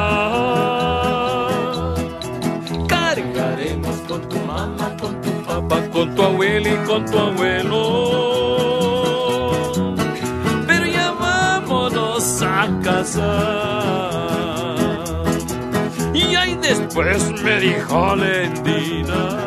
Cargaremos 2.86 3.96
con 4.10 4.28
tu 4.28 4.40
mamá, 4.40 4.98
con 5.00 5.22
tu 5.22 5.32
papá, 5.46 5.82
con 5.94 6.16
tu 6.16 6.22
abuela 6.22 6.70
y 6.70 6.78
con 6.86 7.06
tu 7.06 7.18
abuelo. 7.18 8.25
A 12.66 12.80
casar. 12.82 13.46
Y 16.14 16.36
ahí 16.36 16.58
después 16.62 17.32
me 17.44 17.60
dijo 17.60 18.16
Lendina 18.16 19.38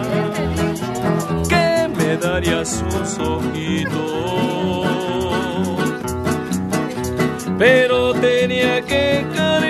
que 1.48 1.88
me 1.96 2.16
daría 2.16 2.64
sus 2.64 3.18
ojitos. 3.18 4.18
Pero 7.58 8.12
tenía 8.14 8.80
que 8.82 9.26
cargar 9.34 9.68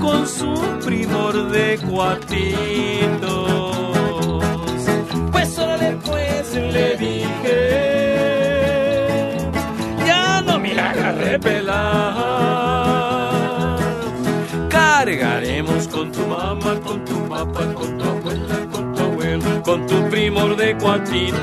con 0.00 0.26
su 0.28 0.54
primor 0.84 1.50
de 1.50 1.78
cuatitos. 1.90 3.64
Pues 5.32 5.58
órale 5.58 5.98
pues 6.04 6.54
le 6.54 6.96
dije, 6.96 7.13
repelar. 11.12 12.14
Cargaremos 14.68 15.88
con 15.88 16.10
tu 16.12 16.26
mamá, 16.26 16.80
con 16.84 17.04
tu 17.04 17.28
papá, 17.28 17.74
con 17.74 17.98
tu 17.98 18.04
abuela, 18.04 18.66
con 18.72 18.94
tu 18.94 19.02
abuelo, 19.02 19.62
con 19.62 19.86
tu 19.86 20.08
primor 20.08 20.56
de 20.56 20.76
cuatitos. 20.78 21.42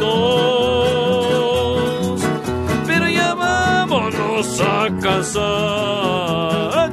Pero 2.88 3.08
ya 3.10 3.34
vámonos 3.36 4.62
a 4.62 4.90
casar. 5.02 5.42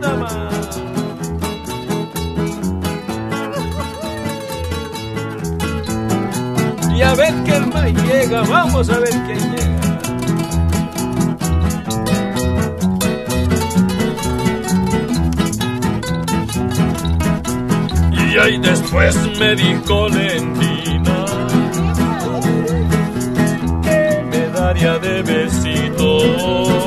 Nada 0.00 0.16
más. 0.16 0.80
Y 6.94 7.02
a 7.02 7.14
ver 7.14 7.34
quién 7.44 7.68
más 7.70 7.92
llega, 8.04 8.42
vamos 8.42 8.90
a 8.90 8.98
ver 8.98 9.10
quién 9.26 9.38
llega. 9.52 9.77
Y 18.46 18.56
después 18.58 19.14
me 19.38 19.54
dijo 19.56 20.08
Lendina 20.08 21.24
que 23.82 24.22
me 24.30 24.48
daría 24.48 24.98
de 24.98 25.22
besito. 25.22 26.77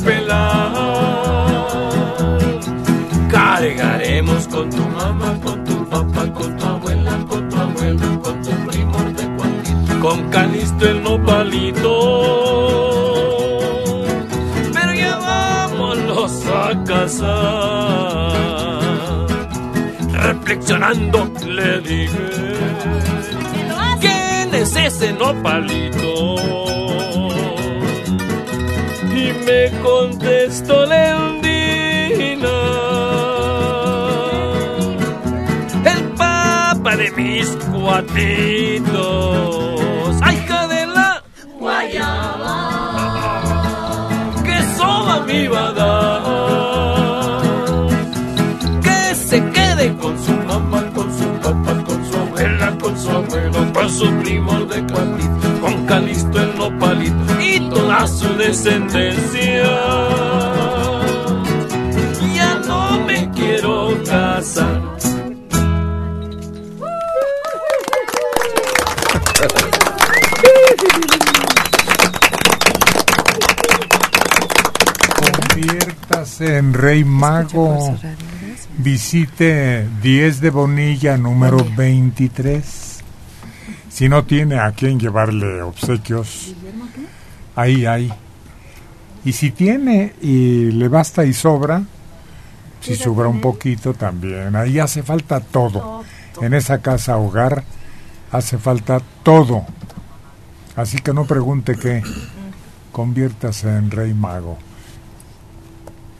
Repelar. 0.00 1.68
Cargaremos 3.30 4.48
con 4.48 4.70
tu 4.70 4.82
mamá, 4.82 5.38
con 5.42 5.64
tu 5.64 5.88
papá, 5.88 6.32
con 6.32 6.56
tu 6.56 6.64
abuela, 6.64 7.18
con 7.28 7.48
tu 7.48 7.56
abuelo, 7.56 8.20
con 8.22 8.42
tu 8.42 8.50
primo 8.66 8.98
de 8.98 9.36
cuantito, 9.36 10.00
con 10.00 10.30
Calisto 10.30 10.88
el 10.88 11.02
nopalito. 11.02 11.94
Pero 14.72 14.94
ya 14.94 15.16
vámonos 15.18 16.46
a 16.46 16.84
casar. 16.84 18.30
Reflexionando 20.12 21.30
le 21.46 21.80
dije, 21.80 22.28
¿quién 24.00 24.54
es 24.54 24.76
ese 24.76 25.12
nopalito? 25.12 26.79
y 29.20 29.32
me 29.44 29.70
contestó 29.82 30.86
Leondina, 30.86 32.56
el 35.84 36.02
papa 36.16 36.96
de 36.96 37.10
mis 37.12 37.48
cuatitos, 37.70 38.96
¡ay, 40.22 40.36
hija 40.36 40.68
de 40.68 40.86
la 40.86 41.22
guayaba! 41.58 42.58
Que 44.42 44.62
soba 44.78 45.20
mi 45.26 45.48
badá, 45.48 46.22
que 48.82 49.14
se 49.14 49.38
quede 49.50 49.96
con 49.96 50.18
su 50.24 50.32
mamá, 50.32 50.82
con 50.94 51.08
su 51.18 51.28
papá, 51.44 51.74
con 51.84 52.04
su 52.10 52.16
abuela, 52.16 52.78
con 52.80 52.98
su 52.98 53.10
abuelo, 53.10 53.72
con 53.74 53.90
sus 53.90 54.10
primos 54.22 54.68
de 54.70 54.82
cuatro. 54.90 55.09
Descendencia. 58.36 59.62
Ya 62.34 62.60
no 62.66 63.00
me 63.06 63.30
quiero 63.30 64.02
casar. 64.04 64.82
Conviértase 75.16 76.56
en 76.56 76.72
Rey 76.74 77.04
Mago. 77.04 77.98
Visite 78.78 79.86
10 80.02 80.40
de 80.40 80.50
Bonilla, 80.50 81.16
número 81.18 81.66
23. 81.76 83.00
Si 83.90 84.08
no 84.08 84.24
tiene 84.24 84.58
a 84.58 84.72
quien 84.72 84.98
llevarle 84.98 85.60
obsequios, 85.60 86.54
ahí 87.56 87.86
hay. 87.86 88.12
Y 89.24 89.32
si 89.32 89.50
tiene 89.50 90.14
y 90.22 90.70
le 90.72 90.88
basta 90.88 91.24
y 91.24 91.34
sobra, 91.34 91.82
si 92.80 92.96
sobra 92.96 93.28
un 93.28 93.40
poquito 93.40 93.94
también. 93.94 94.56
Ahí 94.56 94.78
hace 94.78 95.02
falta 95.02 95.40
todo. 95.40 96.02
En 96.40 96.54
esa 96.54 96.80
casa 96.80 97.18
hogar 97.18 97.64
hace 98.32 98.58
falta 98.58 99.00
todo. 99.22 99.66
Así 100.76 100.98
que 100.98 101.12
no 101.12 101.26
pregunte 101.26 101.76
qué. 101.76 102.02
Conviértase 102.92 103.68
en 103.68 103.90
Rey 103.90 104.14
Mago. 104.14 104.58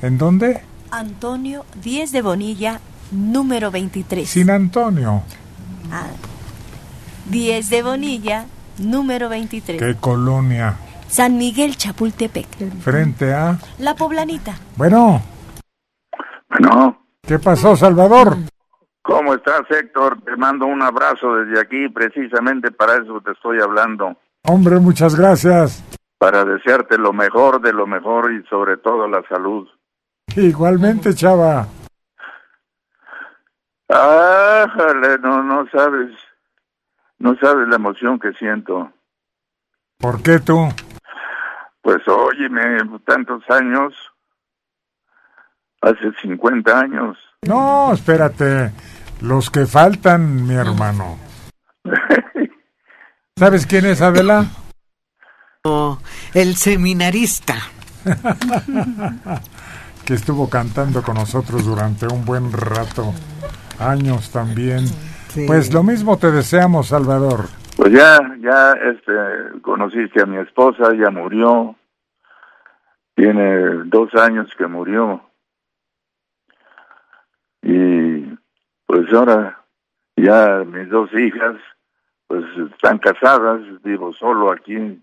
¿En 0.02 0.18
dónde? 0.18 0.60
Antonio 0.90 1.64
10 1.82 2.12
de 2.12 2.22
Bonilla, 2.22 2.80
número 3.10 3.70
23. 3.70 4.28
Sin 4.28 4.50
Antonio. 4.50 5.22
Ah, 5.90 6.06
10 7.30 7.70
de 7.70 7.82
Bonilla, 7.82 8.46
número 8.78 9.28
23. 9.28 9.80
¿Qué 9.80 9.94
colonia? 10.00 10.76
San 11.10 11.36
Miguel 11.36 11.76
Chapultepec. 11.76 12.46
Frente 12.82 13.34
a... 13.34 13.58
La 13.80 13.96
Poblanita. 13.96 14.54
Bueno. 14.76 15.20
Bueno. 16.48 17.04
¿Qué 17.26 17.38
pasó, 17.40 17.74
Salvador? 17.74 18.36
¿Cómo 19.02 19.34
estás, 19.34 19.62
Héctor? 19.68 20.22
Te 20.22 20.36
mando 20.36 20.66
un 20.66 20.80
abrazo 20.82 21.34
desde 21.34 21.60
aquí, 21.60 21.88
precisamente 21.88 22.70
para 22.70 22.94
eso 22.94 23.20
te 23.24 23.32
estoy 23.32 23.60
hablando. 23.60 24.16
Hombre, 24.44 24.78
muchas 24.78 25.16
gracias. 25.16 25.82
Para 26.16 26.44
desearte 26.44 26.96
lo 26.96 27.12
mejor 27.12 27.60
de 27.60 27.72
lo 27.72 27.88
mejor 27.88 28.32
y 28.32 28.46
sobre 28.46 28.76
todo 28.76 29.08
la 29.08 29.22
salud. 29.28 29.66
Igualmente, 30.36 31.12
chava. 31.12 31.66
Ah, 33.88 34.66
no, 35.22 35.42
no 35.42 35.66
sabes. 35.72 36.12
No 37.18 37.34
sabes 37.36 37.66
la 37.68 37.76
emoción 37.76 38.20
que 38.20 38.32
siento. 38.34 38.92
¿Por 39.98 40.22
qué 40.22 40.38
tú? 40.38 40.68
Pues 41.90 42.06
óyeme, 42.06 42.78
tantos 43.04 43.42
años. 43.50 43.92
Hace 45.80 46.12
50 46.22 46.78
años. 46.78 47.18
No, 47.42 47.92
espérate. 47.92 48.70
Los 49.20 49.50
que 49.50 49.66
faltan, 49.66 50.46
mi 50.46 50.54
hermano. 50.54 51.18
¿Sabes 53.36 53.66
quién 53.66 53.86
es 53.86 54.00
Adela? 54.02 54.44
Oh, 55.64 55.98
el 56.32 56.54
seminarista. 56.54 57.56
que 60.04 60.14
estuvo 60.14 60.48
cantando 60.48 61.02
con 61.02 61.16
nosotros 61.16 61.66
durante 61.66 62.06
un 62.06 62.24
buen 62.24 62.52
rato. 62.52 63.12
Años 63.80 64.30
también. 64.30 64.86
Sí. 65.30 65.44
Pues 65.44 65.74
lo 65.74 65.82
mismo 65.82 66.18
te 66.18 66.30
deseamos, 66.30 66.86
Salvador. 66.86 67.46
Pues 67.76 67.92
ya, 67.92 68.16
ya, 68.40 68.74
este, 68.92 69.60
conociste 69.62 70.22
a 70.22 70.26
mi 70.26 70.36
esposa, 70.36 70.94
ya 70.94 71.10
murió. 71.10 71.74
Tiene 73.14 73.84
dos 73.86 74.14
años 74.14 74.48
que 74.56 74.66
murió. 74.66 75.22
Y 77.62 78.22
pues 78.86 79.12
ahora 79.12 79.62
ya 80.16 80.62
mis 80.66 80.88
dos 80.88 81.10
hijas, 81.14 81.56
pues 82.26 82.44
están 82.72 82.98
casadas, 82.98 83.60
vivo 83.82 84.12
solo 84.14 84.50
aquí 84.52 84.74
en 84.74 85.02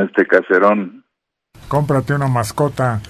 este 0.00 0.26
caserón. 0.26 1.04
Cómprate 1.68 2.14
una 2.14 2.28
mascota. 2.28 3.00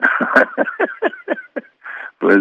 pues 2.18 2.38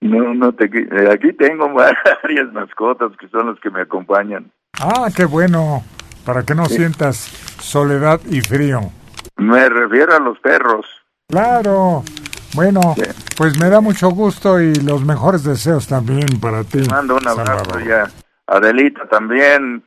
no, 0.00 0.34
no 0.34 0.52
te, 0.54 0.70
qui- 0.70 1.10
aquí 1.12 1.32
tengo 1.32 1.72
varias 2.22 2.52
mascotas 2.52 3.16
que 3.18 3.28
son 3.28 3.48
las 3.50 3.60
que 3.60 3.70
me 3.70 3.82
acompañan. 3.82 4.50
Ah, 4.80 5.08
qué 5.14 5.24
bueno. 5.24 5.82
Para 6.26 6.44
que 6.44 6.54
no 6.54 6.66
sientas 6.66 7.16
soledad 7.60 8.20
y 8.28 8.40
frío. 8.40 8.80
Me 9.46 9.68
refiero 9.68 10.16
a 10.16 10.18
los 10.18 10.38
perros. 10.40 10.84
Claro. 11.28 12.02
Bueno, 12.54 12.80
pues 13.36 13.56
me 13.60 13.70
da 13.70 13.80
mucho 13.80 14.10
gusto 14.10 14.60
y 14.60 14.74
los 14.74 15.04
mejores 15.04 15.44
deseos 15.44 15.86
también 15.86 16.26
para 16.40 16.64
ti. 16.64 16.82
Te 16.82 16.88
mando 16.88 17.16
un 17.16 17.28
abrazo 17.28 17.78
ya. 17.78 18.10
Adelita 18.48 19.06
también. 19.08 19.84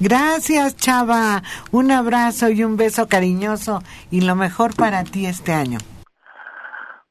Gracias, 0.00 0.76
chava. 0.76 1.42
Un 1.70 1.90
abrazo 1.90 2.48
y 2.48 2.64
un 2.64 2.78
beso 2.78 3.06
cariñoso 3.06 3.82
y 4.10 4.22
lo 4.22 4.36
mejor 4.36 4.74
para 4.74 5.04
ti 5.04 5.26
este 5.26 5.52
año. 5.52 5.78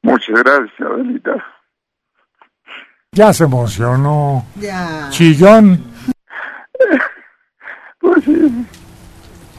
Muchas 0.02 0.42
gracias, 0.42 0.80
Adelita. 0.80 1.32
Ya 3.12 3.32
se 3.32 3.44
emocionó. 3.44 4.44
Ya. 4.56 5.08
Chillón. 5.10 5.84
Pues 8.00 8.22
sí, 8.22 8.66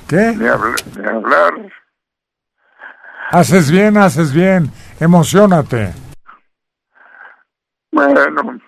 ¿Qué? 0.07 0.36
hablar. 1.10 1.53
Haces 3.31 3.72
bien, 3.72 3.97
haces 3.97 4.34
bien. 4.34 4.69
Emocionate. 4.99 5.93
Bueno, 7.91 8.60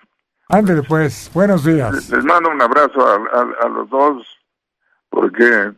Ándale 0.48 0.82
pues. 0.82 1.30
Buenos 1.34 1.64
días. 1.64 2.08
les 2.10 2.24
mando 2.24 2.50
un 2.50 2.60
abrazo 2.62 3.06
a, 3.06 3.14
a- 3.16 3.66
a 3.66 3.68
los 3.68 3.88
dos 3.90 4.26
porque 5.10 5.72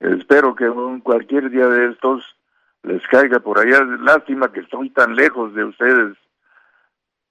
espero 0.00 0.54
que 0.54 0.68
un, 0.68 1.00
cualquier 1.00 1.50
día 1.50 1.66
de 1.68 1.90
estos 1.92 2.24
les 2.82 3.00
caiga 3.08 3.38
por 3.40 3.58
allá. 3.58 3.80
Lástima 4.00 4.50
que 4.52 4.60
estoy 4.60 4.90
tan 4.90 5.14
lejos 5.14 5.54
de 5.54 5.64
ustedes 5.64 6.16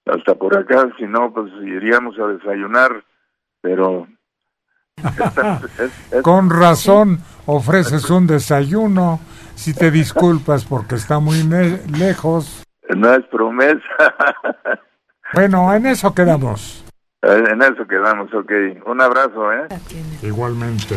hasta 0.06 0.34
por 0.34 0.56
acá, 0.56 0.88
si 0.98 1.04
no, 1.04 1.30
pues 1.34 1.52
iríamos 1.62 2.18
a 2.18 2.26
desayunar, 2.28 3.04
pero... 3.60 4.06
Con 6.22 6.50
razón 6.50 7.20
ofreces 7.46 8.08
un 8.10 8.26
desayuno. 8.26 9.20
Si 9.54 9.74
te 9.74 9.90
disculpas 9.90 10.64
porque 10.64 10.94
está 10.94 11.18
muy 11.18 11.42
lejos. 11.42 12.62
no 12.96 13.14
es 13.14 13.24
promesa. 13.26 13.80
Bueno, 15.34 15.74
en 15.74 15.84
eso 15.84 16.14
quedamos. 16.14 16.82
en 17.20 17.62
eso 17.62 17.86
quedamos, 17.86 18.32
ok. 18.32 18.50
Un 18.86 19.02
abrazo, 19.02 19.52
¿eh? 19.52 19.68
Igualmente. 20.22 20.96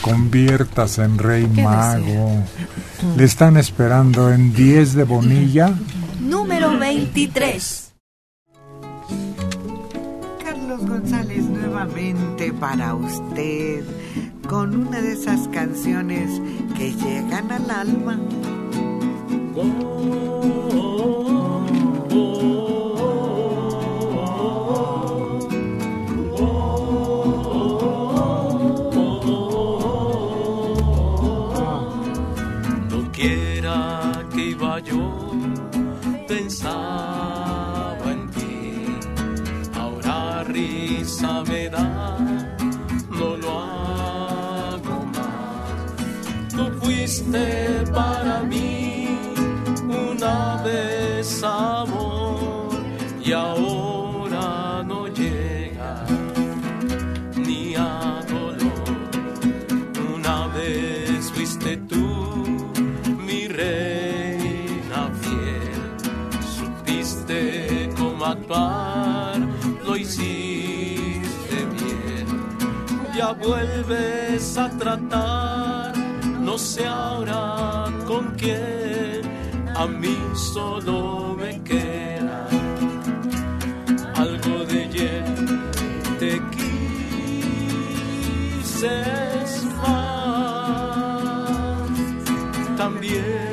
Conviertas 0.00 0.98
en 0.98 1.18
rey 1.18 1.48
¿Qué 1.54 1.62
mago. 1.62 2.42
Le 3.16 3.24
están 3.24 3.56
esperando 3.56 4.32
en 4.32 4.52
10 4.52 4.94
de 4.94 5.04
Bonilla. 5.04 5.72
Número 6.20 6.76
23. 6.76 7.94
Carlos 10.44 10.86
González 10.86 11.48
nuevamente 11.72 12.52
para 12.52 12.94
usted 12.94 13.82
con 14.46 14.88
una 14.88 15.00
de 15.00 15.12
esas 15.12 15.48
canciones 15.48 16.30
que 16.76 16.92
llegan 16.92 17.50
al 17.50 17.70
alma. 17.70 18.18
Doquiera 19.54 20.42
no 41.70 43.36
lo 43.36 43.60
hago 43.60 45.04
más. 45.14 46.50
Tú 46.50 46.64
fuiste 46.80 47.84
para 47.92 48.42
mí 48.42 49.18
una 49.88 50.62
vez 50.62 51.42
amor 51.42 52.70
y 53.24 53.32
ahora 53.32 54.82
no 54.84 55.06
llega 55.08 56.04
ni 57.36 57.74
a 57.76 58.20
dolor. 58.28 58.84
Una 60.14 60.46
vez 60.48 61.30
fuiste 61.32 61.76
tú 61.88 62.02
mi 63.26 63.46
reina 63.48 65.10
fiel, 65.20 65.82
supiste 66.56 67.90
cómo 67.96 68.24
actuar, 68.24 69.11
vuelves 73.30 74.58
a 74.58 74.68
tratar, 74.70 75.96
no 76.40 76.58
sé 76.58 76.84
ahora 76.86 77.84
con 78.06 78.34
quién, 78.36 79.22
a 79.76 79.86
mí 79.86 80.18
solo 80.34 81.36
me 81.38 81.62
queda 81.62 82.48
algo 84.16 84.64
de 84.64 84.88
hiel, 84.88 85.70
te 86.18 86.42
quise 88.60 88.90
más, 89.76 90.36
también 92.76 93.51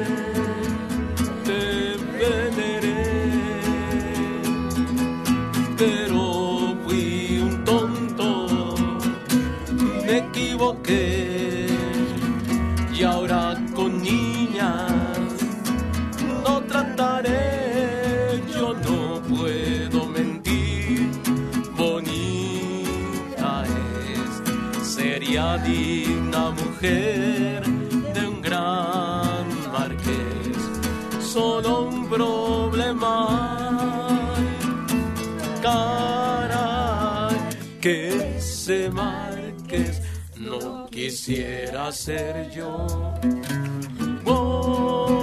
equivoqué 10.70 11.68
y 12.94 13.04
ahora 13.04 13.56
con 13.76 14.02
niñas 14.02 14.92
no 16.44 16.62
trataré, 16.64 18.42
yo 18.54 18.74
no 18.74 19.22
puedo 19.22 20.06
mentir, 20.08 21.10
bonita 21.78 23.64
es, 23.64 24.88
sería 24.88 25.58
digna 25.60 26.52
mujer 26.52 27.64
de 28.14 28.28
un 28.28 28.42
gran 28.42 29.48
marqués, 29.72 30.58
solo 31.22 31.84
un 31.84 32.10
problema, 32.10 33.18
caray, 35.62 37.38
que 37.80 38.10
marqués 38.10 38.90
no 38.92 39.19
quisiera 41.10 41.92
ser 41.92 42.52
yo. 42.52 42.86
Te 44.22 45.19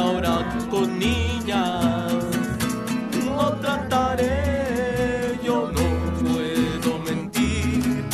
ahora 0.00 0.34
con 0.70 0.98
niñas. 0.98 2.12
No 3.26 3.52
trataré, 3.62 5.38
yo 5.44 5.70
no 5.76 5.86
puedo 6.22 6.90
mentir, 7.08 8.04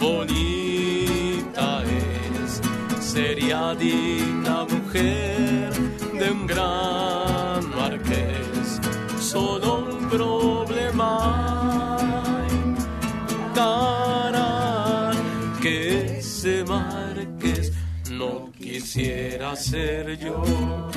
bonita 0.00 1.82
es, 1.84 2.60
sería 3.00 3.74
digna 3.74 4.64
mujer 4.74 5.72
de 6.20 6.30
un 6.36 6.46
gran 6.46 7.60
marqués, 7.80 8.80
solo 9.20 9.68
un 9.90 10.08
problema, 10.08 11.12
cara 13.54 15.12
que 15.62 16.18
ese 16.18 16.64
marqués 16.64 17.72
no 18.10 18.50
quisiera 18.58 19.54
ser 19.56 20.18
yo. 20.18 20.87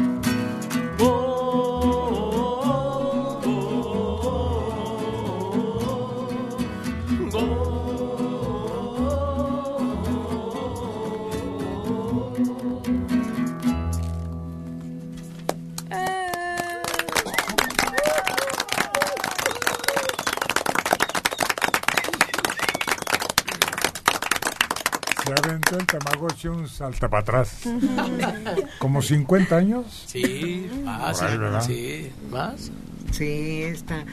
Salta 26.82 27.10
para 27.10 27.22
atrás. 27.22 27.62
¿Como 28.80 29.02
50 29.02 29.56
años? 29.56 30.04
Sí, 30.08 30.70
más. 30.84 31.22
Ahí, 31.22 31.38
¿verdad? 31.38 31.62
Sí, 31.62 32.12
más. 32.32 32.70
Sí, 33.12 33.62
esta 33.64 34.04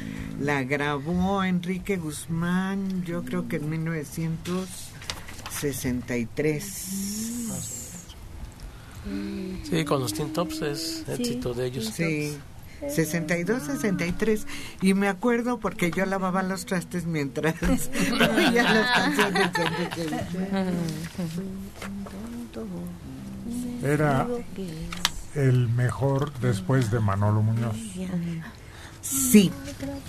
la 0.40 0.62
grabó 0.64 1.42
Enrique 1.44 1.96
Guzmán, 1.96 3.04
yo 3.04 3.24
creo 3.24 3.48
que 3.48 3.56
en 3.56 3.70
1963. 3.70 6.64
Sí, 9.68 9.84
con 9.84 10.00
los 10.00 10.12
Teen 10.12 10.32
Tops 10.32 10.62
es 10.62 11.04
éxito 11.08 11.54
de 11.54 11.66
ellos. 11.66 11.92
Sí. 11.94 12.36
62, 12.86 13.62
63. 13.62 14.46
Y 14.82 14.94
me 14.94 15.08
acuerdo 15.08 15.58
porque 15.58 15.90
yo 15.90 16.06
lavaba 16.06 16.42
los 16.42 16.66
trastes 16.66 17.06
mientras 17.06 17.54
oía 18.36 18.62
las 18.62 18.90
canciones 18.92 19.52
de 19.52 19.62
Enrique 19.62 20.04
Guzmán. 20.04 20.74
Era 23.92 24.26
el 25.34 25.68
mejor 25.68 26.32
después 26.40 26.90
de 26.90 27.00
Manolo 27.00 27.42
Muñoz. 27.42 27.76
Sí, 29.00 29.50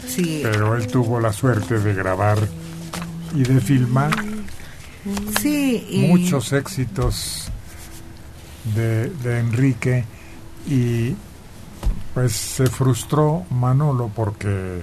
sí. 0.05 0.41
Pero 0.43 0.75
él 0.75 0.87
tuvo 0.87 1.19
la 1.19 1.31
suerte 1.31 1.79
de 1.79 1.93
grabar 1.93 2.37
y 3.33 3.43
de 3.43 3.61
filmar 3.61 4.11
Sí, 5.41 5.87
y 5.89 6.07
muchos 6.07 6.51
éxitos 6.51 7.49
de, 8.75 9.09
de 9.09 9.39
Enrique 9.39 10.03
y 10.67 11.15
pues 12.13 12.33
se 12.33 12.67
frustró 12.67 13.45
Manolo 13.49 14.11
porque 14.13 14.81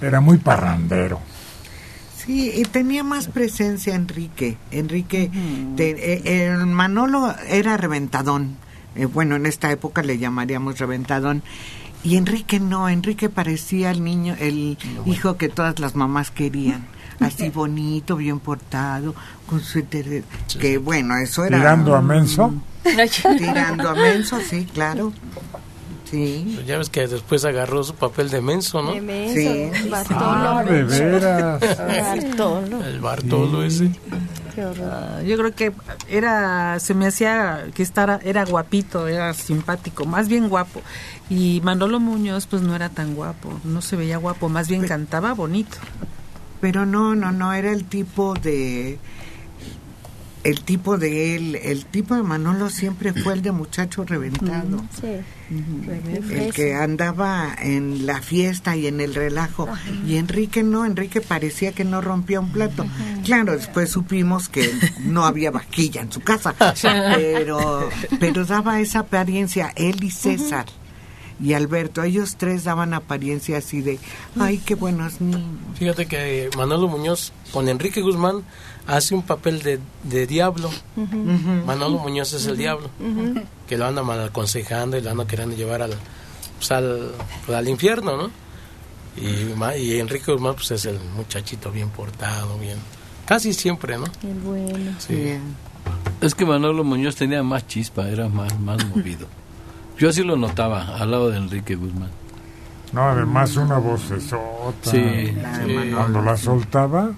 era 0.00 0.20
muy 0.20 0.38
parrandero. 0.38 1.20
Sí, 2.24 2.52
y 2.54 2.62
tenía 2.64 3.02
más 3.04 3.28
presencia 3.28 3.94
Enrique. 3.94 4.56
Enrique, 4.70 5.30
te- 5.76 6.12
eh, 6.14 6.46
el 6.52 6.66
Manolo 6.66 7.34
era 7.48 7.76
reventadón. 7.76 8.56
Eh, 8.94 9.06
bueno, 9.06 9.36
en 9.36 9.46
esta 9.46 9.70
época 9.72 10.02
le 10.02 10.18
llamaríamos 10.18 10.78
reventadón. 10.78 11.42
Y 12.02 12.16
Enrique 12.16 12.60
no, 12.60 12.88
Enrique 12.88 13.28
parecía 13.28 13.90
el 13.90 14.02
niño, 14.02 14.34
el 14.38 14.78
hijo 15.06 15.36
que 15.36 15.48
todas 15.48 15.78
las 15.78 15.94
mamás 15.94 16.30
querían. 16.30 16.86
Así 17.20 17.48
bonito, 17.54 18.16
bien 18.16 18.38
portado, 18.40 19.14
con 19.46 19.60
su... 19.60 19.82
Que 20.58 20.78
bueno, 20.78 21.16
eso 21.16 21.44
era... 21.44 21.58
Tirando 21.58 21.94
a 21.94 22.00
menso. 22.02 22.52
Tirando 23.38 23.90
a 23.90 23.94
menso, 23.94 24.38
sí, 24.40 24.66
claro. 24.72 25.12
Sí. 26.10 26.52
Pues 26.54 26.66
Ya 26.66 26.78
ves 26.78 26.90
que 26.90 27.06
después 27.06 27.44
agarró 27.44 27.84
su 27.84 27.94
papel 27.94 28.30
de 28.30 28.40
menso, 28.40 28.82
¿no? 28.82 28.92
De 28.94 29.00
menso, 29.00 29.34
Sí. 29.34 29.88
Bartolo 29.88 30.20
Ah, 30.20 30.64
de 30.64 30.82
veras. 30.82 31.60
Bartolo. 31.60 32.84
El 32.84 33.00
Bartolo 33.00 33.62
ese. 33.62 33.90
Ah, 34.82 35.22
yo 35.24 35.36
creo 35.38 35.54
que 35.54 35.72
era 36.08 36.78
se 36.80 36.92
me 36.94 37.06
hacía 37.06 37.66
que 37.74 37.82
estara, 37.82 38.20
era 38.24 38.44
guapito 38.44 39.06
era 39.06 39.32
simpático 39.32 40.04
más 40.04 40.28
bien 40.28 40.48
guapo 40.48 40.82
y 41.30 41.60
Manolo 41.64 41.98
Muñoz 42.00 42.46
pues 42.46 42.60
no 42.60 42.74
era 42.74 42.88
tan 42.90 43.14
guapo 43.14 43.58
no 43.64 43.80
se 43.80 43.96
veía 43.96 44.18
guapo 44.18 44.48
más 44.50 44.68
bien 44.68 44.86
cantaba 44.86 45.32
bonito 45.32 45.78
Pero 46.60 46.84
no, 46.84 47.14
no, 47.14 47.32
no, 47.32 47.54
era 47.54 47.70
el 47.72 47.84
tipo 47.84 48.34
de... 48.34 48.98
El 50.42 50.62
tipo 50.62 50.96
de 50.96 51.36
él, 51.36 51.56
el 51.56 51.84
tipo 51.84 52.14
de 52.14 52.22
Manolo 52.22 52.70
siempre 52.70 53.12
fue 53.12 53.34
el 53.34 53.42
de 53.42 53.52
muchacho 53.52 54.04
reventado. 54.04 54.82
El 55.50 56.52
que 56.54 56.74
andaba 56.74 57.54
en 57.60 58.06
la 58.06 58.22
fiesta 58.22 58.74
y 58.74 58.86
en 58.86 59.00
el 59.02 59.14
relajo. 59.14 59.68
Y 60.06 60.16
Enrique 60.16 60.62
no, 60.62 60.86
Enrique 60.86 61.20
parecía 61.20 61.72
que 61.72 61.84
no 61.84 62.00
rompía 62.00 62.40
un 62.40 62.52
plato. 62.52 62.86
Claro, 63.24 63.52
después 63.52 63.90
supimos 63.90 64.48
que 64.48 64.72
no 65.00 65.26
había 65.26 65.50
vaquilla 65.50 66.00
en 66.00 66.10
su 66.10 66.20
casa, 66.20 66.54
pero, 67.14 67.90
pero 68.18 68.44
daba 68.46 68.80
esa 68.80 69.00
apariencia, 69.00 69.72
él 69.76 70.02
y 70.02 70.10
César. 70.10 70.64
y 71.42 71.54
Alberto. 71.54 72.02
Ellos 72.02 72.36
tres 72.36 72.64
daban 72.64 72.94
apariencia 72.94 73.58
así 73.58 73.80
de, 73.82 73.98
ay, 74.38 74.58
qué 74.58 74.74
buenos 74.74 75.20
niños. 75.20 75.44
Fíjate 75.74 76.06
que 76.06 76.50
Manolo 76.56 76.88
Muñoz 76.88 77.32
con 77.52 77.68
Enrique 77.68 78.00
Guzmán 78.00 78.42
hace 78.90 79.14
un 79.14 79.22
papel 79.22 79.62
de, 79.62 79.78
de 80.02 80.26
diablo. 80.26 80.70
Manolo 81.66 81.98
Muñoz 81.98 82.32
es 82.32 82.46
el 82.46 82.56
diablo, 82.56 82.90
que 83.68 83.78
lo 83.78 83.86
anda 83.86 84.02
mal 84.02 84.20
aconsejando 84.20 84.96
y 84.96 85.00
lo 85.00 85.10
anda 85.10 85.26
queriendo 85.26 85.56
llevar 85.56 85.82
al, 85.82 85.92
pues, 86.58 86.70
al, 86.72 87.12
al 87.54 87.68
infierno, 87.68 88.16
¿no? 88.16 88.30
Y, 89.16 89.80
y 89.80 89.98
Enrique 89.98 90.32
Guzmán 90.32 90.54
pues 90.54 90.70
es 90.70 90.84
el 90.86 90.98
muchachito 91.16 91.70
bien 91.70 91.90
portado, 91.90 92.58
bien... 92.58 92.78
Casi 93.26 93.52
siempre, 93.52 93.96
¿no? 93.96 94.04
El 94.22 94.38
bueno. 94.40 94.92
Sí. 94.98 95.34
Es 96.20 96.34
que 96.34 96.44
Manolo 96.44 96.82
Muñoz 96.82 97.14
tenía 97.16 97.42
más 97.42 97.66
chispa, 97.66 98.08
era 98.08 98.28
más, 98.28 98.58
más 98.58 98.84
movido. 98.94 99.26
Yo 99.98 100.08
así 100.08 100.22
lo 100.22 100.36
notaba, 100.36 100.96
al 100.96 101.10
lado 101.10 101.30
de 101.30 101.36
Enrique 101.36 101.76
Guzmán. 101.76 102.10
No, 102.92 103.08
además 103.10 103.56
una 103.56 103.78
vocesota. 103.78 104.90
Sí, 104.90 105.32
Cuando 105.94 106.22
la 106.22 106.36
soltaba, 106.36 107.10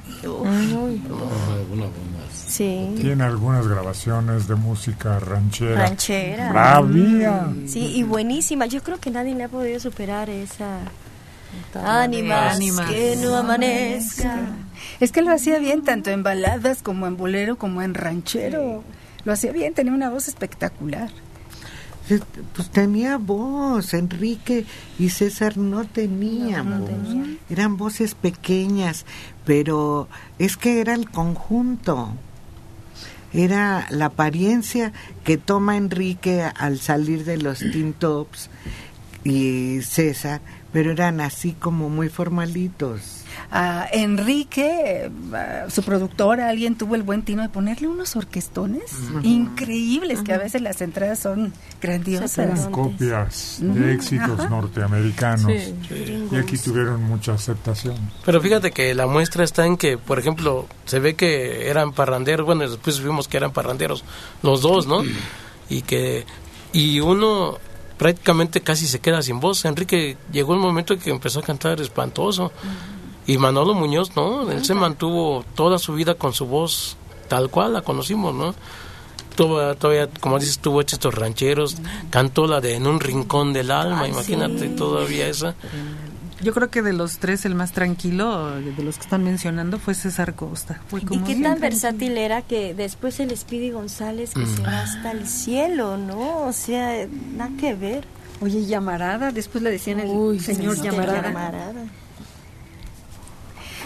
Sí. 2.30 2.94
tiene 3.00 3.24
algunas 3.24 3.66
grabaciones 3.66 4.46
de 4.48 4.54
música 4.54 5.18
ranchera. 5.18 5.86
Ranchera. 5.86 6.50
Bravía. 6.52 7.46
Sí, 7.66 7.92
y 7.96 8.02
buenísima. 8.02 8.66
Yo 8.66 8.82
creo 8.82 8.98
que 9.00 9.10
nadie 9.10 9.34
le 9.34 9.44
ha 9.44 9.48
podido 9.48 9.80
superar 9.80 10.28
esa. 10.28 10.80
Ánimas, 11.74 12.56
Ánimas. 12.56 12.90
que 12.90 13.16
no 13.22 13.34
amanezca. 13.36 14.40
Es 15.00 15.12
que 15.12 15.22
lo 15.22 15.30
hacía 15.32 15.58
bien 15.58 15.82
tanto 15.84 16.10
en 16.10 16.22
baladas 16.22 16.82
como 16.82 17.06
en 17.06 17.16
bolero 17.16 17.56
como 17.56 17.82
en 17.82 17.94
ranchero. 17.94 18.82
Lo 19.24 19.32
hacía 19.32 19.52
bien, 19.52 19.72
tenía 19.74 19.92
una 19.92 20.10
voz 20.10 20.28
espectacular. 20.28 21.10
Pues 22.54 22.70
tenía 22.70 23.16
voz, 23.16 23.94
Enrique 23.94 24.64
y 24.98 25.10
César 25.10 25.56
no 25.56 25.84
tenían 25.84 26.80
voz. 26.80 27.38
Eran 27.50 27.76
voces 27.76 28.14
pequeñas, 28.14 29.04
pero 29.44 30.08
es 30.38 30.56
que 30.56 30.80
era 30.80 30.94
el 30.94 31.10
conjunto. 31.10 32.14
Era 33.32 33.86
la 33.90 34.06
apariencia 34.06 34.92
que 35.24 35.38
toma 35.38 35.76
Enrique 35.76 36.42
al 36.42 36.78
salir 36.78 37.24
de 37.24 37.38
los 37.38 37.58
Teen 37.72 37.94
Tops 37.94 38.50
y 39.24 39.80
César, 39.82 40.40
pero 40.72 40.90
eran 40.90 41.20
así 41.20 41.52
como 41.52 41.88
muy 41.88 42.08
formalitos. 42.08 43.21
A 43.50 43.86
Enrique, 43.92 45.10
a 45.32 45.70
su 45.70 45.82
productora, 45.82 46.48
alguien 46.48 46.76
tuvo 46.76 46.94
el 46.94 47.02
buen 47.02 47.22
tino 47.22 47.42
de 47.42 47.48
ponerle 47.48 47.88
unos 47.88 48.16
orquestones 48.16 48.94
increíbles, 49.22 50.22
que 50.22 50.32
a 50.32 50.38
veces 50.38 50.62
las 50.62 50.80
entradas 50.80 51.18
son 51.18 51.52
grandiosas. 51.80 52.38
Eran 52.38 52.70
copias 52.70 53.58
de 53.60 53.94
éxitos 53.94 54.48
norteamericanos. 54.48 55.52
Sí. 55.88 56.28
Y 56.30 56.36
aquí 56.36 56.56
tuvieron 56.58 57.02
mucha 57.02 57.34
aceptación. 57.34 57.96
Pero 58.24 58.40
fíjate 58.40 58.70
que 58.70 58.94
la 58.94 59.06
muestra 59.06 59.44
está 59.44 59.66
en 59.66 59.76
que, 59.76 59.98
por 59.98 60.18
ejemplo, 60.18 60.66
se 60.84 60.98
ve 60.98 61.14
que 61.14 61.68
eran 61.68 61.92
parranderos, 61.92 62.46
bueno, 62.46 62.68
después 62.68 63.02
vimos 63.02 63.28
que 63.28 63.36
eran 63.36 63.52
parranderos 63.52 64.04
los 64.42 64.62
dos, 64.62 64.86
¿no? 64.86 65.02
Y 65.68 65.82
que 65.82 66.24
y 66.72 67.00
uno 67.00 67.58
prácticamente 67.98 68.62
casi 68.62 68.86
se 68.86 69.00
queda 69.00 69.22
sin 69.22 69.38
voz. 69.40 69.64
Enrique 69.64 70.16
llegó 70.32 70.54
el 70.54 70.60
momento 70.60 70.94
en 70.94 71.00
que 71.00 71.10
empezó 71.10 71.40
a 71.40 71.42
cantar 71.42 71.80
espantoso. 71.80 72.50
Y 73.26 73.38
Manolo 73.38 73.74
Muñoz, 73.74 74.14
¿no? 74.16 74.50
Él 74.50 74.64
se 74.64 74.74
mantuvo 74.74 75.44
toda 75.54 75.78
su 75.78 75.94
vida 75.94 76.14
con 76.14 76.32
su 76.32 76.46
voz 76.46 76.96
tal 77.28 77.48
cual 77.50 77.72
la 77.74 77.82
conocimos, 77.82 78.34
¿no? 78.34 78.54
Tuvo- 79.36 79.74
todavía, 79.76 80.08
como 80.20 80.38
dices, 80.38 80.58
tuvo 80.58 80.80
hechos 80.82 80.94
estos 80.94 81.14
rancheros, 81.14 81.76
cantó 82.10 82.46
la 82.46 82.60
de 82.60 82.74
En 82.74 82.86
un 82.86 83.00
rincón 83.00 83.52
del 83.52 83.70
alma, 83.70 84.06
imagínate 84.08 84.68
todavía 84.70 85.26
esa. 85.28 85.54
Yo 86.42 86.52
creo 86.52 86.70
que 86.70 86.82
de 86.82 86.92
los 86.92 87.18
tres 87.18 87.44
el 87.44 87.54
más 87.54 87.70
tranquilo, 87.72 88.50
de 88.56 88.82
los 88.82 88.96
que 88.96 89.02
están 89.02 89.22
mencionando, 89.22 89.78
fue 89.78 89.94
César 89.94 90.34
Costa. 90.34 90.80
Fue 90.88 91.00
Y 91.08 91.18
qué 91.20 91.36
tan 91.36 91.60
versátil 91.60 92.18
era 92.18 92.42
que 92.42 92.74
después 92.74 93.20
el 93.20 93.34
Speedy 93.36 93.70
González 93.70 94.34
que 94.34 94.44
se 94.46 94.60
Mm. 94.60 94.64
va 94.66 94.80
hasta 94.80 95.12
el 95.12 95.28
cielo, 95.28 95.96
¿no? 95.96 96.40
O 96.46 96.52
sea, 96.52 97.06
nada 97.36 97.50
que 97.58 97.74
ver. 97.74 98.04
Oye, 98.40 98.66
llamarada, 98.66 99.30
después 99.30 99.62
le 99.62 99.70
decían 99.70 100.00
el 100.00 100.40
señor 100.40 100.74
sí, 100.76 100.82
llamarada. 100.82 101.22
llamarada. 101.22 101.84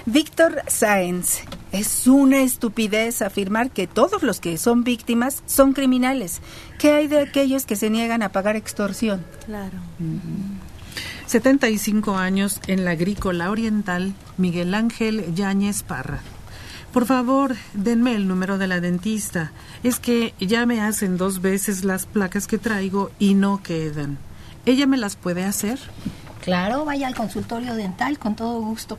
Víctor 0.09 0.63
Sáenz, 0.69 1.41
es 1.73 2.07
una 2.07 2.39
estupidez 2.39 3.23
afirmar 3.23 3.73
que 3.73 3.89
todos 3.89 4.23
los 4.23 4.39
que 4.39 4.57
son 4.57 4.85
víctimas 4.85 5.43
son 5.47 5.73
criminales. 5.73 6.41
¿Qué 6.79 6.93
hay 6.93 7.09
de 7.09 7.19
aquellos 7.19 7.67
que 7.67 7.75
se 7.75 7.91
niegan 7.91 8.23
a 8.23 8.29
pagar 8.29 8.55
extorsión? 8.55 9.25
Claro. 9.47 9.77
75 11.27 12.17
años 12.17 12.61
en 12.69 12.85
la 12.85 12.93
agrícola 12.93 13.51
oriental, 13.51 14.15
Miguel 14.37 14.75
Ángel 14.75 15.35
Yáñez 15.35 15.83
Parra. 15.83 16.21
Por 16.93 17.07
favor, 17.07 17.57
denme 17.75 18.15
el 18.15 18.29
número 18.29 18.59
de 18.59 18.69
la 18.69 18.81
dentista. 18.81 19.51
Es 19.83 19.99
que 19.99 20.35
ya 20.39 20.67
me 20.67 20.81
hacen 20.81 21.17
dos 21.17 21.43
veces 21.43 21.83
las 21.83 22.07
placas 22.07 22.47
que 22.47 22.59
traigo 22.59 23.11
y 23.19 23.35
no 23.35 23.61
quedan. 23.61 24.19
¿Ella 24.67 24.87
me 24.87 24.99
las 24.99 25.17
puede 25.17 25.43
hacer? 25.43 25.81
Claro, 26.47 26.85
vaya 26.85 27.09
al 27.09 27.15
consultorio 27.17 27.75
dental 27.75 28.21
con 28.21 28.37
todo 28.37 28.61
gusto. 28.61 28.99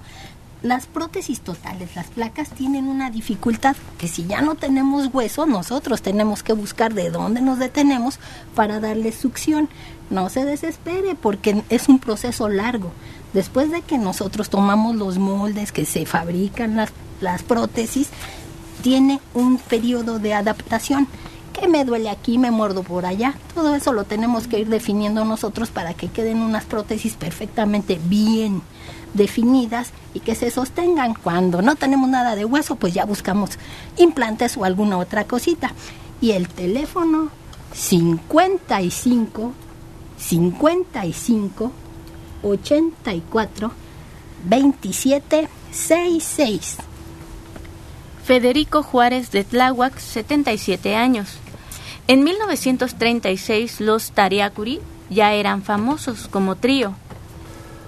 Las 0.64 0.88
prótesis 0.88 1.42
totales, 1.42 1.96
las 1.96 2.08
placas 2.08 2.50
tienen 2.50 2.88
una 2.88 3.12
dificultad 3.12 3.76
que 4.00 4.08
si 4.08 4.26
ya 4.26 4.42
no 4.42 4.56
tenemos 4.56 5.14
hueso, 5.14 5.46
nosotros 5.46 6.02
tenemos 6.02 6.42
que 6.42 6.54
buscar 6.54 6.96
de 6.96 7.12
dónde 7.12 7.42
nos 7.42 7.60
detenemos 7.60 8.20
para 8.56 8.80
darle 8.80 9.12
succión. 9.12 9.70
No 10.10 10.30
se 10.30 10.46
desespere 10.46 11.14
porque 11.14 11.64
es 11.70 11.90
un 11.90 12.00
proceso 12.00 12.50
largo. 12.50 12.92
Después 13.34 13.70
de 13.70 13.84
que 13.84 14.00
nosotros 14.00 14.50
tomamos 14.50 14.96
los 14.96 15.20
moldes 15.20 15.72
que 15.72 15.86
se 15.86 16.08
fabrican 16.08 16.76
las, 16.76 16.92
las 17.22 17.44
prótesis, 17.44 18.10
tiene 18.82 19.20
un 19.36 19.60
periodo 19.60 20.18
de 20.18 20.34
adaptación. 20.34 21.08
que 21.54 21.68
me 21.68 21.86
duele 21.86 22.10
aquí, 22.10 22.40
me 22.40 22.50
muerdo 22.50 22.82
por 22.82 23.06
allá. 23.06 23.36
Todo 23.54 23.76
eso 23.76 23.94
lo 23.94 24.06
tenemos 24.06 24.48
que 24.48 24.60
ir 24.60 24.70
definiendo 24.70 25.24
nosotros 25.24 25.70
para 25.70 25.94
que 25.94 26.08
queden 26.08 26.38
unas 26.38 26.66
prótesis 26.66 27.14
perfectamente 27.14 28.00
bien 28.06 28.64
definidas 29.18 29.92
y 30.14 30.22
que 30.22 30.36
se 30.36 30.52
sostengan. 30.52 31.14
Cuando 31.16 31.62
no 31.62 31.76
tenemos 31.76 32.08
nada 32.10 32.36
de 32.36 32.46
hueso, 32.46 32.76
pues 32.76 32.94
ya 32.94 33.06
buscamos 33.06 33.52
implantes 33.98 34.56
o 34.56 34.64
alguna 34.64 34.98
otra 34.98 35.26
cosita. 35.26 35.74
Y 36.22 36.32
el 36.32 36.48
teléfono 36.48 37.30
55 37.74 39.54
55 40.18 41.72
84 42.44 43.72
27 44.46 45.50
66. 45.72 46.78
Federico 48.24 48.84
Juárez 48.84 49.32
de 49.32 49.44
Tláhuac, 49.44 49.98
77 49.98 50.96
años. 50.96 51.38
En 52.08 52.24
1936 52.24 53.80
los 53.82 54.12
Tariacuri 54.12 54.82
ya 55.10 55.34
eran 55.34 55.64
famosos 55.64 56.28
como 56.28 56.56
trío. 56.56 56.94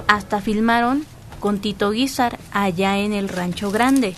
Hasta 0.07 0.41
filmaron 0.41 1.06
con 1.40 1.60
Tito 1.60 1.91
Guizar 1.91 2.40
allá 2.52 2.98
en 2.98 3.14
el 3.14 3.30
Rancho 3.30 3.72
Grande. 3.72 4.16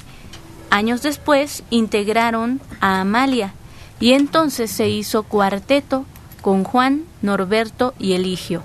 Años 0.70 1.02
después 1.02 1.64
integraron 1.70 2.62
a 2.80 3.02
Amalia 3.02 3.54
y 4.00 4.14
entonces 4.14 4.72
se 4.72 4.90
hizo 4.90 5.24
cuarteto 5.24 6.06
con 6.42 6.64
Juan, 6.64 7.04
Norberto 7.22 7.94
y 8.00 8.14
Eligio. 8.14 8.64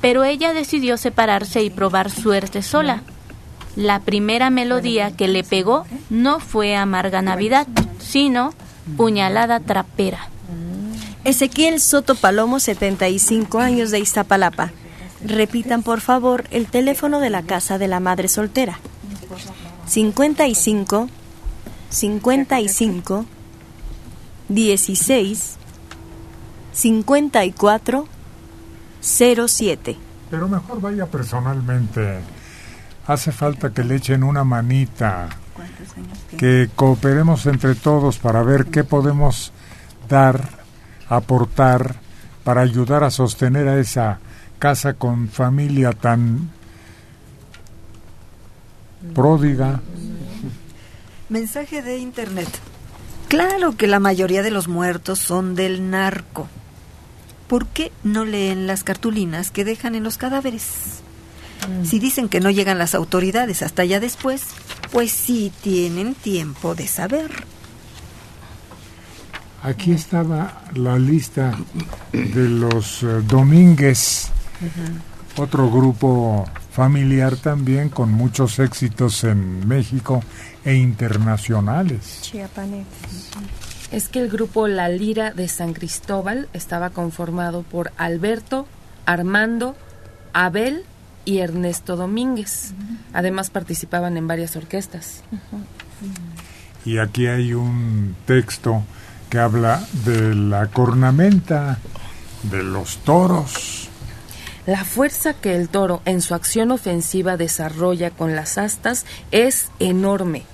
Pero 0.00 0.24
ella 0.24 0.52
decidió 0.52 0.96
separarse 0.96 1.62
y 1.62 1.70
probar 1.70 2.10
suerte 2.10 2.62
sola. 2.62 3.02
La 3.76 4.00
primera 4.00 4.50
melodía 4.50 5.16
que 5.16 5.28
le 5.28 5.44
pegó 5.44 5.86
no 6.10 6.40
fue 6.40 6.76
Amarga 6.76 7.22
Navidad, 7.22 7.66
sino 7.98 8.52
Puñalada 8.96 9.60
Trapera. 9.60 10.28
Ezequiel 11.24 11.80
Soto 11.80 12.16
Palomo, 12.16 12.58
75 12.58 13.60
años 13.60 13.92
de 13.92 14.00
Iztapalapa. 14.00 14.72
Repitan 15.24 15.82
por 15.82 16.00
favor 16.00 16.44
el 16.50 16.66
teléfono 16.66 17.20
de 17.20 17.30
la 17.30 17.42
casa 17.42 17.78
de 17.78 17.88
la 17.88 18.00
madre 18.00 18.28
soltera. 18.28 18.78
55 19.86 21.08
55 21.90 23.26
16 24.48 25.56
54 26.72 28.08
07. 29.00 29.96
Pero 30.30 30.48
mejor 30.48 30.80
vaya 30.80 31.06
personalmente. 31.06 32.20
Hace 33.06 33.32
falta 33.32 33.70
que 33.70 33.82
le 33.84 33.96
echen 33.96 34.22
una 34.22 34.44
manita, 34.44 35.28
que 36.38 36.70
cooperemos 36.74 37.46
entre 37.46 37.74
todos 37.74 38.18
para 38.18 38.42
ver 38.42 38.66
qué 38.66 38.84
podemos 38.84 39.52
dar, 40.08 40.48
aportar, 41.08 41.96
para 42.44 42.60
ayudar 42.60 43.02
a 43.02 43.10
sostener 43.10 43.68
a 43.68 43.78
esa 43.78 44.20
casa 44.62 44.94
con 44.94 45.28
familia 45.28 45.90
tan 45.90 46.48
pródiga. 49.12 49.80
Mensaje 51.28 51.82
de 51.82 51.98
internet. 51.98 52.48
Claro 53.26 53.76
que 53.76 53.88
la 53.88 53.98
mayoría 53.98 54.42
de 54.42 54.52
los 54.52 54.68
muertos 54.68 55.18
son 55.18 55.56
del 55.56 55.90
narco. 55.90 56.48
¿por 57.52 57.66
qué 57.66 57.92
no 58.02 58.24
leen 58.24 58.66
las 58.66 58.82
cartulinas 58.82 59.50
que 59.50 59.66
dejan 59.66 59.94
en 59.94 60.04
los 60.04 60.16
cadáveres? 60.16 61.02
Mm. 61.68 61.84
Si 61.84 61.98
dicen 61.98 62.30
que 62.30 62.40
no 62.40 62.48
llegan 62.48 62.78
las 62.78 62.94
autoridades 62.94 63.60
hasta 63.60 63.84
ya 63.84 64.00
después, 64.00 64.44
pues 64.90 65.12
sí 65.12 65.52
tienen 65.60 66.14
tiempo 66.14 66.74
de 66.74 66.86
saber. 66.86 67.30
Aquí 69.62 69.92
estaba 69.92 70.62
la 70.72 70.98
lista 70.98 71.54
de 72.14 72.48
los 72.48 73.02
eh, 73.02 73.20
Domínguez, 73.28 74.30
otro 75.36 75.70
grupo 75.70 76.46
familiar 76.70 77.36
también 77.36 77.88
con 77.88 78.12
muchos 78.12 78.58
éxitos 78.58 79.24
en 79.24 79.66
México 79.66 80.22
e 80.64 80.74
internacionales. 80.74 82.32
Es 83.90 84.08
que 84.08 84.20
el 84.20 84.28
grupo 84.28 84.68
La 84.68 84.88
Lira 84.88 85.32
de 85.32 85.48
San 85.48 85.74
Cristóbal 85.74 86.48
estaba 86.54 86.90
conformado 86.90 87.62
por 87.62 87.92
Alberto, 87.98 88.66
Armando, 89.04 89.76
Abel 90.32 90.84
y 91.24 91.38
Ernesto 91.38 91.96
Domínguez. 91.96 92.72
Además 93.12 93.50
participaban 93.50 94.16
en 94.16 94.26
varias 94.26 94.56
orquestas. 94.56 95.22
Y 96.84 96.98
aquí 96.98 97.26
hay 97.26 97.52
un 97.52 98.16
texto 98.26 98.82
que 99.28 99.38
habla 99.38 99.86
de 100.04 100.34
la 100.34 100.66
cornamenta, 100.68 101.78
de 102.44 102.62
los 102.62 102.98
toros. 102.98 103.81
La 104.66 104.84
fuerza 104.84 105.34
que 105.34 105.56
el 105.56 105.68
toro 105.68 106.02
en 106.04 106.20
su 106.20 106.34
acción 106.34 106.70
ofensiva 106.70 107.36
desarrolla 107.36 108.10
con 108.10 108.36
las 108.36 108.58
astas 108.58 109.04
es 109.32 109.70
enorme 109.80 110.44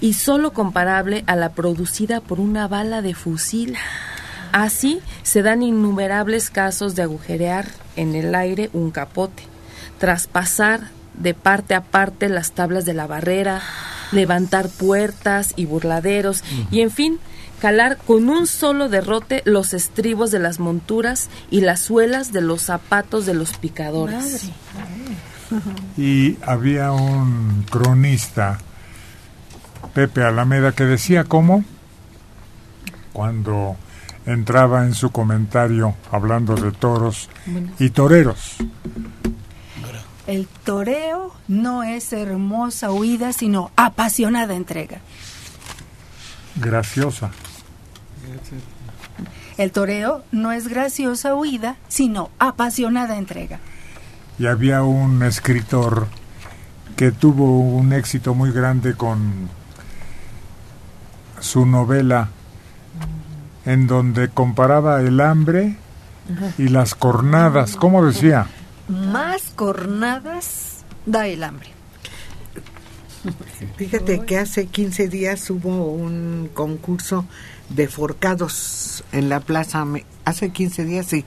y 0.00 0.14
solo 0.14 0.52
comparable 0.52 1.24
a 1.26 1.34
la 1.34 1.52
producida 1.52 2.20
por 2.20 2.38
una 2.38 2.68
bala 2.68 3.02
de 3.02 3.14
fusil. 3.14 3.76
Así 4.52 5.00
se 5.24 5.42
dan 5.42 5.64
innumerables 5.64 6.50
casos 6.50 6.94
de 6.94 7.02
agujerear 7.02 7.66
en 7.96 8.14
el 8.14 8.36
aire 8.36 8.70
un 8.72 8.92
capote, 8.92 9.42
traspasar 9.98 10.90
de 11.14 11.34
parte 11.34 11.74
a 11.74 11.82
parte 11.82 12.28
las 12.28 12.52
tablas 12.52 12.84
de 12.84 12.94
la 12.94 13.08
barrera, 13.08 13.62
levantar 14.12 14.68
puertas 14.68 15.54
y 15.56 15.66
burladeros 15.66 16.44
y 16.70 16.82
en 16.82 16.92
fin, 16.92 17.18
calar 17.60 17.96
con 17.96 18.28
un 18.28 18.46
solo 18.46 18.88
derrote 18.88 19.42
los 19.44 19.74
estribos 19.74 20.30
de 20.30 20.38
las 20.38 20.60
monturas 20.60 21.28
y 21.50 21.60
las 21.60 21.80
suelas 21.80 22.32
de 22.32 22.40
los 22.40 22.62
zapatos 22.62 23.26
de 23.26 23.34
los 23.34 23.56
picadores. 23.56 24.50
Y 25.96 26.36
había 26.42 26.92
un 26.92 27.64
cronista, 27.70 28.58
Pepe 29.94 30.22
Alameda, 30.22 30.72
que 30.72 30.84
decía 30.84 31.24
cómo, 31.24 31.64
cuando 33.12 33.76
entraba 34.26 34.84
en 34.84 34.94
su 34.94 35.10
comentario 35.10 35.94
hablando 36.10 36.56
de 36.56 36.72
toros 36.72 37.30
y 37.78 37.90
toreros. 37.90 38.56
El 40.26 40.48
toreo 40.64 41.32
no 41.46 41.84
es 41.84 42.12
hermosa 42.12 42.90
huida, 42.90 43.32
sino 43.32 43.70
apasionada 43.76 44.54
entrega. 44.54 44.98
Graciosa. 46.56 47.30
El 49.56 49.72
toreo 49.72 50.22
no 50.32 50.52
es 50.52 50.68
graciosa 50.68 51.34
huida, 51.34 51.76
sino 51.88 52.30
apasionada 52.38 53.16
entrega. 53.16 53.60
Y 54.38 54.46
había 54.46 54.82
un 54.82 55.22
escritor 55.22 56.08
que 56.96 57.10
tuvo 57.10 57.60
un 57.60 57.92
éxito 57.92 58.34
muy 58.34 58.52
grande 58.52 58.94
con 58.94 59.48
su 61.40 61.66
novela 61.66 62.28
en 63.64 63.86
donde 63.86 64.28
comparaba 64.28 65.00
el 65.00 65.20
hambre 65.20 65.76
y 66.58 66.68
las 66.68 66.94
cornadas. 66.94 67.76
¿Cómo 67.76 68.04
decía? 68.04 68.46
Más 68.88 69.52
cornadas 69.54 70.84
da 71.04 71.26
el 71.26 71.42
hambre. 71.42 71.70
Fíjate 73.76 74.24
que 74.24 74.38
hace 74.38 74.66
15 74.66 75.08
días 75.08 75.50
hubo 75.50 75.90
un 75.90 76.48
concurso 76.54 77.24
de 77.68 77.88
forcados 77.88 79.04
en 79.12 79.28
la 79.28 79.40
Plaza, 79.40 79.84
hace 80.24 80.50
15 80.50 80.84
días 80.84 81.06
sí, 81.06 81.24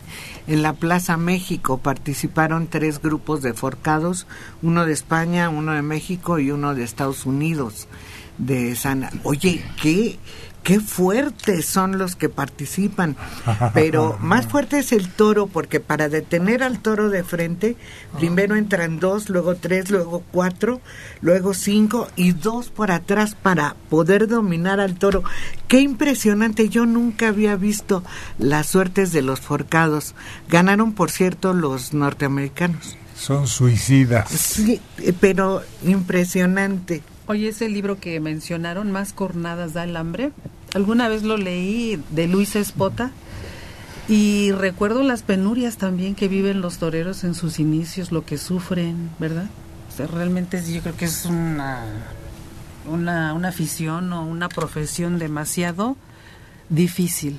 en 0.48 0.62
la 0.62 0.74
Plaza 0.74 1.18
México 1.18 1.78
participaron 1.78 2.68
tres 2.68 3.02
grupos 3.02 3.42
de 3.42 3.54
forcados, 3.54 4.28
uno 4.62 4.86
de 4.86 4.94
España, 4.94 5.50
uno 5.50 5.74
de 5.74 5.82
México 5.82 6.40
y 6.40 6.52
uno 6.52 6.76
de 6.76 6.84
Estados 6.84 7.26
Unidos. 7.26 7.88
De 8.38 8.74
Sana. 8.78 9.12
Oye, 9.24 9.62
qué 9.82 10.18
qué 10.64 10.80
fuertes 10.80 11.66
son 11.66 11.98
los 11.98 12.16
que 12.16 12.30
participan, 12.30 13.16
pero 13.74 14.18
más 14.22 14.48
fuerte 14.48 14.80
es 14.80 14.92
el 14.92 15.10
toro 15.10 15.48
porque 15.48 15.80
para 15.80 16.10
detener 16.10 16.64
al 16.64 16.80
toro 16.80 17.10
de 17.10 17.24
frente, 17.24 17.76
primero 18.18 18.56
entran 18.56 19.00
dos, 19.00 19.30
luego 19.30 19.56
tres, 19.56 19.90
luego 19.90 20.24
cuatro, 20.32 20.82
luego 21.22 21.54
cinco 21.54 22.08
y 22.16 22.32
dos 22.32 22.70
por 22.70 22.92
atrás 22.92 23.36
para 23.36 23.76
poder 23.90 24.28
dominar 24.28 24.80
al 24.80 24.96
toro. 24.96 25.24
Qué 25.68 25.80
impresionante, 25.80 26.70
yo 26.70 26.86
nunca 26.86 27.30
había 27.30 27.56
visto 27.56 28.04
las 28.38 28.68
suertes 28.68 29.12
de 29.12 29.22
los 29.22 29.40
forcados. 29.40 30.16
Ganaron, 30.50 30.94
por 30.94 31.12
cierto, 31.12 31.54
los 31.54 31.94
norteamericanos. 31.94 32.98
Son 33.16 33.48
suicidas. 33.48 34.30
Sí, 34.30 34.80
pero 35.20 35.62
impresionante. 35.84 37.04
Oye, 37.30 37.50
ese 37.50 37.70
libro 37.70 38.00
que 38.00 38.20
mencionaron, 38.20 38.92
Más 38.92 39.14
cornadas 39.14 39.74
da 39.74 39.84
el 39.84 39.96
hambre, 39.98 40.32
alguna 40.74 41.08
vez 41.10 41.22
lo 41.22 41.38
leí 41.38 42.02
de 42.10 42.28
Luis 42.28 42.56
Espota 42.56 43.12
y 44.08 44.52
recuerdo 44.52 45.04
las 45.04 45.22
penurias 45.22 45.78
también 45.78 46.16
que 46.16 46.28
viven 46.28 46.60
los 46.60 46.80
toreros 46.80 47.24
en 47.24 47.36
sus 47.36 47.60
inicios, 47.60 48.12
lo 48.12 48.26
que 48.26 48.40
sufren, 48.40 49.12
¿verdad? 49.20 49.46
O 49.94 49.96
sea, 49.96 50.08
realmente 50.08 50.60
yo 50.74 50.82
creo 50.82 50.98
que 50.98 51.06
es 51.06 51.28
una, 51.28 51.84
una, 52.88 53.36
una 53.36 53.50
afición 53.50 54.12
o 54.12 54.26
una 54.26 54.50
profesión 54.50 55.20
demasiado 55.20 55.98
difícil. 56.70 57.38